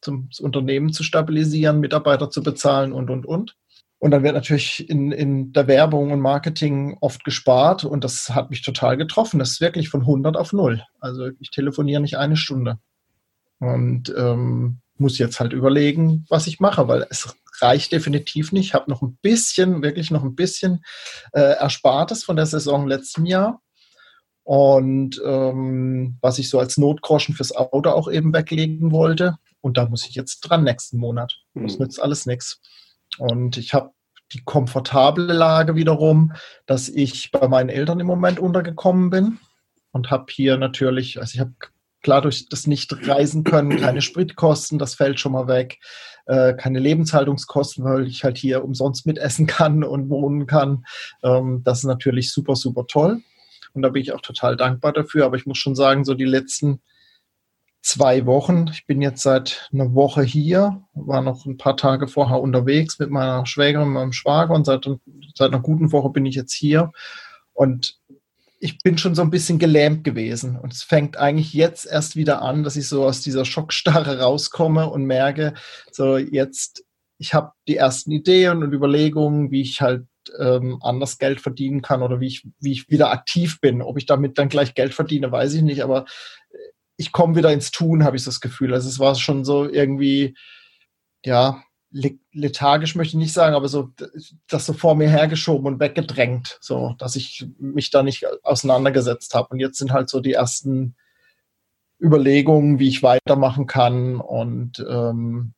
zum 0.00 0.28
das 0.28 0.40
Unternehmen 0.40 0.92
zu 0.92 1.02
stabilisieren, 1.02 1.80
Mitarbeiter 1.80 2.30
zu 2.30 2.42
bezahlen 2.42 2.92
und, 2.92 3.10
und, 3.10 3.26
und. 3.26 3.56
Und 3.98 4.10
dann 4.10 4.22
wird 4.22 4.34
natürlich 4.34 4.88
in, 4.88 5.12
in 5.12 5.52
der 5.52 5.66
Werbung 5.66 6.12
und 6.12 6.20
Marketing 6.20 6.98
oft 7.00 7.24
gespart 7.24 7.84
und 7.84 8.04
das 8.04 8.30
hat 8.30 8.50
mich 8.50 8.62
total 8.62 8.96
getroffen. 8.96 9.38
Das 9.38 9.52
ist 9.52 9.60
wirklich 9.60 9.88
von 9.88 10.02
100 10.02 10.36
auf 10.36 10.52
0. 10.52 10.82
Also 11.00 11.30
ich 11.40 11.50
telefoniere 11.50 12.02
nicht 12.02 12.18
eine 12.18 12.36
Stunde 12.36 12.78
und 13.60 14.12
ähm, 14.16 14.80
muss 14.96 15.18
jetzt 15.18 15.40
halt 15.40 15.52
überlegen, 15.52 16.24
was 16.28 16.46
ich 16.46 16.60
mache, 16.60 16.86
weil 16.88 17.06
es 17.10 17.34
reicht 17.60 17.92
definitiv 17.92 18.52
nicht. 18.52 18.66
Ich 18.66 18.74
habe 18.74 18.90
noch 18.90 19.02
ein 19.02 19.18
bisschen, 19.22 19.82
wirklich 19.82 20.10
noch 20.10 20.22
ein 20.22 20.34
bisschen 20.34 20.84
äh, 21.32 21.56
Erspartes 21.56 22.24
von 22.24 22.36
der 22.36 22.46
Saison 22.46 22.86
letzten 22.86 23.26
Jahr. 23.26 23.60
Und 24.42 25.20
ähm, 25.24 26.18
was 26.20 26.38
ich 26.38 26.50
so 26.50 26.58
als 26.58 26.76
Notgroschen 26.76 27.34
fürs 27.34 27.56
Auto 27.56 27.90
auch 27.90 28.10
eben 28.10 28.34
weglegen 28.34 28.92
wollte. 28.92 29.36
Und 29.62 29.78
da 29.78 29.88
muss 29.88 30.06
ich 30.06 30.14
jetzt 30.14 30.40
dran 30.40 30.64
nächsten 30.64 30.98
Monat. 30.98 31.34
Das 31.54 31.78
mhm. 31.78 31.84
nützt 31.84 32.02
alles 32.02 32.26
nichts. 32.26 32.60
Und 33.18 33.56
ich 33.56 33.74
habe 33.74 33.90
die 34.32 34.42
komfortable 34.44 35.32
Lage 35.32 35.76
wiederum, 35.76 36.32
dass 36.66 36.88
ich 36.88 37.30
bei 37.30 37.46
meinen 37.48 37.68
Eltern 37.68 38.00
im 38.00 38.06
Moment 38.06 38.40
untergekommen 38.40 39.10
bin 39.10 39.38
und 39.92 40.10
habe 40.10 40.26
hier 40.30 40.56
natürlich, 40.56 41.20
also 41.20 41.34
ich 41.34 41.40
habe 41.40 41.52
klar 42.02 42.20
durch 42.20 42.48
das 42.48 42.66
Nicht-Reisen 42.66 43.44
können, 43.44 43.80
keine 43.80 44.02
Spritkosten, 44.02 44.78
das 44.78 44.94
fällt 44.94 45.20
schon 45.20 45.32
mal 45.32 45.48
weg, 45.48 45.78
äh, 46.26 46.54
keine 46.54 46.78
Lebenshaltungskosten, 46.78 47.84
weil 47.84 48.06
ich 48.06 48.24
halt 48.24 48.38
hier 48.38 48.64
umsonst 48.64 49.06
mitessen 49.06 49.46
kann 49.46 49.84
und 49.84 50.10
wohnen 50.10 50.46
kann. 50.46 50.84
Ähm, 51.22 51.62
das 51.64 51.78
ist 51.78 51.84
natürlich 51.84 52.32
super, 52.32 52.56
super 52.56 52.86
toll. 52.86 53.22
Und 53.72 53.82
da 53.82 53.88
bin 53.88 54.02
ich 54.02 54.12
auch 54.12 54.20
total 54.20 54.56
dankbar 54.56 54.92
dafür. 54.92 55.24
Aber 55.24 55.36
ich 55.36 55.46
muss 55.46 55.58
schon 55.58 55.74
sagen, 55.74 56.04
so 56.04 56.14
die 56.14 56.24
letzten 56.24 56.80
zwei 57.84 58.24
Wochen, 58.24 58.70
ich 58.72 58.86
bin 58.86 59.02
jetzt 59.02 59.22
seit 59.22 59.68
einer 59.72 59.94
Woche 59.94 60.22
hier, 60.22 60.82
war 60.94 61.20
noch 61.20 61.44
ein 61.44 61.58
paar 61.58 61.76
Tage 61.76 62.08
vorher 62.08 62.40
unterwegs 62.40 62.98
mit 62.98 63.10
meiner 63.10 63.44
Schwägerin, 63.44 63.88
meinem 63.88 64.14
Schwager 64.14 64.54
und 64.54 64.64
seit, 64.64 64.88
seit 65.34 65.52
einer 65.52 65.60
guten 65.60 65.92
Woche 65.92 66.08
bin 66.08 66.24
ich 66.24 66.34
jetzt 66.34 66.54
hier. 66.54 66.92
Und 67.52 67.98
ich 68.58 68.78
bin 68.78 68.96
schon 68.96 69.14
so 69.14 69.20
ein 69.20 69.30
bisschen 69.30 69.58
gelähmt 69.58 70.02
gewesen. 70.02 70.58
Und 70.58 70.72
es 70.72 70.82
fängt 70.82 71.18
eigentlich 71.18 71.52
jetzt 71.52 71.84
erst 71.84 72.16
wieder 72.16 72.40
an, 72.40 72.64
dass 72.64 72.76
ich 72.76 72.88
so 72.88 73.04
aus 73.04 73.20
dieser 73.20 73.44
Schockstarre 73.44 74.18
rauskomme 74.18 74.88
und 74.88 75.04
merke, 75.04 75.52
so 75.92 76.16
jetzt, 76.16 76.84
ich 77.18 77.34
habe 77.34 77.52
die 77.68 77.76
ersten 77.76 78.10
Ideen 78.12 78.62
und 78.62 78.72
Überlegungen, 78.72 79.50
wie 79.50 79.60
ich 79.60 79.82
halt 79.82 80.06
ähm, 80.38 80.78
anders 80.80 81.18
Geld 81.18 81.42
verdienen 81.42 81.82
kann 81.82 82.00
oder 82.00 82.18
wie 82.18 82.28
ich, 82.28 82.46
wie 82.60 82.72
ich 82.72 82.88
wieder 82.88 83.10
aktiv 83.10 83.60
bin. 83.60 83.82
Ob 83.82 83.98
ich 83.98 84.06
damit 84.06 84.38
dann 84.38 84.48
gleich 84.48 84.74
Geld 84.74 84.94
verdiene, 84.94 85.30
weiß 85.30 85.52
ich 85.52 85.62
nicht, 85.62 85.84
aber 85.84 86.06
ich 86.96 87.12
komme 87.12 87.36
wieder 87.36 87.52
ins 87.52 87.70
Tun, 87.70 88.04
habe 88.04 88.16
ich 88.16 88.24
das 88.24 88.40
Gefühl. 88.40 88.72
Also 88.74 88.88
es 88.88 88.98
war 88.98 89.14
schon 89.14 89.44
so 89.44 89.68
irgendwie, 89.68 90.36
ja, 91.24 91.62
lethargisch 92.32 92.96
möchte 92.96 93.16
ich 93.16 93.22
nicht 93.22 93.32
sagen, 93.32 93.54
aber 93.54 93.68
so 93.68 93.92
das 94.48 94.66
so 94.66 94.72
vor 94.72 94.96
mir 94.96 95.08
hergeschoben 95.08 95.66
und 95.66 95.80
weggedrängt, 95.80 96.58
so 96.60 96.94
dass 96.98 97.14
ich 97.14 97.46
mich 97.58 97.90
da 97.90 98.02
nicht 98.02 98.26
auseinandergesetzt 98.42 99.34
habe. 99.34 99.48
Und 99.50 99.60
jetzt 99.60 99.78
sind 99.78 99.92
halt 99.92 100.08
so 100.10 100.20
die 100.20 100.32
ersten 100.32 100.96
Überlegungen, 102.00 102.80
wie 102.80 102.88
ich 102.88 103.02
weitermachen 103.02 103.66
kann. 103.66 104.20
Und 104.20 104.84
ähm, 104.88 105.54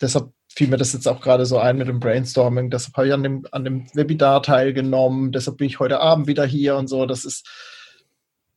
deshalb 0.00 0.32
fiel 0.48 0.68
mir 0.68 0.76
das 0.76 0.92
jetzt 0.92 1.08
auch 1.08 1.20
gerade 1.20 1.44
so 1.44 1.58
ein 1.58 1.76
mit 1.76 1.88
dem 1.88 1.98
Brainstorming. 1.98 2.70
Deshalb 2.70 2.96
habe 2.96 3.08
ich 3.08 3.12
an 3.12 3.22
dem, 3.22 3.46
an 3.50 3.64
dem 3.64 3.86
Webinar 3.94 4.42
teilgenommen. 4.42 5.32
Deshalb 5.32 5.56
bin 5.56 5.66
ich 5.66 5.80
heute 5.80 6.00
Abend 6.00 6.28
wieder 6.28 6.46
hier 6.46 6.76
und 6.76 6.86
so. 6.86 7.04
Das 7.06 7.24
ist, 7.24 7.48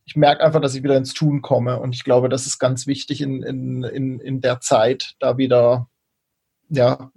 ich 0.06 0.15
merke 0.15 0.44
einfach, 0.44 0.62
dass 0.62 0.76
ich 0.76 0.84
wieder 0.84 0.98
ins 0.98 1.13
Tun 1.13 1.41
komme. 1.41 1.80
Und 1.80 1.96
ich 1.96 2.04
glaube, 2.04 2.30
das 2.30 2.46
ist 2.46 2.60
ganz 2.60 2.86
wichtig 2.88 3.22
in, 3.22 3.41
in, 3.41 3.84
in, 3.84 4.20
in 4.20 4.41
der 4.41 4.60
Zeit, 4.60 5.15
da 5.20 5.38
wieder, 5.38 5.89
ja, 6.70 7.12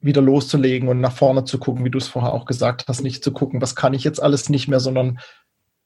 wieder 0.00 0.22
loszulegen 0.22 0.88
und 0.88 1.00
nach 1.00 1.12
vorne 1.12 1.44
zu 1.44 1.58
gucken, 1.58 1.84
wie 1.84 1.90
du 1.90 1.98
es 1.98 2.08
vorher 2.08 2.32
auch 2.32 2.44
gesagt 2.44 2.86
hast, 2.88 3.02
nicht 3.02 3.22
zu 3.22 3.32
gucken, 3.32 3.60
was 3.60 3.76
kann 3.76 3.94
ich 3.94 4.04
jetzt 4.04 4.22
alles 4.22 4.48
nicht 4.48 4.68
mehr, 4.68 4.80
sondern 4.80 5.18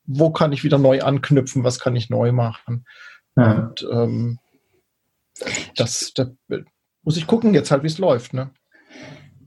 wo 0.05 0.31
kann 0.31 0.53
ich 0.53 0.65
wieder 0.65 0.79
neu 0.79 1.03
anknüpfen, 1.03 1.65
was 1.65 1.79
kann 1.79 1.97
ich 1.97 2.11
neu 2.11 2.33
machen. 2.33 2.87
Ja. 3.37 3.53
Und 3.53 3.87
ähm, 3.91 4.39
das, 5.75 6.13
das 6.15 6.29
muss 7.03 7.17
ich 7.17 7.27
gucken 7.27 7.55
jetzt 7.55 7.71
halt, 7.71 7.83
wie 7.83 7.89
es 7.89 7.99
läuft. 7.99 8.33
Ne? 8.33 8.51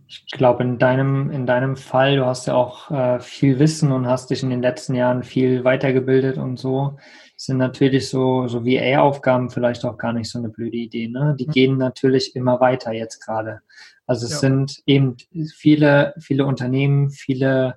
Ich 0.10 0.26
glaube, 0.32 0.64
in 0.64 0.80
deinem, 0.80 1.30
in 1.30 1.46
deinem 1.46 1.76
Fall, 1.76 2.16
du 2.16 2.26
hast 2.26 2.48
ja 2.48 2.56
auch 2.56 2.90
äh, 2.90 3.20
viel 3.20 3.60
Wissen 3.60 3.92
und 3.92 4.08
hast 4.08 4.32
dich 4.32 4.42
in 4.42 4.50
den 4.50 4.62
letzten 4.62 4.96
Jahren 4.96 5.22
viel 5.22 5.64
weitergebildet 5.64 6.40
und 6.40 6.58
so, 6.58 6.98
sind 7.38 7.58
natürlich 7.58 8.10
so, 8.10 8.48
so 8.48 8.66
VA-Aufgaben 8.66 9.52
vielleicht 9.52 9.86
auch 9.86 9.98
gar 9.98 10.12
nicht 10.12 10.30
so 10.30 10.40
eine 10.40 10.50
blöde 10.50 10.78
Idee. 10.78 11.08
Ne? 11.08 11.36
Die 11.40 11.46
mhm. 11.46 11.52
gehen 11.52 11.78
natürlich 11.78 12.36
immer 12.36 12.60
weiter 12.60 12.92
jetzt 12.92 13.24
gerade. 13.24 13.62
Also 14.08 14.26
es 14.26 14.34
ja. 14.34 14.38
sind 14.40 14.82
eben 14.88 15.16
viele, 15.56 16.16
viele 16.20 16.46
Unternehmen, 16.46 17.12
viele, 17.12 17.76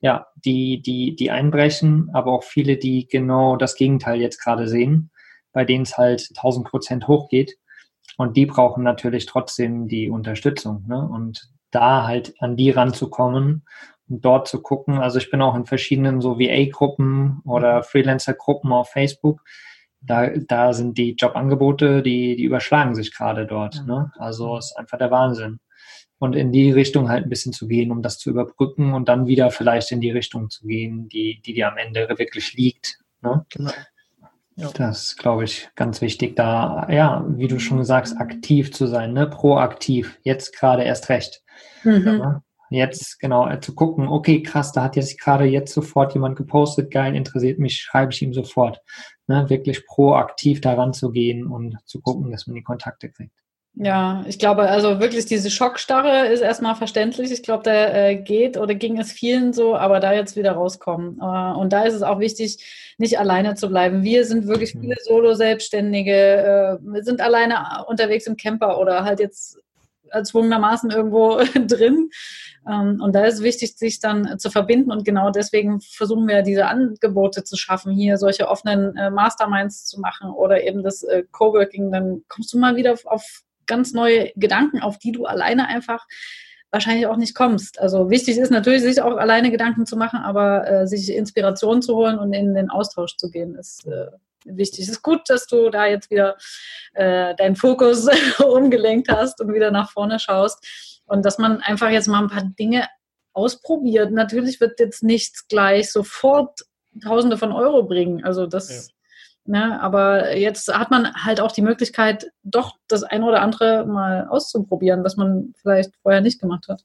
ja, 0.00 0.28
die, 0.36 0.80
die, 0.80 1.16
die 1.16 1.30
einbrechen, 1.32 2.08
aber 2.12 2.32
auch 2.32 2.44
viele, 2.44 2.76
die 2.76 3.08
genau 3.08 3.56
das 3.56 3.74
Gegenteil 3.74 4.20
jetzt 4.20 4.40
gerade 4.40 4.68
sehen, 4.68 5.10
bei 5.52 5.64
denen 5.64 5.82
es 5.82 5.98
halt 5.98 6.28
1000 6.36 6.68
Prozent 6.68 7.08
hochgeht. 7.08 7.56
Und 8.16 8.36
die 8.36 8.46
brauchen 8.46 8.84
natürlich 8.84 9.26
trotzdem 9.26 9.88
die 9.88 10.08
Unterstützung. 10.08 10.84
Ne? 10.86 10.98
Und 10.98 11.50
da 11.74 12.06
halt 12.06 12.34
an 12.38 12.56
die 12.56 12.70
ranzukommen 12.70 13.64
und 14.08 14.24
dort 14.24 14.48
zu 14.48 14.62
gucken. 14.62 14.98
Also 14.98 15.18
ich 15.18 15.30
bin 15.30 15.42
auch 15.42 15.54
in 15.54 15.66
verschiedenen 15.66 16.20
so 16.20 16.38
VA-Gruppen 16.38 17.40
oder 17.44 17.78
mhm. 17.78 17.82
Freelancer-Gruppen 17.84 18.72
auf 18.72 18.90
Facebook. 18.90 19.42
Da, 20.00 20.28
da 20.28 20.72
sind 20.74 20.98
die 20.98 21.12
Jobangebote, 21.12 22.02
die, 22.02 22.36
die 22.36 22.44
überschlagen 22.44 22.94
sich 22.94 23.14
gerade 23.14 23.46
dort. 23.46 23.80
Mhm. 23.82 23.86
Ne? 23.86 24.12
Also 24.18 24.58
ist 24.58 24.76
einfach 24.76 24.98
der 24.98 25.10
Wahnsinn. 25.10 25.60
Und 26.18 26.36
in 26.36 26.52
die 26.52 26.70
Richtung 26.70 27.08
halt 27.08 27.24
ein 27.24 27.30
bisschen 27.30 27.52
zu 27.52 27.66
gehen, 27.66 27.90
um 27.90 28.00
das 28.00 28.18
zu 28.18 28.30
überbrücken 28.30 28.94
und 28.94 29.08
dann 29.08 29.26
wieder 29.26 29.50
vielleicht 29.50 29.90
in 29.92 30.00
die 30.00 30.10
Richtung 30.10 30.48
zu 30.48 30.66
gehen, 30.66 31.08
die, 31.08 31.40
die 31.44 31.54
dir 31.54 31.68
am 31.68 31.76
Ende 31.76 32.08
wirklich 32.18 32.54
liegt. 32.54 32.98
Ne? 33.20 33.44
Genau. 33.50 33.72
Ja. 34.56 34.70
Das 34.72 35.16
glaube 35.16 35.44
ich 35.44 35.68
ganz 35.74 36.00
wichtig, 36.00 36.36
da, 36.36 36.86
ja, 36.88 37.24
wie 37.28 37.48
du 37.48 37.58
schon 37.58 37.84
sagst, 37.84 38.16
aktiv 38.18 38.72
zu 38.72 38.86
sein, 38.86 39.12
ne? 39.12 39.26
proaktiv, 39.26 40.20
jetzt 40.22 40.56
gerade 40.56 40.84
erst 40.84 41.08
recht. 41.08 41.43
Mhm. 41.82 42.40
Jetzt 42.70 43.20
genau 43.20 43.48
äh, 43.48 43.60
zu 43.60 43.74
gucken, 43.74 44.08
okay, 44.08 44.42
krass, 44.42 44.72
da 44.72 44.82
hat 44.84 44.96
jetzt 44.96 45.20
gerade 45.20 45.44
jetzt 45.44 45.72
sofort 45.72 46.14
jemand 46.14 46.36
gepostet, 46.36 46.90
geil, 46.90 47.14
interessiert 47.14 47.58
mich, 47.58 47.80
schreibe 47.80 48.12
ich 48.12 48.22
ihm 48.22 48.32
sofort. 48.32 48.80
Ne? 49.26 49.48
Wirklich 49.48 49.86
proaktiv 49.86 50.60
daran 50.60 50.92
zu 50.92 51.10
gehen 51.10 51.46
und 51.46 51.76
zu 51.84 52.00
gucken, 52.00 52.30
dass 52.30 52.46
man 52.46 52.56
die 52.56 52.62
Kontakte 52.62 53.10
kriegt. 53.10 53.32
Ja, 53.76 54.24
ich 54.28 54.38
glaube, 54.38 54.62
also 54.68 55.00
wirklich 55.00 55.26
diese 55.26 55.50
Schockstarre 55.50 56.28
ist 56.28 56.42
erstmal 56.42 56.76
verständlich. 56.76 57.32
Ich 57.32 57.42
glaube, 57.42 57.64
da 57.64 58.08
äh, 58.08 58.16
geht 58.16 58.56
oder 58.56 58.76
ging 58.76 58.98
es 59.00 59.10
vielen 59.10 59.52
so, 59.52 59.74
aber 59.74 59.98
da 59.98 60.12
jetzt 60.12 60.36
wieder 60.36 60.52
rauskommen. 60.52 61.18
Äh, 61.20 61.58
und 61.58 61.72
da 61.72 61.82
ist 61.82 61.94
es 61.94 62.02
auch 62.02 62.20
wichtig, 62.20 62.64
nicht 62.98 63.18
alleine 63.18 63.56
zu 63.56 63.68
bleiben. 63.68 64.04
Wir 64.04 64.24
sind 64.26 64.46
wirklich 64.46 64.76
mhm. 64.76 64.82
viele 64.82 64.96
Solo-Selbstständige, 65.02 66.12
äh, 66.12 66.78
wir 66.82 67.02
sind 67.02 67.20
alleine 67.20 67.84
unterwegs 67.88 68.28
im 68.28 68.36
Camper 68.36 68.78
oder 68.78 69.02
halt 69.02 69.18
jetzt 69.18 69.58
erzwungenermaßen 70.14 70.90
irgendwo 70.90 71.36
drin. 71.66 72.10
Ähm, 72.70 73.00
und 73.02 73.14
da 73.14 73.24
ist 73.24 73.42
wichtig, 73.42 73.76
sich 73.76 74.00
dann 74.00 74.38
zu 74.38 74.50
verbinden. 74.50 74.90
Und 74.90 75.04
genau 75.04 75.30
deswegen 75.30 75.80
versuchen 75.80 76.26
wir 76.28 76.42
diese 76.42 76.66
Angebote 76.66 77.44
zu 77.44 77.56
schaffen, 77.56 77.92
hier 77.92 78.16
solche 78.16 78.48
offenen 78.48 78.96
äh, 78.96 79.10
Masterminds 79.10 79.84
zu 79.86 80.00
machen 80.00 80.30
oder 80.30 80.64
eben 80.64 80.82
das 80.82 81.02
äh, 81.02 81.24
Coworking. 81.30 81.92
Dann 81.92 82.22
kommst 82.28 82.52
du 82.52 82.58
mal 82.58 82.76
wieder 82.76 82.94
auf 83.04 83.42
ganz 83.66 83.92
neue 83.92 84.32
Gedanken, 84.36 84.80
auf 84.80 84.98
die 84.98 85.12
du 85.12 85.24
alleine 85.24 85.68
einfach 85.68 86.06
wahrscheinlich 86.70 87.06
auch 87.06 87.16
nicht 87.16 87.34
kommst. 87.34 87.80
Also 87.80 88.10
wichtig 88.10 88.36
ist 88.36 88.50
natürlich, 88.50 88.82
sich 88.82 89.00
auch 89.00 89.16
alleine 89.16 89.50
Gedanken 89.50 89.86
zu 89.86 89.96
machen, 89.96 90.18
aber 90.20 90.68
äh, 90.68 90.86
sich 90.86 91.14
Inspiration 91.14 91.82
zu 91.82 91.94
holen 91.94 92.18
und 92.18 92.32
in 92.32 92.54
den 92.54 92.68
Austausch 92.68 93.16
zu 93.16 93.30
gehen, 93.30 93.54
ist 93.54 93.86
äh, 93.86 94.06
wichtig. 94.44 94.80
Es 94.80 94.90
ist 94.90 95.02
gut, 95.02 95.22
dass 95.28 95.46
du 95.46 95.70
da 95.70 95.86
jetzt 95.86 96.10
wieder 96.10 96.36
äh, 96.94 97.34
deinen 97.34 97.56
Fokus 97.56 98.08
umgelenkt 98.44 99.08
hast 99.08 99.40
und 99.40 99.52
wieder 99.52 99.70
nach 99.70 99.90
vorne 99.90 100.18
schaust 100.18 101.02
und 101.06 101.24
dass 101.24 101.38
man 101.38 101.60
einfach 101.60 101.90
jetzt 101.90 102.08
mal 102.08 102.22
ein 102.22 102.28
paar 102.28 102.44
Dinge 102.58 102.88
ausprobiert. 103.32 104.12
Natürlich 104.12 104.60
wird 104.60 104.78
jetzt 104.78 105.02
nichts 105.02 105.48
gleich 105.48 105.90
sofort 105.90 106.60
Tausende 107.02 107.36
von 107.36 107.50
Euro 107.50 107.82
bringen. 107.82 108.24
Also 108.24 108.46
das 108.46 108.94
Ne? 109.46 109.80
Aber 109.80 110.36
jetzt 110.36 110.72
hat 110.72 110.90
man 110.90 111.12
halt 111.14 111.40
auch 111.40 111.52
die 111.52 111.62
Möglichkeit, 111.62 112.30
doch 112.42 112.76
das 112.88 113.02
eine 113.02 113.26
oder 113.26 113.42
andere 113.42 113.84
mal 113.84 114.26
auszuprobieren, 114.28 115.04
was 115.04 115.16
man 115.16 115.52
vielleicht 115.60 115.94
vorher 116.02 116.22
nicht 116.22 116.40
gemacht 116.40 116.66
hat. 116.68 116.82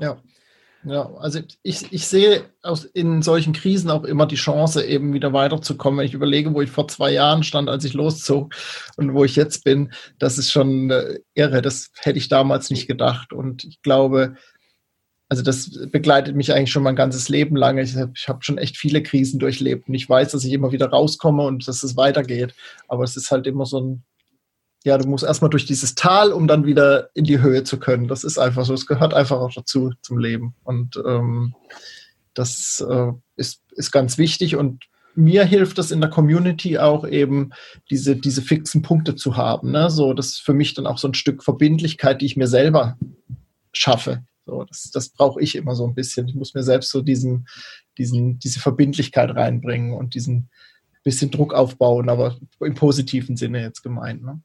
Ja. 0.00 0.18
Ja, 0.88 1.10
also 1.18 1.40
ich, 1.62 1.92
ich 1.92 2.06
sehe 2.06 2.44
aus, 2.62 2.84
in 2.84 3.20
solchen 3.20 3.52
Krisen 3.52 3.90
auch 3.90 4.04
immer 4.04 4.24
die 4.26 4.36
Chance, 4.36 4.84
eben 4.86 5.12
wieder 5.12 5.34
weiterzukommen. 5.34 5.98
Wenn 5.98 6.06
ich 6.06 6.14
überlege, 6.14 6.54
wo 6.54 6.62
ich 6.62 6.70
vor 6.70 6.88
zwei 6.88 7.12
Jahren 7.12 7.42
stand, 7.42 7.68
als 7.68 7.84
ich 7.84 7.92
loszog 7.92 8.54
und 8.96 9.12
wo 9.12 9.22
ich 9.22 9.36
jetzt 9.36 9.64
bin, 9.64 9.92
das 10.18 10.38
ist 10.38 10.50
schon 10.50 10.90
äh, 10.90 11.18
irre. 11.34 11.60
Das 11.60 11.90
hätte 12.00 12.18
ich 12.18 12.28
damals 12.28 12.70
nicht 12.70 12.86
gedacht. 12.86 13.34
Und 13.34 13.64
ich 13.64 13.82
glaube, 13.82 14.36
also 15.28 15.42
das 15.42 15.78
begleitet 15.90 16.36
mich 16.36 16.54
eigentlich 16.54 16.72
schon 16.72 16.84
mein 16.84 16.96
ganzes 16.96 17.28
Leben 17.28 17.54
lang. 17.54 17.76
Ich 17.76 17.94
habe 17.94 18.12
hab 18.26 18.44
schon 18.44 18.56
echt 18.56 18.78
viele 18.78 19.02
Krisen 19.02 19.38
durchlebt 19.38 19.88
und 19.88 19.94
ich 19.94 20.08
weiß, 20.08 20.30
dass 20.30 20.44
ich 20.44 20.54
immer 20.54 20.72
wieder 20.72 20.88
rauskomme 20.88 21.42
und 21.42 21.68
dass 21.68 21.82
es 21.82 21.98
weitergeht. 21.98 22.54
Aber 22.88 23.04
es 23.04 23.14
ist 23.14 23.30
halt 23.30 23.46
immer 23.46 23.66
so 23.66 23.80
ein, 23.80 24.04
ja, 24.88 24.96
du 24.96 25.06
musst 25.06 25.22
erstmal 25.22 25.50
durch 25.50 25.66
dieses 25.66 25.94
Tal, 25.94 26.32
um 26.32 26.48
dann 26.48 26.64
wieder 26.64 27.10
in 27.12 27.24
die 27.24 27.40
Höhe 27.40 27.62
zu 27.62 27.78
können. 27.78 28.08
Das 28.08 28.24
ist 28.24 28.38
einfach 28.38 28.64
so, 28.64 28.72
es 28.72 28.86
gehört 28.86 29.12
einfach 29.12 29.38
auch 29.38 29.52
dazu 29.52 29.92
zum 30.00 30.16
Leben. 30.16 30.54
Und 30.64 31.00
ähm, 31.06 31.54
das 32.32 32.82
äh, 32.88 33.12
ist, 33.36 33.60
ist 33.72 33.92
ganz 33.92 34.16
wichtig 34.16 34.56
und 34.56 34.84
mir 35.14 35.44
hilft 35.44 35.78
es 35.78 35.90
in 35.90 36.00
der 36.00 36.08
Community 36.08 36.78
auch 36.78 37.06
eben, 37.06 37.50
diese, 37.90 38.16
diese 38.16 38.40
fixen 38.40 38.80
Punkte 38.80 39.14
zu 39.14 39.36
haben. 39.36 39.72
Ne? 39.72 39.90
So, 39.90 40.14
das 40.14 40.28
ist 40.28 40.40
für 40.40 40.54
mich 40.54 40.72
dann 40.72 40.86
auch 40.86 40.96
so 40.96 41.08
ein 41.08 41.14
Stück 41.14 41.44
Verbindlichkeit, 41.44 42.22
die 42.22 42.26
ich 42.26 42.36
mir 42.36 42.46
selber 42.46 42.96
schaffe. 43.72 44.24
So, 44.46 44.64
das, 44.64 44.90
das 44.90 45.10
brauche 45.10 45.42
ich 45.42 45.54
immer 45.54 45.74
so 45.74 45.86
ein 45.86 45.94
bisschen. 45.94 46.28
Ich 46.28 46.34
muss 46.34 46.54
mir 46.54 46.62
selbst 46.62 46.90
so 46.90 47.02
diesen, 47.02 47.46
diesen, 47.98 48.38
diese 48.38 48.60
Verbindlichkeit 48.60 49.34
reinbringen 49.34 49.92
und 49.92 50.14
diesen 50.14 50.48
bisschen 51.08 51.30
Druck 51.30 51.54
aufbauen, 51.54 52.08
aber 52.08 52.36
im 52.60 52.74
positiven 52.74 53.36
Sinne 53.36 53.62
jetzt 53.62 53.82
gemeint. 53.82 54.22
Ne? 54.22 54.40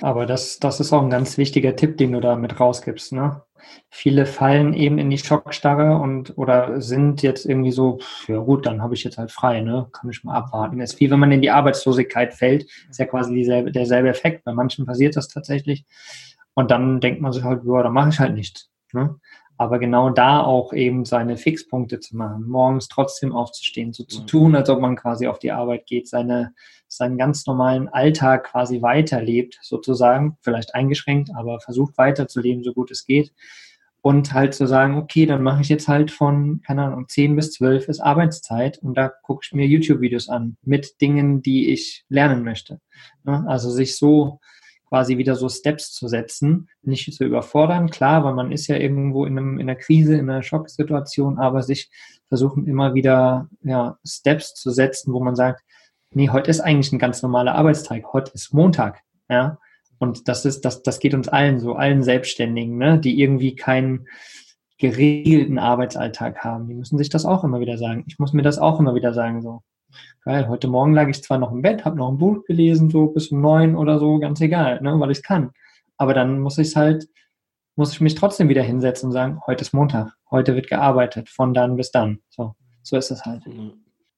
Aber 0.00 0.26
das, 0.26 0.58
das 0.58 0.80
ist 0.80 0.92
auch 0.92 1.02
ein 1.02 1.10
ganz 1.10 1.38
wichtiger 1.38 1.76
Tipp, 1.76 1.96
den 1.96 2.12
du 2.12 2.20
da 2.20 2.36
mit 2.36 2.58
rausgibst. 2.58 3.12
Ne? 3.12 3.42
Viele 3.90 4.26
fallen 4.26 4.74
eben 4.74 4.98
in 4.98 5.10
die 5.10 5.18
Schockstarre 5.18 5.96
und 5.96 6.36
oder 6.36 6.80
sind 6.80 7.22
jetzt 7.22 7.46
irgendwie 7.46 7.72
so, 7.72 7.98
ja 8.26 8.38
gut, 8.38 8.66
dann 8.66 8.82
habe 8.82 8.94
ich 8.94 9.04
jetzt 9.04 9.18
halt 9.18 9.30
frei, 9.30 9.60
ne? 9.60 9.88
Kann 9.92 10.10
ich 10.10 10.24
mal 10.24 10.34
abwarten. 10.34 10.78
Das 10.78 10.94
ist 10.94 11.00
wie 11.00 11.10
wenn 11.10 11.18
man 11.18 11.32
in 11.32 11.42
die 11.42 11.50
Arbeitslosigkeit 11.50 12.34
fällt, 12.34 12.66
ist 12.88 12.98
ja 12.98 13.06
quasi 13.06 13.34
dieselbe, 13.34 13.72
derselbe 13.72 14.08
Effekt. 14.08 14.44
Bei 14.44 14.52
manchen 14.52 14.86
passiert 14.86 15.16
das 15.16 15.28
tatsächlich. 15.28 15.84
Und 16.54 16.70
dann 16.70 17.00
denkt 17.00 17.20
man 17.20 17.32
sich 17.32 17.44
halt, 17.44 17.62
ja, 17.64 17.82
dann 17.82 17.92
mache 17.92 18.08
ich 18.10 18.18
halt 18.18 18.34
nichts. 18.34 18.70
Ne? 18.92 19.16
Aber 19.58 19.80
genau 19.80 20.10
da 20.10 20.40
auch 20.40 20.72
eben 20.72 21.04
seine 21.04 21.36
Fixpunkte 21.36 21.98
zu 21.98 22.16
machen, 22.16 22.48
morgens 22.48 22.86
trotzdem 22.86 23.32
aufzustehen, 23.32 23.92
so 23.92 24.04
zu 24.04 24.22
tun, 24.22 24.54
als 24.54 24.70
ob 24.70 24.80
man 24.80 24.94
quasi 24.94 25.26
auf 25.26 25.40
die 25.40 25.50
Arbeit 25.50 25.86
geht, 25.86 26.08
seine, 26.08 26.54
seinen 26.86 27.18
ganz 27.18 27.44
normalen 27.44 27.88
Alltag 27.88 28.44
quasi 28.44 28.82
weiterlebt, 28.82 29.58
sozusagen, 29.60 30.38
vielleicht 30.42 30.76
eingeschränkt, 30.76 31.30
aber 31.34 31.58
versucht 31.58 31.98
weiterzuleben, 31.98 32.62
so 32.62 32.72
gut 32.72 32.92
es 32.92 33.04
geht. 33.04 33.32
Und 34.00 34.32
halt 34.32 34.54
zu 34.54 34.68
sagen, 34.68 34.96
okay, 34.96 35.26
dann 35.26 35.42
mache 35.42 35.60
ich 35.60 35.68
jetzt 35.68 35.88
halt 35.88 36.12
von, 36.12 36.62
keine 36.64 36.84
Ahnung, 36.84 37.08
10 37.08 37.34
bis 37.34 37.50
12 37.54 37.88
ist 37.88 37.98
Arbeitszeit 37.98 38.78
und 38.78 38.96
da 38.96 39.08
gucke 39.08 39.40
ich 39.44 39.52
mir 39.52 39.66
YouTube-Videos 39.66 40.28
an 40.28 40.56
mit 40.62 41.00
Dingen, 41.00 41.42
die 41.42 41.72
ich 41.72 42.04
lernen 42.08 42.44
möchte. 42.44 42.80
Ne? 43.24 43.44
Also 43.48 43.70
sich 43.70 43.96
so 43.96 44.38
quasi 44.88 45.18
wieder 45.18 45.36
so 45.36 45.48
Steps 45.48 45.92
zu 45.92 46.08
setzen, 46.08 46.68
nicht 46.82 47.12
zu 47.12 47.24
überfordern, 47.24 47.90
klar, 47.90 48.24
weil 48.24 48.34
man 48.34 48.52
ist 48.52 48.66
ja 48.66 48.76
irgendwo 48.76 49.24
in, 49.24 49.38
einem, 49.38 49.58
in 49.58 49.68
einer 49.68 49.78
Krise, 49.78 50.16
in 50.16 50.30
einer 50.30 50.42
Schocksituation, 50.42 51.38
aber 51.38 51.62
sich 51.62 51.90
versuchen 52.28 52.66
immer 52.66 52.94
wieder 52.94 53.48
ja, 53.62 53.98
Steps 54.06 54.54
zu 54.54 54.70
setzen, 54.70 55.12
wo 55.12 55.20
man 55.20 55.36
sagt, 55.36 55.62
nee, 56.12 56.30
heute 56.30 56.50
ist 56.50 56.60
eigentlich 56.60 56.92
ein 56.92 56.98
ganz 56.98 57.22
normaler 57.22 57.54
Arbeitstag, 57.54 58.04
heute 58.12 58.32
ist 58.34 58.54
Montag, 58.54 59.02
ja, 59.28 59.58
und 59.98 60.28
das 60.28 60.44
ist, 60.44 60.64
das, 60.64 60.82
das 60.82 61.00
geht 61.00 61.14
uns 61.14 61.28
allen 61.28 61.58
so, 61.58 61.74
allen 61.74 62.02
Selbstständigen, 62.02 62.78
ne, 62.78 62.98
die 62.98 63.20
irgendwie 63.20 63.56
keinen 63.56 64.06
geregelten 64.78 65.58
Arbeitsalltag 65.58 66.44
haben. 66.44 66.68
Die 66.68 66.74
müssen 66.74 66.98
sich 66.98 67.08
das 67.08 67.24
auch 67.24 67.42
immer 67.42 67.58
wieder 67.58 67.78
sagen. 67.78 68.04
Ich 68.06 68.20
muss 68.20 68.32
mir 68.32 68.42
das 68.42 68.58
auch 68.58 68.78
immer 68.78 68.94
wieder 68.94 69.12
sagen, 69.12 69.42
so 69.42 69.62
geil, 70.24 70.48
heute 70.48 70.68
Morgen 70.68 70.92
lag 70.92 71.08
ich 71.08 71.22
zwar 71.22 71.38
noch 71.38 71.52
im 71.52 71.62
Bett, 71.62 71.84
habe 71.84 71.96
noch 71.96 72.10
ein 72.10 72.18
Buch 72.18 72.44
gelesen, 72.44 72.90
so 72.90 73.06
bis 73.06 73.28
um 73.28 73.40
neun 73.40 73.76
oder 73.76 73.98
so, 73.98 74.18
ganz 74.18 74.40
egal, 74.40 74.80
ne, 74.82 74.98
weil 75.00 75.10
ich 75.10 75.18
es 75.18 75.22
kann. 75.22 75.52
Aber 75.96 76.14
dann 76.14 76.40
muss 76.40 76.58
ich 76.58 76.76
halt, 76.76 77.08
muss 77.76 77.92
ich 77.92 78.00
mich 78.00 78.14
trotzdem 78.14 78.48
wieder 78.48 78.62
hinsetzen 78.62 79.08
und 79.08 79.12
sagen, 79.12 79.40
heute 79.46 79.62
ist 79.62 79.72
Montag, 79.72 80.12
heute 80.30 80.54
wird 80.54 80.68
gearbeitet, 80.68 81.28
von 81.28 81.54
dann 81.54 81.76
bis 81.76 81.90
dann. 81.90 82.18
So, 82.28 82.54
so 82.82 82.96
ist 82.96 83.10
es 83.10 83.24
halt. 83.24 83.44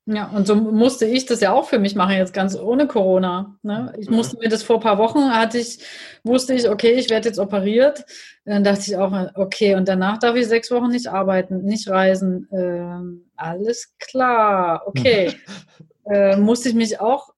Ja, 0.06 0.28
und 0.28 0.46
so 0.46 0.56
musste 0.56 1.04
ich 1.04 1.26
das 1.26 1.40
ja 1.40 1.52
auch 1.52 1.66
für 1.68 1.78
mich 1.78 1.94
machen, 1.94 2.16
jetzt 2.16 2.32
ganz 2.32 2.56
ohne 2.56 2.88
Corona. 2.88 3.56
Ne? 3.62 3.92
Ich 3.98 4.08
musste 4.08 4.38
mir 4.38 4.48
das 4.48 4.62
vor 4.62 4.76
ein 4.76 4.82
paar 4.82 4.98
Wochen, 4.98 5.30
hatte 5.30 5.58
ich, 5.58 5.84
wusste 6.24 6.54
ich, 6.54 6.68
okay, 6.68 6.92
ich 6.92 7.10
werde 7.10 7.28
jetzt 7.28 7.38
operiert. 7.38 8.04
Dann 8.44 8.64
dachte 8.64 8.82
ich 8.86 8.96
auch, 8.96 9.12
okay, 9.34 9.74
und 9.74 9.86
danach 9.86 10.18
darf 10.18 10.36
ich 10.36 10.48
sechs 10.48 10.70
Wochen 10.70 10.88
nicht 10.88 11.08
arbeiten, 11.08 11.62
nicht 11.62 11.88
reisen. 11.88 12.48
Ähm, 12.52 13.30
alles 13.36 13.94
klar, 13.98 14.82
okay. 14.86 15.34
äh, 16.10 16.36
musste 16.36 16.70
ich 16.70 16.74
mich 16.74 17.00
auch 17.00 17.30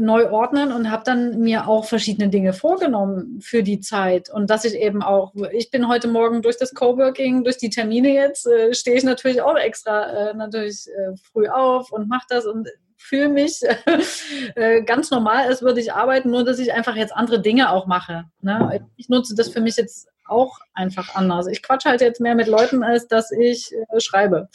neu 0.00 0.30
ordnen 0.30 0.72
und 0.72 0.90
habe 0.90 1.02
dann 1.04 1.40
mir 1.40 1.68
auch 1.68 1.84
verschiedene 1.84 2.30
Dinge 2.30 2.52
vorgenommen 2.52 3.40
für 3.42 3.62
die 3.62 3.80
Zeit 3.80 4.30
und 4.30 4.48
dass 4.48 4.64
ich 4.64 4.74
eben 4.74 5.02
auch, 5.02 5.34
ich 5.52 5.70
bin 5.70 5.88
heute 5.88 6.08
Morgen 6.08 6.40
durch 6.40 6.56
das 6.56 6.72
Coworking, 6.72 7.44
durch 7.44 7.58
die 7.58 7.68
Termine 7.68 8.12
jetzt, 8.12 8.46
äh, 8.46 8.72
stehe 8.74 8.96
ich 8.96 9.04
natürlich 9.04 9.42
auch 9.42 9.56
extra 9.56 10.30
äh, 10.30 10.34
natürlich 10.34 10.86
äh, 10.88 11.16
früh 11.30 11.48
auf 11.48 11.92
und 11.92 12.08
mache 12.08 12.26
das 12.28 12.46
und 12.46 12.68
fühle 12.96 13.28
mich 13.28 13.60
äh, 14.54 14.82
ganz 14.82 15.10
normal, 15.10 15.46
als 15.46 15.60
würde 15.60 15.80
ich 15.80 15.92
arbeiten, 15.92 16.30
nur 16.30 16.44
dass 16.44 16.58
ich 16.58 16.72
einfach 16.72 16.96
jetzt 16.96 17.14
andere 17.14 17.42
Dinge 17.42 17.70
auch 17.70 17.86
mache. 17.86 18.24
Ne? 18.40 18.86
Ich 18.96 19.08
nutze 19.08 19.34
das 19.34 19.48
für 19.48 19.60
mich 19.60 19.76
jetzt 19.76 20.08
auch 20.24 20.58
einfach 20.72 21.14
anders. 21.14 21.46
Ich 21.48 21.62
quatsche 21.62 21.90
halt 21.90 22.00
jetzt 22.00 22.20
mehr 22.20 22.34
mit 22.34 22.46
Leuten, 22.46 22.82
als 22.82 23.08
dass 23.08 23.30
ich 23.32 23.72
äh, 23.72 24.00
schreibe. 24.00 24.48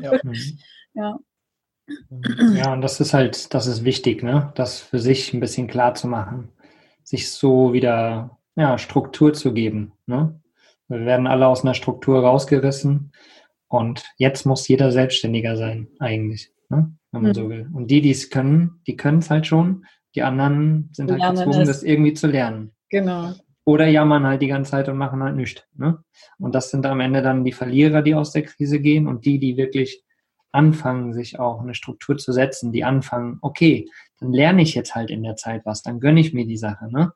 Ja. 0.00 0.18
ja. 0.94 1.18
Ja, 2.54 2.72
und 2.72 2.80
das 2.80 3.00
ist 3.00 3.14
halt, 3.14 3.52
das 3.54 3.66
ist 3.66 3.84
wichtig, 3.84 4.22
ne? 4.22 4.52
Das 4.54 4.80
für 4.80 4.98
sich 4.98 5.32
ein 5.32 5.40
bisschen 5.40 5.66
klar 5.66 5.94
zu 5.94 6.06
machen. 6.06 6.48
Sich 7.02 7.30
so 7.30 7.72
wieder, 7.72 8.38
ja, 8.56 8.78
Struktur 8.78 9.32
zu 9.32 9.52
geben, 9.52 9.92
ne? 10.06 10.40
Wir 10.88 11.06
werden 11.06 11.26
alle 11.26 11.46
aus 11.46 11.64
einer 11.64 11.74
Struktur 11.74 12.20
rausgerissen 12.20 13.12
und 13.68 14.04
jetzt 14.16 14.44
muss 14.44 14.68
jeder 14.68 14.92
selbstständiger 14.92 15.56
sein, 15.56 15.88
eigentlich, 15.98 16.52
ne? 16.68 16.92
Wenn 17.10 17.22
man 17.22 17.30
mhm. 17.30 17.34
so 17.34 17.48
will. 17.48 17.68
Und 17.72 17.90
die, 17.90 18.00
die 18.00 18.10
es 18.10 18.30
können, 18.30 18.80
die 18.86 18.96
können 18.96 19.18
es 19.18 19.30
halt 19.30 19.46
schon. 19.46 19.84
Die 20.14 20.22
anderen 20.22 20.90
sind 20.92 21.10
halt 21.10 21.20
lernen 21.20 21.36
gezwungen, 21.36 21.62
es. 21.62 21.68
das 21.68 21.82
irgendwie 21.82 22.14
zu 22.14 22.26
lernen. 22.26 22.72
Genau. 22.90 23.32
Oder 23.64 23.86
jammern 23.86 24.26
halt 24.26 24.42
die 24.42 24.48
ganze 24.48 24.72
Zeit 24.72 24.88
und 24.88 24.98
machen 24.98 25.22
halt 25.22 25.36
nichts. 25.36 25.62
Ne? 25.74 26.02
Und 26.38 26.54
das 26.54 26.70
sind 26.70 26.84
am 26.84 27.00
Ende 27.00 27.22
dann 27.22 27.44
die 27.44 27.52
Verlierer, 27.52 28.02
die 28.02 28.14
aus 28.14 28.32
der 28.32 28.42
Krise 28.42 28.80
gehen 28.80 29.06
und 29.06 29.24
die, 29.24 29.38
die 29.38 29.56
wirklich 29.56 30.02
anfangen, 30.52 31.12
sich 31.12 31.38
auch 31.38 31.60
eine 31.60 31.74
Struktur 31.74 32.16
zu 32.18 32.32
setzen, 32.32 32.72
die 32.72 32.84
anfangen, 32.84 33.38
okay, 33.40 33.88
dann 34.20 34.32
lerne 34.32 34.62
ich 34.62 34.74
jetzt 34.74 34.94
halt 34.94 35.10
in 35.10 35.22
der 35.22 35.36
Zeit 35.36 35.62
was, 35.64 35.82
dann 35.82 36.00
gönne 36.00 36.20
ich 36.20 36.32
mir 36.32 36.46
die 36.46 36.56
Sache, 36.56 36.90
ne? 36.90 37.12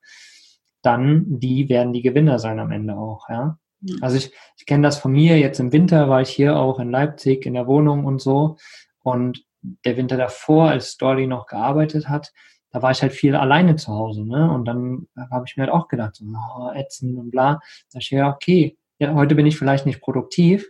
Dann, 0.83 1.25
die 1.41 1.69
werden 1.69 1.93
die 1.93 2.03
Gewinner 2.03 2.39
sein 2.39 2.59
am 2.59 2.73
Ende 2.73 2.97
auch, 2.97 3.29
ja. 3.29 3.59
Also 4.01 4.17
ich, 4.17 4.33
ich 4.57 4.67
kenne 4.67 4.83
das 4.83 4.99
von 4.99 5.13
mir, 5.13 5.39
jetzt 5.39 5.61
im 5.61 5.73
Winter 5.73 6.09
war 6.09 6.23
ich 6.23 6.31
hier 6.31 6.57
auch 6.57 6.81
in 6.81 6.91
Leipzig 6.91 7.47
in 7.47 7.55
der 7.55 7.67
Wohnung 7.67 8.05
und 8.05 8.21
so 8.21 8.57
und 9.03 9.45
der 9.85 9.97
Winter 9.97 10.17
davor, 10.17 10.71
als 10.71 10.97
Dolly 10.97 11.27
noch 11.27 11.47
gearbeitet 11.47 12.09
hat, 12.09 12.33
da 12.71 12.83
war 12.83 12.91
ich 12.91 13.03
halt 13.03 13.13
viel 13.13 13.35
alleine 13.35 13.77
zu 13.77 13.93
Hause, 13.93 14.25
ne? 14.25 14.51
Und 14.51 14.65
dann 14.67 15.09
habe 15.31 15.45
ich 15.47 15.57
mir 15.57 15.65
halt 15.65 15.73
auch 15.73 15.89
gedacht, 15.89 16.17
so, 16.17 16.25
oh, 16.27 16.71
ätzend 16.75 17.17
und 17.19 17.31
bla. 17.31 17.61
Da 17.93 17.99
ich 17.99 18.11
ja, 18.11 18.31
okay, 18.31 18.77
ja, 18.99 19.15
heute 19.15 19.35
bin 19.35 19.47
ich 19.47 19.59
vielleicht 19.59 19.87
nicht 19.87 20.01
produktiv, 20.01 20.69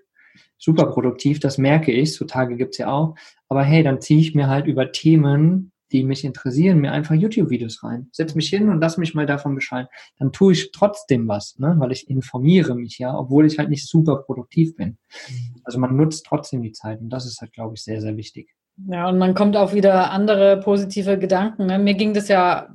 super 0.59 0.87
produktiv, 0.87 1.41
das 1.41 1.59
merke 1.59 1.93
ich, 1.93 2.15
so 2.15 2.25
Tage 2.25 2.57
gibt's 2.57 2.79
ja 2.79 2.91
auch. 2.93 3.15
Aber 3.49 3.63
hey, 3.63 3.83
dann 3.83 4.01
ziehe 4.01 4.21
ich 4.21 4.35
mir 4.35 4.49
halt 4.49 4.67
über 4.67 4.93
Themen, 4.93 5.73
die 5.93 6.03
mich 6.03 6.25
interessieren, 6.25 6.81
mir 6.81 6.93
einfach 6.93 7.15
YouTube-Videos 7.15 7.83
rein. 7.85 8.09
Setz 8.11 8.35
mich 8.35 8.49
hin 8.49 8.69
und 8.69 8.81
lass 8.81 8.99
mich 8.99 9.15
mal 9.15 9.27
davon 9.27 9.55
bescheiden. 9.55 9.89
Dann 10.19 10.33
tue 10.33 10.53
ich 10.53 10.73
trotzdem 10.73 11.29
was, 11.29 11.59
ne? 11.59 11.77
weil 11.79 11.93
ich 11.93 12.11
informiere 12.11 12.75
mich 12.75 12.99
ja, 12.99 13.17
obwohl 13.17 13.47
ich 13.47 13.59
halt 13.59 13.71
nicht 13.71 13.89
super 13.89 14.17
produktiv 14.17 14.75
bin. 14.75 14.99
Mhm. 15.29 15.61
Also 15.65 15.79
man 15.79 15.97
nutzt 15.97 16.27
trotzdem 16.27 16.63
die 16.63 16.73
Zeit 16.73 17.01
und 17.01 17.11
das 17.11 17.27
ist 17.27 17.41
halt, 17.41 17.53
glaube 17.53 17.75
ich, 17.77 17.85
sehr, 17.85 18.01
sehr 18.01 18.17
wichtig. 18.17 18.51
Ja, 18.89 19.09
und 19.09 19.19
man 19.19 19.35
kommt 19.35 19.57
auf 19.57 19.75
wieder 19.75 20.11
andere 20.11 20.61
positive 20.61 21.19
Gedanken. 21.19 21.67
Ne? 21.67 21.79
Mir 21.79 21.95
ging 21.95 22.13
das 22.13 22.29
ja 22.29 22.69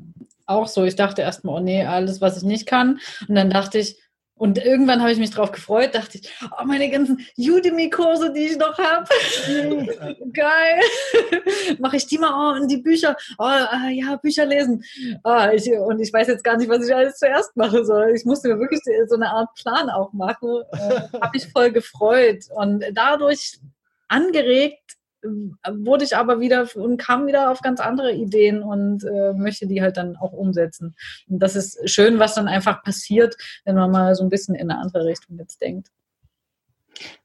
auch 0.47 0.67
so. 0.67 0.84
Ich 0.84 0.95
dachte 0.95 1.21
erstmal, 1.21 1.56
oh 1.56 1.63
nee, 1.63 1.86
alles, 1.86 2.21
was 2.21 2.38
ich 2.38 2.43
nicht 2.43 2.65
kann. 2.65 3.00
Und 3.28 3.36
dann 3.36 3.50
dachte 3.50 3.78
ich, 3.78 4.00
und 4.42 4.58
irgendwann 4.58 5.02
habe 5.02 5.12
ich 5.12 5.20
mich 5.20 5.30
drauf 5.30 5.52
gefreut, 5.52 5.94
dachte 5.94 6.18
ich, 6.18 6.28
oh, 6.42 6.66
meine 6.66 6.90
ganzen 6.90 7.24
Udemy-Kurse, 7.38 8.34
die 8.34 8.48
ich 8.48 8.58
noch 8.58 8.76
habe. 8.76 9.08
Geil. 10.34 10.80
Mache 11.78 11.98
ich 11.98 12.08
die 12.08 12.18
mal 12.18 12.34
oh, 12.34 12.60
und 12.60 12.68
die 12.68 12.78
Bücher. 12.78 13.16
Oh, 13.38 13.46
äh, 13.46 13.92
ja, 13.92 14.16
Bücher 14.16 14.48
lesen. 14.48 14.84
Oh, 15.24 15.46
ich, 15.54 15.72
und 15.72 16.00
ich 16.00 16.12
weiß 16.12 16.28
jetzt 16.28 16.44
gar 16.44 16.58
nicht, 16.58 16.70
was 16.70 16.88
ich 16.88 16.96
alles 16.96 17.20
zuerst 17.20 17.56
mache 17.56 17.86
soll. 17.86 18.14
Ich 18.16 18.26
musste 18.26 18.48
mir 18.48 18.58
wirklich 18.58 18.82
so 19.08 19.14
eine 19.14 19.30
Art 19.30 19.54
Plan 19.62 19.92
auch 19.92 20.12
machen. 20.12 20.64
Äh, 20.72 21.20
habe 21.22 21.38
ich 21.38 21.46
voll 21.46 21.72
gefreut. 21.72 22.46
Und 22.56 22.84
dadurch 22.94 23.60
angeregt, 24.08 24.98
wurde 25.24 26.04
ich 26.04 26.16
aber 26.16 26.40
wieder 26.40 26.68
und 26.76 26.98
kam 26.98 27.28
wieder 27.28 27.52
auf 27.52 27.62
ganz 27.62 27.80
andere 27.80 28.14
Ideen 28.14 28.64
und 28.64 29.04
äh, 29.04 29.34
möchte 29.34 29.68
die 29.68 29.82
halt 29.82 29.98
dann 29.98 30.18
auch 30.18 30.34
umsetzen. 30.34 30.96
Und 31.28 31.40
das 31.40 31.56
ist 31.56 31.90
schön, 31.90 32.20
was 32.20 32.36
dann 32.36 32.48
einfach 32.48 32.84
passiert, 32.84 33.36
wenn 33.66 33.76
man 33.76 33.92
mal 33.92 34.16
so 34.16 34.24
ein 34.24 34.30
bisschen 34.30 34.56
in 34.56 34.72
eine 34.72 34.80
andere 34.80 35.06
Richtung 35.06 35.38
jetzt 35.38 35.62
denkt. 35.62 35.90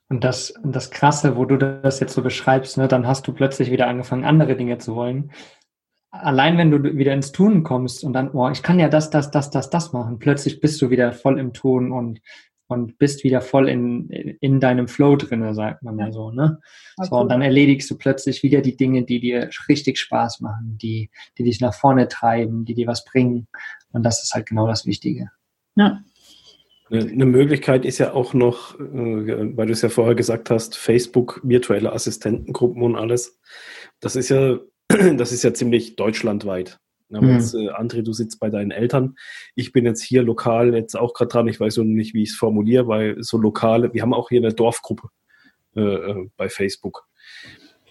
Und 0.09 0.23
das, 0.23 0.55
das 0.63 0.91
Krasse, 0.91 1.37
wo 1.37 1.45
du 1.45 1.57
das 1.57 1.99
jetzt 2.01 2.15
so 2.15 2.23
beschreibst, 2.23 2.79
ne, 2.79 2.87
dann 2.87 3.07
hast 3.07 3.27
du 3.27 3.33
plötzlich 3.33 3.71
wieder 3.71 3.89
angefangen, 3.89 4.25
andere 4.25 4.57
Dinge 4.57 4.79
zu 4.79 4.95
wollen. 4.95 5.33
Allein 6.11 6.57
wenn 6.57 6.71
du 6.71 6.83
wieder 6.97 7.13
ins 7.13 7.33
Tun 7.33 7.65
kommst 7.65 8.05
und 8.05 8.13
dann, 8.13 8.31
oh, 8.31 8.49
ich 8.49 8.63
kann 8.63 8.79
ja 8.79 8.89
das, 8.89 9.11
das, 9.11 9.31
das, 9.31 9.51
das, 9.51 9.69
das 9.69 9.93
machen, 9.93 10.19
plötzlich 10.19 10.61
bist 10.61 10.81
du 10.81 10.91
wieder 10.91 11.13
voll 11.13 11.39
im 11.39 11.53
Tun 11.53 11.91
und 11.91 12.21
und 12.69 12.99
bist 12.99 13.25
wieder 13.25 13.41
voll 13.41 13.69
in, 13.69 14.09
in 14.11 14.61
deinem 14.61 14.89
Flow 14.89 15.17
drin, 15.17 15.55
sagt 15.55 15.83
man 15.83 15.99
ja 15.99 16.11
so, 16.11 16.31
ne? 16.31 16.59
Okay. 16.97 17.09
So, 17.09 17.17
und 17.17 17.29
dann 17.31 17.43
erledigst 17.43 17.91
du 17.91 17.97
plötzlich 17.97 18.43
wieder 18.43 18.61
die 18.61 18.77
Dinge, 18.77 19.05
die 19.05 19.21
dir 19.21 19.51
richtig 19.69 19.99
Spaß 19.99 20.41
machen, 20.41 20.79
die, 20.81 21.11
die 21.39 21.45
dich 21.45 21.61
nach 21.61 21.75
vorne 21.75 22.09
treiben, 22.09 22.65
die 22.65 22.75
dir 22.75 22.87
was 22.87 23.05
bringen. 23.05 23.47
Und 23.93 24.03
das 24.03 24.23
ist 24.23 24.35
halt 24.35 24.47
genau 24.47 24.67
das 24.67 24.87
Wichtige. 24.87 25.31
Ja. 25.77 26.03
Eine 26.89 27.27
Möglichkeit 27.27 27.85
ist 27.85 27.99
ja 27.99 28.13
auch 28.13 28.33
noch, 28.33 28.79
äh, 28.79 29.57
weil 29.57 29.67
du 29.67 29.73
es 29.73 29.83
ja 29.83 29.89
vorher 29.89 30.15
gesagt 30.15 30.51
hast, 30.51 30.77
Facebook, 30.77 31.41
virtuelle 31.43 31.93
Assistentengruppen 31.93 32.83
und 32.83 32.97
alles. 32.97 33.41
Das 34.01 34.15
ist 34.15 34.29
ja, 34.29 34.59
das 34.89 35.33
ist 35.33 35.43
ja 35.43 35.53
ziemlich 35.53 35.97
deutschlandweit. 35.97 36.79
Ja, 37.09 37.21
mhm. 37.21 37.35
jetzt, 37.35 37.55
äh, 37.55 37.71
André, 37.71 38.03
du 38.03 38.13
sitzt 38.13 38.41
bei 38.41 38.51
deinen 38.51 38.71
Eltern. 38.71 39.17
Ich 39.55 39.73
bin 39.73 39.85
jetzt 39.85 40.03
hier 40.03 40.23
lokal 40.23 40.75
jetzt 40.75 40.97
auch 40.97 41.15
gerade 41.15 41.29
dran. 41.29 41.49
Ich 41.49 41.61
weiß 41.61 41.77
noch 41.79 41.85
nicht, 41.85 42.15
wie 42.15 42.23
ich 42.23 42.31
es 42.31 42.37
formuliere, 42.37 42.89
weil 42.89 43.23
so 43.23 43.39
lokale, 43.39 43.93
wir 43.95 44.03
haben 44.03 44.15
auch 44.15 44.29
hier 44.29 44.41
eine 44.41 44.53
Dorfgruppe 44.53 45.09
äh, 45.77 45.81
äh 45.81 46.29
bei 46.37 46.49
Facebook. 46.49 47.07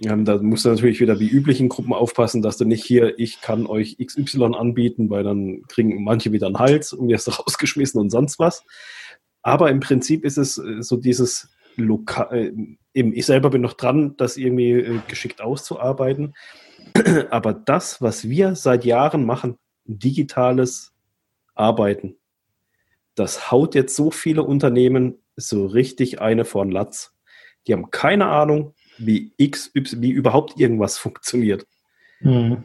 Ähm, 0.03 0.25
da 0.25 0.37
musst 0.37 0.65
du 0.65 0.69
natürlich 0.69 0.99
wieder 0.99 1.19
wie 1.19 1.29
üblichen 1.29 1.69
Gruppen 1.69 1.93
aufpassen, 1.93 2.41
dass 2.41 2.57
du 2.57 2.65
nicht 2.65 2.83
hier, 2.83 3.17
ich 3.17 3.39
kann 3.39 3.65
euch 3.65 3.97
XY 3.97 4.55
anbieten, 4.55 5.09
weil 5.09 5.23
dann 5.23 5.61
kriegen 5.69 6.03
manche 6.03 6.33
wieder 6.33 6.47
einen 6.47 6.59
Hals 6.59 6.91
und 6.91 7.07
wirst 7.07 7.27
rausgeschmissen 7.39 8.01
und 8.01 8.09
sonst 8.09 8.37
was. 8.37 8.63
Aber 9.41 9.69
im 9.69 9.79
Prinzip 9.79 10.25
ist 10.25 10.37
es 10.37 10.57
äh, 10.57 10.81
so 10.81 10.97
dieses 10.97 11.54
lokal, 11.77 12.33
äh, 12.33 12.51
eben, 12.93 13.13
ich 13.13 13.25
selber 13.25 13.49
bin 13.49 13.61
noch 13.61 13.73
dran, 13.73 14.15
das 14.17 14.37
irgendwie 14.37 14.71
äh, 14.71 14.99
geschickt 15.07 15.41
auszuarbeiten. 15.41 16.35
Aber 17.29 17.53
das, 17.53 18.01
was 18.01 18.29
wir 18.29 18.55
seit 18.55 18.85
Jahren 18.85 19.25
machen, 19.25 19.57
digitales 19.85 20.93
Arbeiten, 21.53 22.17
das 23.15 23.51
haut 23.51 23.75
jetzt 23.75 23.95
so 23.95 24.11
viele 24.11 24.43
Unternehmen 24.43 25.19
so 25.35 25.65
richtig 25.65 26.21
eine 26.21 26.45
von 26.45 26.71
Latz. 26.71 27.13
Die 27.67 27.73
haben 27.73 27.91
keine 27.91 28.27
Ahnung, 28.27 28.73
wie 28.97 29.33
X, 29.37 29.71
Y, 29.75 30.01
wie 30.01 30.11
überhaupt 30.11 30.59
irgendwas 30.59 30.97
funktioniert. 30.97 31.65
Mhm. 32.19 32.63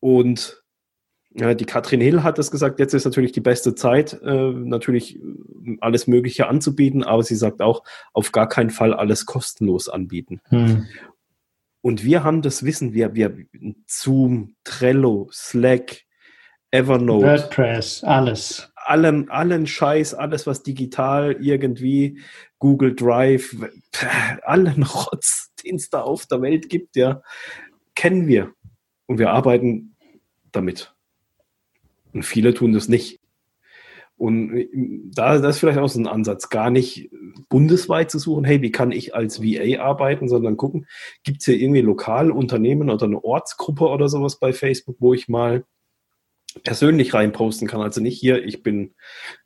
Und 0.00 0.62
die 1.32 1.64
Katrin 1.64 2.00
Hill 2.00 2.22
hat 2.24 2.38
es 2.38 2.50
gesagt, 2.50 2.80
jetzt 2.80 2.92
ist 2.92 3.04
natürlich 3.04 3.32
die 3.32 3.40
beste 3.40 3.74
Zeit, 3.76 4.20
äh, 4.22 4.50
natürlich 4.50 5.16
äh, 5.16 5.76
alles 5.80 6.08
Mögliche 6.08 6.48
anzubieten, 6.48 7.04
aber 7.04 7.22
sie 7.22 7.36
sagt 7.36 7.62
auch, 7.62 7.84
auf 8.12 8.32
gar 8.32 8.48
keinen 8.48 8.70
Fall 8.70 8.92
alles 8.92 9.26
kostenlos 9.26 9.88
anbieten. 9.88 10.40
Mhm. 10.50 10.88
Und 11.82 12.04
wir 12.04 12.24
haben 12.24 12.42
das 12.42 12.64
Wissen, 12.64 12.92
wir, 12.92 13.14
wir 13.14 13.36
Zoom, 13.86 14.56
Trello, 14.64 15.28
Slack, 15.32 16.02
Evernote. 16.72 17.26
WordPress, 17.26 18.04
alles. 18.04 18.72
Allen, 18.74 19.30
allen 19.30 19.66
Scheiß, 19.66 20.14
alles, 20.14 20.46
was 20.46 20.62
digital 20.62 21.36
irgendwie, 21.40 22.20
Google 22.58 22.94
Drive, 22.94 23.56
allen 24.42 24.82
Rotz, 24.82 25.52
den 25.64 25.76
es 25.76 25.90
da 25.90 26.02
auf 26.02 26.26
der 26.26 26.42
Welt 26.42 26.68
gibt, 26.68 26.96
ja, 26.96 27.22
kennen 27.94 28.26
wir. 28.26 28.52
Und 29.06 29.18
wir 29.18 29.30
arbeiten 29.30 29.96
damit. 30.52 30.94
Und 32.12 32.24
viele 32.24 32.54
tun 32.54 32.72
das 32.72 32.88
nicht. 32.88 33.20
Und 34.16 34.54
äh, 34.54 34.68
da 35.14 35.38
das 35.38 35.56
ist 35.56 35.60
vielleicht 35.60 35.78
auch 35.78 35.88
so 35.88 35.98
ein 35.98 36.06
Ansatz, 36.06 36.50
gar 36.50 36.70
nicht 36.70 37.10
bundesweit 37.48 38.10
zu 38.10 38.18
suchen, 38.18 38.44
hey, 38.44 38.60
wie 38.60 38.70
kann 38.70 38.92
ich 38.92 39.14
als 39.14 39.42
VA 39.42 39.80
arbeiten, 39.80 40.28
sondern 40.28 40.58
gucken, 40.58 40.86
gibt 41.24 41.40
es 41.40 41.46
hier 41.46 41.58
irgendwie 41.58 41.80
Lokalunternehmen 41.80 42.90
oder 42.90 43.06
eine 43.06 43.24
Ortsgruppe 43.24 43.88
oder 43.88 44.10
sowas 44.10 44.38
bei 44.38 44.52
Facebook, 44.52 44.96
wo 44.98 45.14
ich 45.14 45.28
mal 45.28 45.64
persönlich 46.64 47.14
reinposten 47.14 47.66
kann. 47.66 47.80
Also 47.80 48.02
nicht 48.02 48.18
hier, 48.18 48.44
ich 48.44 48.62
bin 48.62 48.94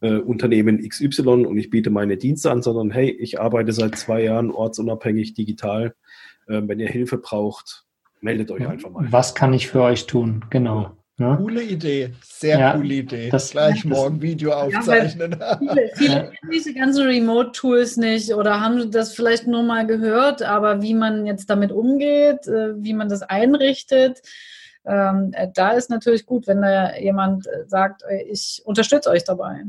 äh, 0.01 0.17
Unternehmen 0.17 0.87
XY 0.89 1.47
und 1.47 1.57
ich 1.57 1.71
biete 1.71 1.91
meine 1.91 2.17
Dienste 2.17 2.51
an, 2.51 2.63
sondern 2.63 2.91
hey, 2.91 3.11
ich 3.11 3.41
arbeite 3.41 3.73
seit 3.73 3.97
zwei 3.97 4.25
Jahren 4.25 4.51
ortsunabhängig 4.51 5.35
digital. 5.35 5.95
Äh, 6.47 6.63
wenn 6.65 6.81
ihr 6.81 6.89
Hilfe 6.89 7.19
braucht, 7.19 7.85
meldet 8.21 8.51
euch 8.51 8.67
einfach 8.67 8.91
mal. 8.91 9.07
Was 9.11 9.35
kann 9.35 9.53
ich 9.53 9.69
für 9.69 9.83
euch 9.83 10.07
tun? 10.07 10.45
Genau. 10.51 10.83
Ja. 10.83 10.97
Coole 11.17 11.63
Idee, 11.63 12.13
sehr 12.25 12.59
ja, 12.59 12.73
coole 12.73 12.95
Idee. 12.95 13.29
Das, 13.31 13.53
Gleich 13.53 13.83
das, 13.83 13.85
morgen 13.85 14.21
Video 14.21 14.53
aufzeichnen. 14.53 15.37
Ja, 15.39 15.59
viele, 15.59 15.91
viele 15.95 16.15
kennen 16.21 16.51
diese 16.53 16.75
ganzen 16.75 17.07
Remote-Tools 17.07 17.97
nicht 17.99 18.35
oder 18.35 18.61
haben 18.61 18.91
das 18.91 19.15
vielleicht 19.15 19.47
nur 19.47 19.63
mal 19.63 19.87
gehört, 19.87 20.43
aber 20.43 20.83
wie 20.83 20.95
man 20.95 21.25
jetzt 21.25 21.49
damit 21.49 21.71
umgeht, 21.71 22.49
äh, 22.49 22.83
wie 22.83 22.95
man 22.95 23.09
das 23.09 23.23
einrichtet, 23.23 24.23
ähm, 24.85 25.31
äh, 25.35 25.49
da 25.55 25.71
ist 25.71 25.89
natürlich 25.89 26.27
gut, 26.27 26.49
wenn 26.49 26.63
da 26.63 26.97
jemand 26.97 27.47
äh, 27.47 27.65
sagt, 27.67 28.03
ich 28.29 28.63
unterstütze 28.65 29.09
euch 29.09 29.23
dabei. 29.23 29.63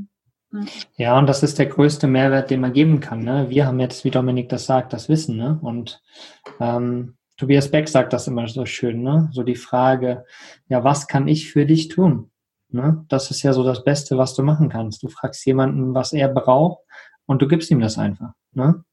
Ja, 0.97 1.17
und 1.17 1.27
das 1.27 1.43
ist 1.43 1.59
der 1.59 1.65
größte 1.65 2.07
Mehrwert, 2.07 2.49
den 2.49 2.61
man 2.61 2.73
geben 2.73 2.99
kann. 3.01 3.19
Ne? 3.19 3.49
Wir 3.49 3.67
haben 3.67 3.79
jetzt, 3.79 4.03
wie 4.03 4.11
Dominik 4.11 4.49
das 4.49 4.65
sagt, 4.65 4.93
das 4.93 5.09
Wissen. 5.09 5.37
Ne? 5.37 5.59
Und 5.61 6.01
ähm, 6.59 7.15
Tobias 7.37 7.69
Beck 7.69 7.89
sagt 7.89 8.13
das 8.13 8.27
immer 8.27 8.47
so 8.47 8.65
schön, 8.65 9.01
ne? 9.01 9.29
So 9.31 9.43
die 9.43 9.55
Frage, 9.55 10.25
ja, 10.69 10.83
was 10.83 11.07
kann 11.07 11.27
ich 11.27 11.51
für 11.51 11.65
dich 11.65 11.89
tun? 11.89 12.31
Ne? 12.69 13.05
Das 13.09 13.31
ist 13.31 13.43
ja 13.43 13.53
so 13.53 13.63
das 13.63 13.83
Beste, 13.83 14.17
was 14.17 14.35
du 14.35 14.43
machen 14.43 14.69
kannst. 14.69 15.03
Du 15.03 15.07
fragst 15.07 15.45
jemanden, 15.45 15.93
was 15.93 16.13
er 16.13 16.27
braucht 16.29 16.83
und 17.25 17.41
du 17.41 17.47
gibst 17.47 17.71
ihm 17.71 17.79
das 17.79 17.97
einfach. 17.97 18.31
Ne? 18.53 18.83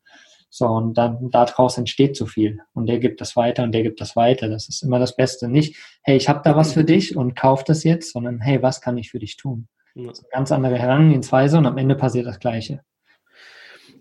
So, 0.50 0.66
und 0.66 0.98
dann 0.98 1.31
daraus 1.31 1.78
entsteht 1.78 2.14
so 2.14 2.26
viel. 2.26 2.61
Und 2.74 2.87
der 2.87 2.98
gibt 2.98 3.20
das 3.20 3.37
weiter 3.37 3.62
und 3.62 3.72
der 3.72 3.83
gibt 3.83 4.00
das 4.00 4.16
weiter. 4.16 4.48
Das 4.48 4.68
ist 4.68 4.83
immer 4.83 4.98
das 4.98 5.16
Beste. 5.16 5.48
Nicht, 5.48 5.76
hey, 6.02 6.16
ich 6.16 6.28
habe 6.28 6.42
da 6.44 6.55
was 6.57 6.74
für 6.74 6.85
dich 6.85 7.16
und 7.16 7.35
kauf 7.35 7.64
das 7.64 7.85
jetzt, 7.85 8.12
sondern 8.12 8.38
hey, 8.40 8.62
was 8.62 8.81
kann 8.81 8.98
ich 8.98 9.11
für 9.11 9.18
dich 9.18 9.37
tun? 9.37 9.68
Das 9.94 10.18
ist 10.18 10.24
eine 10.24 10.31
ganz 10.31 10.52
andere 10.52 10.78
Herangehensweise 10.78 11.59
und 11.59 11.66
am 11.66 11.78
Ende 11.78 11.94
passiert 11.94 12.26
das 12.26 12.38
Gleiche. 12.38 12.83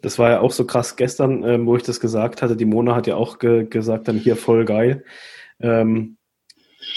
Das 0.02 0.18
war 0.18 0.32
ja 0.32 0.40
auch 0.42 0.52
so 0.52 0.66
krass 0.66 0.96
gestern, 0.96 1.44
ähm, 1.44 1.66
wo 1.66 1.76
ich 1.76 1.84
das 1.84 2.00
gesagt 2.00 2.42
hatte. 2.42 2.56
Die 2.56 2.66
Mona 2.66 2.96
hat 2.96 3.08
ja 3.08 3.16
auch 3.16 3.40
ge 3.40 3.66
gesagt, 3.66 4.08
dann 4.08 4.18
hier 4.18 4.36
voll 4.36 4.66
geil. 4.66 5.04
Ähm, 5.60 6.18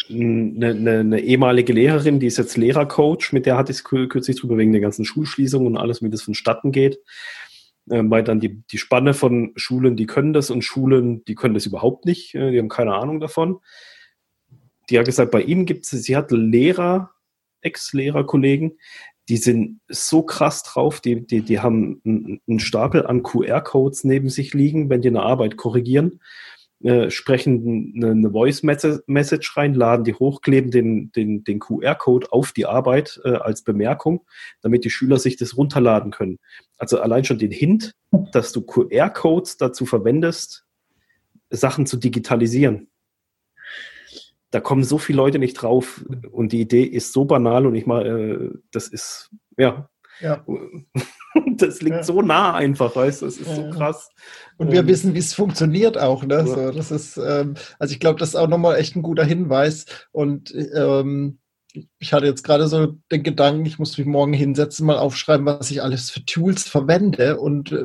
eine, 0.09 0.71
eine, 0.71 1.01
eine, 1.01 1.21
ehemalige 1.21 1.73
Lehrerin, 1.73 2.19
die 2.19 2.27
ist 2.27 2.39
jetzt 2.39 2.57
Lehrercoach, 2.57 3.33
mit 3.33 3.45
der 3.45 3.57
hatte 3.59 3.73
ich 3.73 3.79
es 3.79 3.85
kürzlich 3.85 4.41
drüber 4.41 4.57
wegen 4.57 4.73
der 4.73 4.81
ganzen 4.81 5.05
Schulschließung 5.05 5.67
und 5.67 5.77
alles, 5.77 6.03
wie 6.03 6.09
das 6.09 6.23
vonstatten 6.23 6.73
geht. 6.73 6.99
Ähm, 7.91 8.11
weil 8.11 8.25
dann 8.25 8.41
die, 8.41 8.63
die 8.63 8.79
Spanne 8.79 9.13
von 9.13 9.53
Schulen, 9.57 9.97
die 9.97 10.07
können 10.07 10.33
das 10.33 10.51
und 10.51 10.63
Schulen, 10.63 11.23
die 11.27 11.35
können 11.35 11.53
das 11.53 11.67
überhaupt 11.67 12.07
nicht, 12.07 12.35
äh, 12.35 12.51
die 12.51 12.59
haben 12.59 12.71
keine 12.71 12.95
Ahnung 12.95 13.21
davon. 13.21 13.61
Die 14.89 14.99
hat 14.99 15.05
gesagt, 15.05 15.31
bei 15.31 15.43
ihnen 15.43 15.67
gibt 15.67 15.85
es, 15.85 15.91
sie 15.91 16.17
hat 16.17 16.31
Lehrer, 16.31 17.11
Ex-Lehrerkollegen, 17.61 18.79
die 19.29 19.37
sind 19.39 19.81
so 19.89 20.23
krass 20.23 20.63
drauf, 20.63 21.01
die, 21.01 21.27
die, 21.27 21.43
die 21.43 21.61
haben 21.61 22.01
einen 22.05 22.61
Stapel 22.61 23.07
an 23.07 23.23
QR-Codes 23.23 24.05
neben 24.05 24.29
sich 24.29 24.53
liegen, 24.53 24.91
wenn 24.91 25.01
die 25.01 25.09
eine 25.09 25.23
Arbeit 25.23 25.57
korrigieren, 25.57 26.21
äh, 26.83 27.11
sprechen 27.11 27.95
eine, 27.97 28.11
eine 28.11 28.31
Voice-Message 28.31 29.57
rein, 29.57 29.73
laden 29.73 30.05
die 30.05 30.15
hoch, 30.15 30.43
kleben 30.43 30.71
den, 30.71 31.11
den, 31.13 31.43
den 31.43 31.59
QR-Code 31.59 32.33
auf 32.33 32.53
die 32.53 32.67
Arbeit 32.67 33.21
äh, 33.25 33.37
als 33.37 33.63
Bemerkung, 33.63 34.27
damit 34.61 34.85
die 34.85 34.91
Schüler 34.91 35.19
sich 35.19 35.37
das 35.37 35.57
runterladen 35.57 36.11
können. 36.11 36.39
Also 36.77 37.01
allein 37.01 37.25
schon 37.25 37.39
den 37.39 37.53
Hint, 37.53 37.95
dass 38.33 38.53
du 38.53 38.61
QR-Codes 38.61 39.57
dazu 39.57 39.87
verwendest, 39.87 40.67
Sachen 41.51 41.87
zu 41.87 41.97
digitalisieren 41.97 42.89
da 44.55 44.61
kommen 44.61 44.85
so 44.85 44.99
viele 44.99 45.17
Leute 45.17 45.41
nicht 45.41 45.55
drauf 45.55 46.05
und 46.31 46.53
die 46.53 46.61
Idee 46.61 46.85
ist 46.85 47.13
so 47.13 47.25
banal 47.25 47.67
und 47.67 47.75
ich 47.75 47.87
mal, 47.87 48.07
äh, 48.07 48.59
das 48.71 48.87
ist, 48.87 49.31
ja. 49.59 49.89
ja. 50.21 50.45
Das 51.57 51.83
liegt 51.83 51.97
ja. 51.97 52.03
so 52.05 52.23
nah 52.23 52.55
einfach, 52.55 52.95
weißt 52.95 53.23
du, 53.23 53.27
das 53.27 53.39
ist 53.39 53.49
ja. 53.49 53.57
so 53.57 53.71
krass. 53.71 54.09
Und 54.57 54.71
wir 54.71 54.81
ähm, 54.81 54.87
wissen, 54.87 55.15
wie 55.15 55.19
es 55.19 55.35
funktioniert 55.35 55.99
auch, 55.99 56.23
ne? 56.25 56.47
So, 56.47 56.71
das 56.71 56.93
ist, 56.93 57.17
ähm, 57.17 57.55
also 57.81 57.93
ich 57.93 57.99
glaube, 57.99 58.21
das 58.21 58.31
ist 58.31 58.37
auch 58.37 58.47
nochmal 58.47 58.77
echt 58.77 58.95
ein 58.95 59.03
guter 59.03 59.25
Hinweis. 59.25 59.87
Und 60.13 60.55
ähm, 60.77 61.41
ich 61.99 62.13
hatte 62.13 62.27
jetzt 62.27 62.45
gerade 62.45 62.69
so 62.69 62.95
den 63.11 63.23
Gedanken, 63.23 63.67
ich 63.67 63.79
muss 63.79 63.99
mich 63.99 64.07
morgen 64.07 64.33
hinsetzen, 64.33 64.87
mal 64.87 64.99
aufschreiben, 64.99 65.45
was 65.45 65.71
ich 65.71 65.83
alles 65.83 66.11
für 66.11 66.25
Tools 66.25 66.69
verwende 66.69 67.39
und 67.41 67.73
äh, 67.73 67.85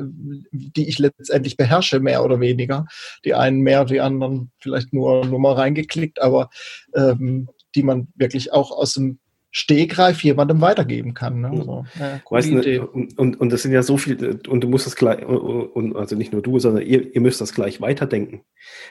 die 0.52 0.88
ich 0.88 0.98
letztendlich 0.98 1.56
beherrsche, 1.56 2.00
mehr 2.00 2.24
oder 2.24 2.40
weniger. 2.40 2.86
Die 3.24 3.34
einen 3.34 3.60
mehr, 3.60 3.84
die 3.84 4.00
anderen 4.00 4.52
vielleicht 4.60 4.92
nur, 4.92 5.26
nur 5.26 5.40
mal 5.40 5.54
reingeklickt, 5.54 6.22
aber 6.22 6.50
ähm, 6.94 7.48
die 7.74 7.82
man 7.82 8.08
wirklich 8.14 8.52
auch 8.52 8.70
aus 8.70 8.94
dem 8.94 9.18
Stegreif 9.52 10.22
jemandem 10.22 10.60
weitergeben 10.60 11.12
kann. 11.14 11.40
Ne? 11.40 11.62
So, 11.64 11.84
ja, 11.98 12.20
weißt 12.30 12.52
und, 12.92 13.18
und, 13.18 13.40
und 13.40 13.50
das 13.50 13.62
sind 13.62 13.72
ja 13.72 13.82
so 13.82 13.96
viele, 13.96 14.38
und 14.48 14.60
du 14.62 14.68
musst 14.68 14.86
das 14.86 14.94
gleich, 14.94 15.26
und, 15.26 15.96
also 15.96 16.14
nicht 16.14 16.32
nur 16.32 16.42
du, 16.42 16.60
sondern 16.60 16.86
ihr, 16.86 17.12
ihr 17.12 17.20
müsst 17.20 17.40
das 17.40 17.52
gleich 17.52 17.80
weiterdenken. 17.80 18.42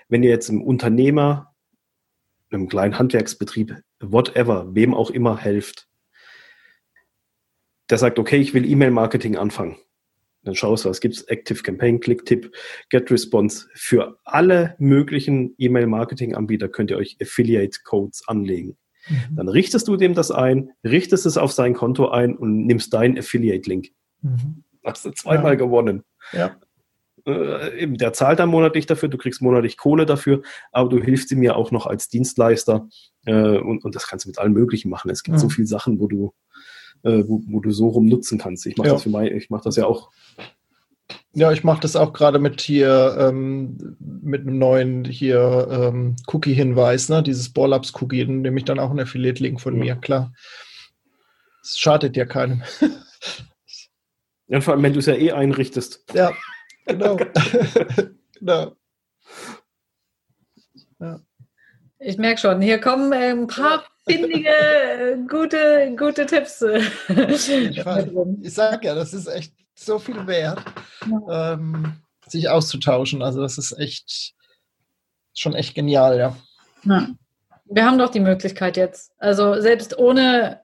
Wenn 0.09 0.23
ihr 0.23 0.29
jetzt 0.29 0.49
im 0.49 0.61
Unternehmer 0.61 1.53
einem 2.51 2.67
kleinen 2.67 2.99
Handwerksbetrieb, 2.99 3.77
whatever, 3.99 4.67
wem 4.73 4.93
auch 4.93 5.09
immer 5.09 5.37
helft, 5.37 5.87
der 7.89 7.97
sagt, 7.97 8.19
okay, 8.19 8.37
ich 8.37 8.53
will 8.53 8.69
E-Mail-Marketing 8.69 9.35
anfangen. 9.35 9.77
Dann 10.43 10.55
schaust 10.55 10.85
du, 10.85 10.89
was 10.89 11.01
gibt's? 11.01 11.23
Active 11.23 11.63
Campaign, 11.63 11.99
Clicktip, 11.99 12.55
GetResponse. 12.89 13.67
Für 13.73 14.19
alle 14.23 14.75
möglichen 14.79 15.53
E-Mail-Marketing-Anbieter 15.57 16.69
könnt 16.69 16.91
ihr 16.91 16.97
euch 16.97 17.17
Affiliate-Codes 17.21 18.27
anlegen. 18.27 18.77
Mhm. 19.09 19.35
Dann 19.35 19.49
richtest 19.49 19.87
du 19.87 19.97
dem 19.97 20.13
das 20.13 20.31
ein, 20.31 20.71
richtest 20.85 21.25
es 21.25 21.37
auf 21.37 21.51
sein 21.51 21.73
Konto 21.73 22.09
ein 22.09 22.37
und 22.37 22.65
nimmst 22.65 22.93
deinen 22.93 23.17
Affiliate-Link. 23.17 23.89
Mhm. 24.21 24.63
Hast 24.85 25.05
du 25.05 25.11
zweimal 25.11 25.53
ja. 25.53 25.55
gewonnen. 25.55 26.03
Ja 26.31 26.57
äh, 27.25 27.79
eben, 27.79 27.97
der 27.97 28.13
zahlt 28.13 28.39
dann 28.39 28.49
monatlich 28.49 28.85
dafür, 28.85 29.09
du 29.09 29.17
kriegst 29.17 29.41
monatlich 29.41 29.77
Kohle 29.77 30.05
dafür, 30.05 30.41
aber 30.71 30.89
du 30.89 31.01
hilfst 31.01 31.31
ihm 31.31 31.43
ja 31.43 31.55
auch 31.55 31.71
noch 31.71 31.85
als 31.85 32.09
Dienstleister 32.09 32.87
äh, 33.25 33.57
und, 33.57 33.83
und 33.83 33.95
das 33.95 34.07
kannst 34.07 34.25
du 34.25 34.29
mit 34.29 34.39
allem 34.39 34.53
Möglichen 34.53 34.89
machen. 34.89 35.09
Es 35.09 35.23
gibt 35.23 35.37
mhm. 35.37 35.41
so 35.41 35.49
viele 35.49 35.67
Sachen, 35.67 35.99
wo 35.99 36.07
du, 36.07 36.33
äh, 37.03 37.23
wo, 37.27 37.41
wo, 37.47 37.59
du 37.59 37.71
so 37.71 37.87
rum 37.89 38.05
nutzen 38.05 38.37
kannst. 38.37 38.65
Ich 38.65 38.77
mache 38.77 38.87
ja. 38.87 38.93
das 38.93 39.03
für 39.03 39.09
mein, 39.09 39.27
ich 39.35 39.49
mache 39.49 39.63
das 39.63 39.75
ja 39.75 39.85
auch. 39.85 40.09
Ja, 41.33 41.51
ich 41.51 41.63
mache 41.63 41.81
das 41.81 41.95
auch 41.95 42.13
gerade 42.13 42.39
mit 42.39 42.61
hier, 42.61 43.15
ähm, 43.19 43.97
mit 43.99 44.41
einem 44.41 44.57
neuen 44.57 45.05
hier 45.05 45.67
ähm, 45.71 46.15
Cookie-Hinweis, 46.27 47.09
ne? 47.09 47.23
dieses 47.23 47.51
Ballups-Cookie, 47.51 48.25
dann 48.25 48.41
nehme 48.41 48.57
ich 48.59 48.65
dann 48.65 48.79
auch 48.79 48.89
einen 48.89 49.01
Affiliate-Link 49.01 49.61
von 49.61 49.75
ja. 49.75 49.79
mir, 49.79 49.95
klar. 49.95 50.33
Es 51.61 51.77
schadet 51.77 52.17
ja 52.17 52.25
keinem. 52.25 52.63
Ja, 54.49 54.61
vor 54.61 54.73
allem, 54.73 54.83
wenn 54.83 54.93
du 54.93 54.99
es 54.99 55.05
ja 55.05 55.13
eh 55.13 55.31
einrichtest. 55.31 56.03
Ja, 56.13 56.31
genau. 56.89 57.17
genau. 58.39 58.75
Ja. 60.99 61.19
Ich 61.99 62.17
merke 62.17 62.39
schon, 62.39 62.61
hier 62.61 62.79
kommen 62.79 63.11
äh, 63.11 63.31
ein 63.31 63.47
paar 63.47 63.83
findige, 64.07 64.49
äh, 64.49 65.17
gute, 65.27 65.95
gute 65.97 66.25
Tipps. 66.25 66.61
ich, 66.61 67.49
ich 67.49 68.53
sage 68.53 68.87
ja, 68.87 68.95
das 68.95 69.13
ist 69.13 69.27
echt 69.27 69.53
so 69.75 69.99
viel 69.99 70.27
wert, 70.27 70.63
ja. 71.09 71.53
ähm, 71.53 71.93
sich 72.27 72.49
auszutauschen. 72.49 73.21
Also 73.21 73.41
das 73.41 73.57
ist 73.57 73.77
echt 73.77 74.33
schon 75.33 75.55
echt 75.55 75.75
genial, 75.75 76.17
ja. 76.17 76.35
ja. 76.83 77.07
Wir 77.65 77.85
haben 77.85 77.99
doch 77.99 78.09
die 78.09 78.19
Möglichkeit 78.19 78.77
jetzt. 78.77 79.11
Also 79.19 79.59
selbst 79.61 79.97
ohne 79.97 80.61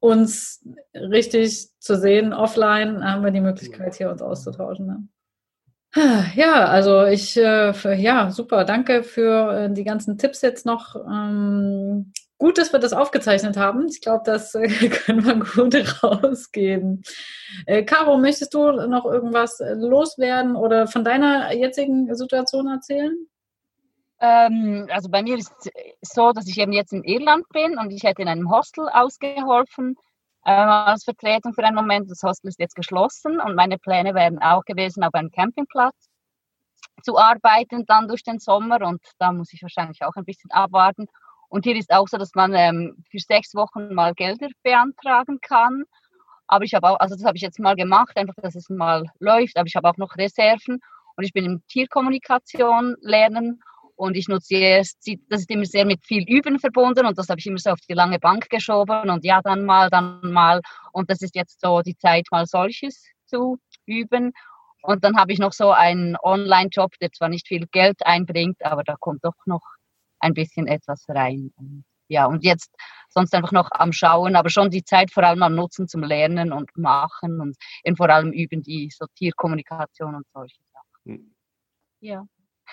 uns 0.00 0.64
richtig 0.94 1.68
zu 1.78 1.96
sehen 1.96 2.32
offline, 2.32 3.04
haben 3.04 3.24
wir 3.24 3.30
die 3.30 3.40
Möglichkeit, 3.40 3.96
hier 3.96 4.10
uns 4.10 4.22
auszutauschen. 4.22 4.86
Ne? 4.86 5.08
Ja, 6.34 6.66
also 6.66 7.06
ich, 7.06 7.36
äh, 7.36 7.72
ja, 7.94 8.30
super, 8.30 8.64
danke 8.64 9.02
für 9.02 9.52
äh, 9.52 9.72
die 9.72 9.84
ganzen 9.84 10.18
Tipps 10.18 10.42
jetzt 10.42 10.66
noch. 10.66 10.96
Ähm, 10.96 12.12
gut, 12.36 12.58
dass 12.58 12.72
wir 12.72 12.78
das 12.78 12.92
aufgezeichnet 12.92 13.56
haben. 13.56 13.86
Ich 13.88 14.02
glaube, 14.02 14.22
das 14.24 14.54
äh, 14.54 14.68
können 14.90 15.24
wir 15.24 15.36
gut 15.36 16.02
rausgeben. 16.02 17.02
Caro, 17.86 18.18
möchtest 18.18 18.52
du 18.52 18.70
noch 18.70 19.06
irgendwas 19.06 19.60
loswerden 19.60 20.56
oder 20.56 20.86
von 20.86 21.04
deiner 21.04 21.52
jetzigen 21.54 22.14
Situation 22.14 22.68
erzählen? 22.68 23.16
Ähm, 24.20 24.86
also 24.90 25.08
bei 25.08 25.22
mir 25.22 25.36
ist 25.36 25.52
es 26.00 26.10
so, 26.12 26.32
dass 26.32 26.48
ich 26.48 26.58
eben 26.58 26.72
jetzt 26.72 26.92
in 26.92 27.04
Irland 27.04 27.48
bin 27.50 27.78
und 27.78 27.90
ich 27.90 28.02
hätte 28.02 28.22
in 28.22 28.28
einem 28.28 28.50
Hostel 28.50 28.88
ausgeholfen 28.88 29.96
äh, 30.48 30.50
als 30.50 31.04
Vertretung 31.04 31.52
für 31.52 31.62
einen 31.62 31.76
Moment. 31.76 32.10
Das 32.10 32.22
Hostel 32.22 32.48
ist 32.48 32.58
jetzt 32.58 32.74
geschlossen 32.74 33.38
und 33.38 33.54
meine 33.54 33.76
Pläne 33.78 34.14
wären 34.14 34.38
auch 34.38 34.64
gewesen, 34.64 35.04
auf 35.04 35.12
einem 35.12 35.30
Campingplatz 35.30 36.08
zu 37.02 37.18
arbeiten, 37.18 37.84
dann 37.86 38.08
durch 38.08 38.22
den 38.22 38.38
Sommer 38.38 38.80
und 38.86 39.00
da 39.18 39.30
muss 39.30 39.52
ich 39.52 39.62
wahrscheinlich 39.62 40.02
auch 40.02 40.14
ein 40.16 40.24
bisschen 40.24 40.50
abwarten. 40.50 41.06
Und 41.50 41.64
hier 41.64 41.76
ist 41.76 41.92
auch 41.92 42.08
so, 42.08 42.16
dass 42.16 42.34
man 42.34 42.54
ähm, 42.54 42.96
für 43.10 43.18
sechs 43.18 43.54
Wochen 43.54 43.94
mal 43.94 44.14
Gelder 44.14 44.48
beantragen 44.62 45.38
kann. 45.40 45.84
Aber 46.46 46.64
ich 46.64 46.74
habe 46.74 46.88
auch, 46.88 46.98
also 46.98 47.14
das 47.14 47.24
habe 47.24 47.36
ich 47.36 47.42
jetzt 47.42 47.58
mal 47.60 47.76
gemacht, 47.76 48.16
einfach, 48.16 48.34
dass 48.42 48.54
es 48.54 48.70
mal 48.70 49.04
läuft, 49.18 49.56
aber 49.58 49.66
ich 49.66 49.76
habe 49.76 49.88
auch 49.88 49.98
noch 49.98 50.16
Reserven 50.16 50.80
und 51.16 51.24
ich 51.24 51.32
bin 51.34 51.44
in 51.44 51.62
Tierkommunikation 51.68 52.96
lernen 53.00 53.62
und 53.98 54.16
ich 54.16 54.28
nutze 54.28 54.54
es, 54.54 54.96
das 55.28 55.40
ist 55.40 55.50
immer 55.50 55.64
sehr 55.64 55.84
mit 55.84 56.04
viel 56.04 56.22
Üben 56.28 56.60
verbunden 56.60 57.04
und 57.04 57.18
das 57.18 57.28
habe 57.28 57.40
ich 57.40 57.46
immer 57.46 57.58
so 57.58 57.70
auf 57.70 57.80
die 57.88 57.94
lange 57.94 58.20
Bank 58.20 58.48
geschoben 58.48 59.10
und 59.10 59.24
ja, 59.24 59.40
dann 59.42 59.64
mal, 59.64 59.90
dann 59.90 60.20
mal. 60.32 60.60
Und 60.92 61.10
das 61.10 61.20
ist 61.20 61.34
jetzt 61.34 61.60
so 61.60 61.82
die 61.82 61.96
Zeit, 61.96 62.26
mal 62.30 62.46
solches 62.46 63.04
zu 63.26 63.58
üben. 63.86 64.32
Und 64.82 65.02
dann 65.02 65.16
habe 65.16 65.32
ich 65.32 65.40
noch 65.40 65.52
so 65.52 65.72
einen 65.72 66.16
Online-Job, 66.22 66.92
der 67.00 67.10
zwar 67.10 67.28
nicht 67.28 67.48
viel 67.48 67.66
Geld 67.72 67.96
einbringt, 68.06 68.64
aber 68.64 68.84
da 68.84 68.94
kommt 68.94 69.24
doch 69.24 69.34
noch 69.46 69.62
ein 70.20 70.32
bisschen 70.32 70.68
etwas 70.68 71.04
rein. 71.08 71.50
Und, 71.56 71.84
ja, 72.06 72.26
und 72.26 72.44
jetzt 72.44 72.70
sonst 73.08 73.34
einfach 73.34 73.50
noch 73.50 73.68
am 73.72 73.92
Schauen, 73.92 74.36
aber 74.36 74.48
schon 74.48 74.70
die 74.70 74.84
Zeit 74.84 75.10
vor 75.10 75.24
allem 75.24 75.42
am 75.42 75.56
Nutzen 75.56 75.88
zum 75.88 76.04
Lernen 76.04 76.52
und 76.52 76.70
Machen 76.78 77.40
und 77.40 77.56
eben 77.82 77.96
vor 77.96 78.08
allem 78.10 78.30
üben 78.32 78.62
die 78.62 78.90
Sortierkommunikation 78.90 80.14
und 80.14 80.26
solche 80.32 80.62
Sachen. 80.72 81.02
Hm. 81.04 81.34
Ja. 82.00 82.24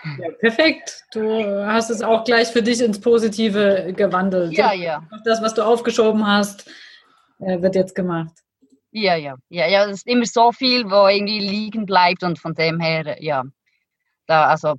Ja, 0.04 0.30
perfekt. 0.40 1.04
Du 1.12 1.66
hast 1.66 1.90
es 1.90 2.02
auch 2.02 2.24
gleich 2.24 2.50
für 2.50 2.62
dich 2.62 2.82
ins 2.82 3.00
Positive 3.00 3.94
gewandelt. 3.96 4.54
Ja, 4.54 4.74
ja. 4.74 5.04
Das, 5.24 5.42
was 5.42 5.54
du 5.54 5.64
aufgeschoben 5.64 6.26
hast, 6.26 6.70
äh, 7.40 7.62
wird 7.62 7.76
jetzt 7.76 7.96
gemacht. 7.96 8.34
Ja, 8.92 9.16
ja, 9.16 9.36
ja, 9.50 9.68
ja. 9.68 9.86
Es 9.86 9.98
ist 9.98 10.08
immer 10.08 10.26
so 10.26 10.52
viel, 10.52 10.86
wo 10.90 11.08
irgendwie 11.08 11.40
liegen 11.40 11.86
bleibt 11.86 12.24
und 12.24 12.40
von 12.40 12.54
dem 12.54 12.80
her, 12.80 13.18
ja, 13.22 13.44
da 14.28 14.46
also 14.46 14.76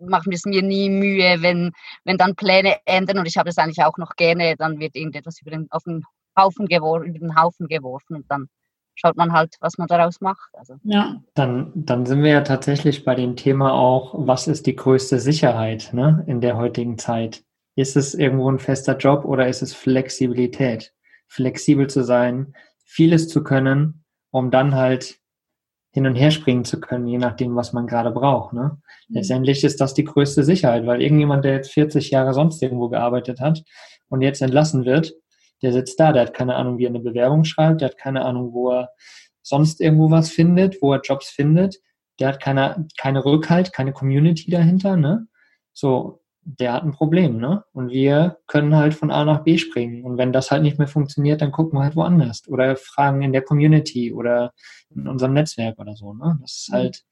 machen 0.00 0.30
wir 0.30 0.36
es 0.36 0.44
mir 0.44 0.62
nie 0.62 0.90
Mühe, 0.90 1.42
wenn, 1.42 1.72
wenn 2.04 2.16
dann 2.18 2.34
Pläne 2.34 2.76
ändern 2.84 3.18
und 3.18 3.26
ich 3.26 3.36
habe 3.36 3.48
das 3.48 3.58
eigentlich 3.58 3.84
auch 3.84 3.96
noch 3.98 4.16
gerne, 4.16 4.56
dann 4.56 4.78
wird 4.78 4.96
irgendetwas 4.96 5.40
über 5.40 5.50
den, 5.50 5.66
auf 5.70 5.84
den 5.84 6.04
Haufen 6.36 6.66
geworfen, 6.66 7.06
über 7.06 7.18
den 7.18 7.36
Haufen 7.36 7.68
geworfen 7.68 8.16
und 8.16 8.30
dann 8.30 8.48
schaut 8.94 9.16
man 9.16 9.32
halt, 9.32 9.56
was 9.60 9.78
man 9.78 9.88
daraus 9.88 10.20
macht. 10.20 10.50
Also. 10.54 10.74
Ja. 10.84 11.22
Dann, 11.34 11.72
dann 11.74 12.06
sind 12.06 12.22
wir 12.22 12.30
ja 12.30 12.40
tatsächlich 12.42 13.04
bei 13.04 13.14
dem 13.14 13.36
Thema 13.36 13.72
auch, 13.72 14.14
was 14.16 14.48
ist 14.48 14.66
die 14.66 14.76
größte 14.76 15.18
Sicherheit 15.18 15.90
ne, 15.92 16.24
in 16.26 16.40
der 16.40 16.56
heutigen 16.56 16.98
Zeit? 16.98 17.42
Ist 17.74 17.96
es 17.96 18.14
irgendwo 18.14 18.50
ein 18.50 18.58
fester 18.58 18.96
Job 18.96 19.24
oder 19.24 19.48
ist 19.48 19.62
es 19.62 19.74
Flexibilität? 19.74 20.92
Flexibel 21.26 21.88
zu 21.88 22.04
sein, 22.04 22.54
vieles 22.84 23.28
zu 23.28 23.42
können, 23.42 24.04
um 24.30 24.50
dann 24.50 24.74
halt 24.74 25.18
hin 25.92 26.06
und 26.06 26.14
her 26.14 26.30
springen 26.30 26.64
zu 26.64 26.80
können, 26.80 27.06
je 27.06 27.18
nachdem, 27.18 27.54
was 27.54 27.72
man 27.72 27.86
gerade 27.86 28.10
braucht. 28.10 28.52
Ne? 28.52 28.78
Mhm. 29.08 29.16
Letztendlich 29.16 29.64
ist 29.64 29.80
das 29.80 29.94
die 29.94 30.04
größte 30.04 30.42
Sicherheit, 30.42 30.86
weil 30.86 31.02
irgendjemand, 31.02 31.44
der 31.44 31.54
jetzt 31.54 31.72
40 31.72 32.10
Jahre 32.10 32.34
sonst 32.34 32.62
irgendwo 32.62 32.88
gearbeitet 32.88 33.40
hat 33.40 33.62
und 34.08 34.22
jetzt 34.22 34.42
entlassen 34.42 34.84
wird, 34.84 35.14
der 35.62 35.72
sitzt 35.72 35.98
da, 35.98 36.12
der 36.12 36.22
hat 36.22 36.34
keine 36.34 36.56
Ahnung, 36.56 36.78
wie 36.78 36.84
er 36.84 36.90
eine 36.90 37.00
Bewerbung 37.00 37.44
schreibt, 37.44 37.80
der 37.80 37.90
hat 37.90 37.98
keine 37.98 38.24
Ahnung, 38.24 38.52
wo 38.52 38.70
er 38.70 38.90
sonst 39.42 39.80
irgendwo 39.80 40.10
was 40.10 40.30
findet, 40.30 40.80
wo 40.82 40.92
er 40.92 41.00
Jobs 41.00 41.28
findet, 41.28 41.80
der 42.18 42.28
hat 42.28 42.40
keine, 42.40 42.86
keine 42.98 43.24
Rückhalt, 43.24 43.72
keine 43.72 43.92
Community 43.92 44.50
dahinter, 44.50 44.96
ne? 44.96 45.26
So, 45.72 46.22
der 46.44 46.72
hat 46.72 46.84
ein 46.84 46.92
Problem, 46.92 47.38
ne? 47.38 47.64
Und 47.72 47.90
wir 47.90 48.38
können 48.46 48.76
halt 48.76 48.94
von 48.94 49.10
A 49.10 49.24
nach 49.24 49.44
B 49.44 49.58
springen. 49.58 50.04
Und 50.04 50.18
wenn 50.18 50.32
das 50.32 50.50
halt 50.50 50.62
nicht 50.62 50.78
mehr 50.78 50.88
funktioniert, 50.88 51.40
dann 51.40 51.52
gucken 51.52 51.78
wir 51.78 51.84
halt 51.84 51.96
woanders. 51.96 52.46
Oder 52.48 52.76
fragen 52.76 53.22
in 53.22 53.32
der 53.32 53.42
Community 53.42 54.12
oder 54.12 54.52
in 54.94 55.08
unserem 55.08 55.34
Netzwerk 55.34 55.78
oder 55.78 55.94
so, 55.94 56.12
ne? 56.14 56.38
Das 56.40 56.58
ist 56.58 56.70
mhm. 56.70 56.74
halt, 56.74 57.04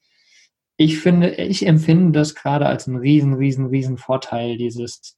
ich 0.77 0.99
finde, 0.99 1.31
ich 1.35 1.65
empfinde 1.65 2.19
das 2.19 2.35
gerade 2.35 2.65
als 2.65 2.87
einen 2.87 2.97
riesen, 2.97 3.33
riesen, 3.35 3.67
riesen 3.67 3.97
Vorteil, 3.97 4.57
dieses 4.57 5.17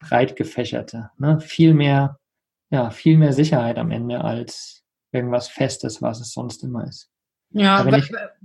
breit 0.00 0.36
gefächerte, 0.36 1.10
ne? 1.18 1.40
Viel 1.40 1.74
mehr 1.74 2.17
ja, 2.70 2.90
viel 2.90 3.18
mehr 3.18 3.32
Sicherheit 3.32 3.78
am 3.78 3.90
Ende 3.90 4.22
als 4.22 4.84
irgendwas 5.12 5.48
Festes, 5.48 6.02
was 6.02 6.20
es 6.20 6.32
sonst 6.32 6.62
immer 6.64 6.86
ist. 6.86 7.10
Ja, 7.50 7.84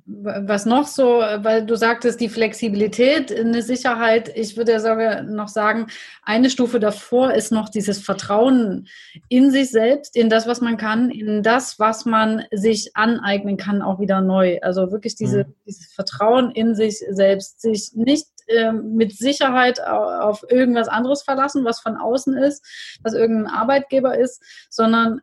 was 0.05 0.65
noch 0.65 0.87
so, 0.87 1.05
weil 1.19 1.65
du 1.65 1.75
sagtest, 1.75 2.19
die 2.19 2.27
Flexibilität, 2.27 3.31
eine 3.31 3.61
Sicherheit, 3.61 4.29
ich 4.35 4.57
würde 4.57 4.73
ja 4.73 4.79
sogar 4.79 5.23
noch 5.23 5.47
sagen, 5.47 5.87
eine 6.23 6.49
Stufe 6.49 6.79
davor 6.79 7.33
ist 7.33 7.51
noch 7.51 7.69
dieses 7.69 7.99
Vertrauen 7.99 8.87
in 9.29 9.49
sich 9.49 9.71
selbst, 9.71 10.17
in 10.17 10.29
das, 10.29 10.45
was 10.45 10.59
man 10.59 10.75
kann, 10.75 11.09
in 11.09 11.41
das, 11.41 11.79
was 11.79 12.05
man 12.05 12.43
sich 12.51 12.95
aneignen 12.95 13.55
kann, 13.55 13.81
auch 13.81 13.99
wieder 13.99 14.19
neu. 14.19 14.59
Also 14.61 14.91
wirklich 14.91 15.15
diese, 15.15 15.45
mhm. 15.45 15.55
dieses 15.65 15.93
Vertrauen 15.93 16.51
in 16.51 16.75
sich 16.75 16.99
selbst, 17.09 17.61
sich 17.61 17.91
nicht 17.93 18.27
äh, 18.47 18.73
mit 18.73 19.17
Sicherheit 19.17 19.81
auf 19.81 20.43
irgendwas 20.49 20.89
anderes 20.89 21.23
verlassen, 21.23 21.63
was 21.63 21.79
von 21.79 21.95
außen 21.95 22.35
ist, 22.35 22.99
was 23.03 23.13
irgendein 23.13 23.53
Arbeitgeber 23.53 24.17
ist, 24.17 24.43
sondern 24.69 25.21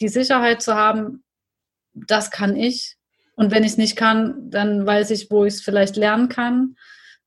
die 0.00 0.08
Sicherheit 0.08 0.62
zu 0.62 0.74
haben, 0.74 1.22
das 1.92 2.30
kann 2.30 2.56
ich, 2.56 2.96
und 3.34 3.50
wenn 3.50 3.64
ich 3.64 3.72
es 3.72 3.78
nicht 3.78 3.96
kann, 3.96 4.50
dann 4.50 4.86
weiß 4.86 5.10
ich, 5.10 5.30
wo 5.30 5.44
ich 5.44 5.54
es 5.54 5.62
vielleicht 5.62 5.96
lernen 5.96 6.28
kann. 6.28 6.76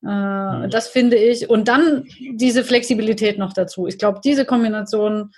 Äh, 0.03 0.07
mhm. 0.07 0.69
Das 0.69 0.87
finde 0.87 1.17
ich. 1.17 1.49
Und 1.49 1.67
dann 1.67 2.05
diese 2.33 2.63
Flexibilität 2.63 3.37
noch 3.37 3.53
dazu. 3.53 3.87
Ich 3.87 3.97
glaube, 3.97 4.21
diese 4.23 4.45
Kombination 4.45 5.31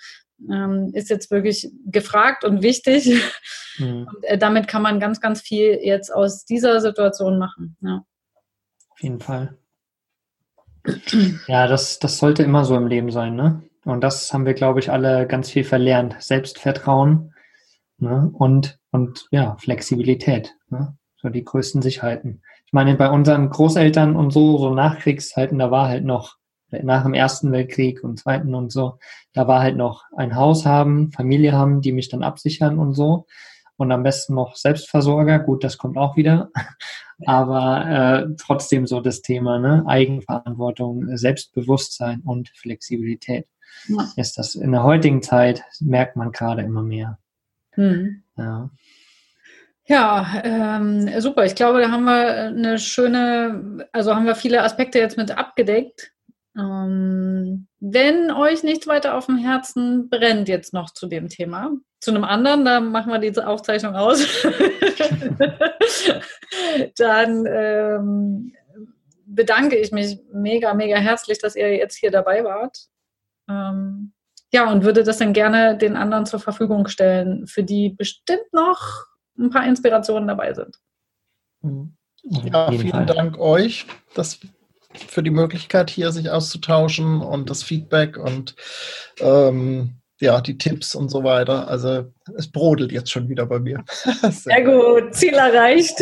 ähm, 0.50 0.90
ist 0.92 1.10
jetzt 1.10 1.30
wirklich 1.30 1.70
gefragt 1.86 2.44
und 2.44 2.62
wichtig. 2.62 3.06
Mhm. 3.06 3.18
Und, 3.78 4.24
äh, 4.24 4.36
damit 4.36 4.66
kann 4.66 4.82
man 4.82 4.98
ganz, 4.98 5.20
ganz 5.20 5.40
viel 5.40 5.78
jetzt 5.82 6.12
aus 6.12 6.44
dieser 6.44 6.80
Situation 6.80 7.38
machen. 7.38 7.76
Ja. 7.80 8.04
Auf 8.90 9.00
jeden 9.00 9.20
Fall. 9.20 9.56
Ja, 11.46 11.66
das, 11.66 11.98
das 11.98 12.18
sollte 12.18 12.42
immer 12.42 12.64
so 12.64 12.74
im 12.74 12.86
Leben 12.86 13.12
sein, 13.12 13.36
ne? 13.36 13.62
Und 13.84 14.02
das 14.02 14.32
haben 14.32 14.46
wir, 14.46 14.54
glaube 14.54 14.80
ich, 14.80 14.90
alle 14.90 15.26
ganz 15.26 15.50
viel 15.50 15.64
verlernt. 15.64 16.16
Selbstvertrauen 16.18 17.34
ne? 17.98 18.30
und, 18.32 18.77
und 18.90 19.26
ja, 19.30 19.56
Flexibilität. 19.56 20.54
Ne? 20.70 20.96
So 21.16 21.28
die 21.28 21.44
größten 21.44 21.82
Sicherheiten. 21.82 22.42
Ich 22.66 22.72
meine, 22.72 22.94
bei 22.94 23.10
unseren 23.10 23.50
Großeltern 23.50 24.14
und 24.14 24.30
so, 24.30 24.58
so 24.58 24.74
Nachkriegszeiten, 24.74 25.58
da 25.58 25.70
war 25.70 25.88
halt 25.88 26.04
noch, 26.04 26.36
nach 26.70 27.02
dem 27.02 27.14
Ersten 27.14 27.50
Weltkrieg 27.50 28.04
und 28.04 28.18
Zweiten 28.18 28.54
und 28.54 28.70
so, 28.70 28.98
da 29.32 29.48
war 29.48 29.60
halt 29.60 29.76
noch 29.76 30.04
ein 30.16 30.36
Haus 30.36 30.66
haben, 30.66 31.10
Familie 31.12 31.52
haben, 31.52 31.80
die 31.80 31.92
mich 31.92 32.08
dann 32.08 32.22
absichern 32.22 32.78
und 32.78 32.92
so. 32.92 33.26
Und 33.76 33.92
am 33.92 34.02
besten 34.02 34.34
noch 34.34 34.56
Selbstversorger. 34.56 35.38
Gut, 35.38 35.62
das 35.62 35.78
kommt 35.78 35.96
auch 35.96 36.16
wieder. 36.16 36.50
Aber 37.26 37.86
äh, 37.86 38.34
trotzdem 38.36 38.86
so 38.86 39.00
das 39.00 39.22
Thema, 39.22 39.58
ne? 39.58 39.84
Eigenverantwortung, 39.86 41.16
Selbstbewusstsein 41.16 42.20
und 42.24 42.48
Flexibilität. 42.50 43.46
Ja. 43.86 44.08
Ist 44.16 44.36
das 44.36 44.56
in 44.56 44.72
der 44.72 44.82
heutigen 44.82 45.22
Zeit, 45.22 45.62
merkt 45.80 46.16
man 46.16 46.32
gerade 46.32 46.62
immer 46.62 46.82
mehr. 46.82 47.18
Hm. 47.72 48.24
Ja. 48.38 48.70
Ja, 49.86 50.42
ähm, 50.44 51.20
super. 51.20 51.46
Ich 51.46 51.54
glaube, 51.54 51.80
da 51.80 51.90
haben 51.90 52.04
wir 52.04 52.48
eine 52.48 52.78
schöne, 52.78 53.88
also 53.92 54.14
haben 54.14 54.26
wir 54.26 54.34
viele 54.34 54.62
Aspekte 54.62 54.98
jetzt 54.98 55.16
mit 55.16 55.30
abgedeckt. 55.30 56.12
Ähm, 56.58 57.68
wenn 57.80 58.30
euch 58.30 58.62
nichts 58.62 58.86
weiter 58.86 59.16
auf 59.16 59.26
dem 59.26 59.38
Herzen 59.38 60.10
brennt 60.10 60.48
jetzt 60.48 60.74
noch 60.74 60.90
zu 60.90 61.06
dem 61.06 61.28
Thema, 61.28 61.70
zu 62.00 62.10
einem 62.10 62.24
anderen, 62.24 62.64
da 62.66 62.80
machen 62.80 63.12
wir 63.12 63.18
diese 63.18 63.46
Aufzeichnung 63.46 63.94
aus, 63.94 64.26
dann 66.96 67.46
ähm, 67.46 68.52
bedanke 69.24 69.76
ich 69.76 69.92
mich 69.92 70.18
mega, 70.32 70.74
mega 70.74 70.96
herzlich, 70.96 71.38
dass 71.38 71.56
ihr 71.56 71.74
jetzt 71.76 71.96
hier 71.96 72.10
dabei 72.10 72.44
wart. 72.44 72.76
Ähm, 73.48 74.12
ja, 74.52 74.70
und 74.70 74.82
würde 74.82 75.04
das 75.04 75.18
dann 75.18 75.32
gerne 75.32 75.76
den 75.76 75.96
anderen 75.96 76.26
zur 76.26 76.40
Verfügung 76.40 76.88
stellen, 76.88 77.46
für 77.46 77.62
die 77.62 77.90
bestimmt 77.90 78.52
noch 78.52 79.04
ein 79.38 79.50
paar 79.50 79.66
Inspirationen 79.66 80.28
dabei 80.28 80.54
sind. 80.54 80.76
Mhm. 81.62 81.94
Ja, 82.22 82.70
vielen 82.70 82.90
Fall. 82.90 83.06
Dank 83.06 83.38
euch 83.38 83.86
das, 84.14 84.40
für 84.94 85.22
die 85.22 85.30
Möglichkeit, 85.30 85.90
hier 85.90 86.12
sich 86.12 86.30
auszutauschen 86.30 87.20
und 87.20 87.50
das 87.50 87.62
Feedback 87.62 88.16
und 88.16 88.56
ähm, 89.20 89.98
ja, 90.20 90.40
die 90.40 90.58
Tipps 90.58 90.94
und 90.94 91.10
so 91.10 91.22
weiter. 91.22 91.68
Also 91.68 92.12
es 92.36 92.50
brodelt 92.50 92.90
jetzt 92.90 93.10
schon 93.10 93.28
wieder 93.28 93.46
bei 93.46 93.60
mir. 93.60 93.84
sehr, 93.86 94.32
sehr 94.32 94.64
gut, 94.64 95.14
Ziel 95.14 95.34
erreicht. 95.34 96.00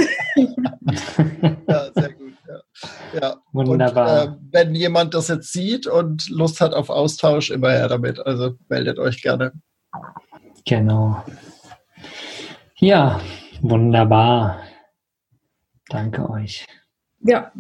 ja, 1.69 1.91
sehr 1.95 2.13
gut. 2.13 2.26
Ja. 2.49 3.21
ja. 3.21 3.37
Wunderbar. 3.53 4.27
Und, 4.27 4.33
äh, 4.33 4.37
wenn 4.53 4.75
jemand 4.75 5.15
das 5.15 5.29
jetzt 5.29 5.53
sieht 5.53 5.87
und 5.87 6.29
Lust 6.29 6.61
hat 6.61 6.75
auf 6.75 6.91
Austausch, 6.91 7.51
immer 7.51 7.71
her 7.71 7.89
damit. 7.89 8.25
Also 8.25 8.55
meldet 8.69 8.99
euch 8.99 9.23
gerne. 9.23 9.53
Genau. 10.65 11.23
Ja, 12.79 13.21
wunderbar. 13.63 14.61
Danke 15.89 16.29
euch. 16.29 16.67
Ja, 17.21 17.53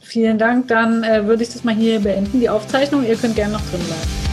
vielen 0.00 0.38
Dank. 0.38 0.68
Dann 0.68 1.02
äh, 1.04 1.26
würde 1.26 1.42
ich 1.42 1.50
das 1.50 1.64
mal 1.64 1.74
hier 1.74 2.00
beenden, 2.00 2.40
die 2.40 2.48
Aufzeichnung. 2.48 3.04
Ihr 3.04 3.16
könnt 3.16 3.36
gerne 3.36 3.54
noch 3.54 3.70
drin 3.70 3.80
bleiben. 3.80 4.31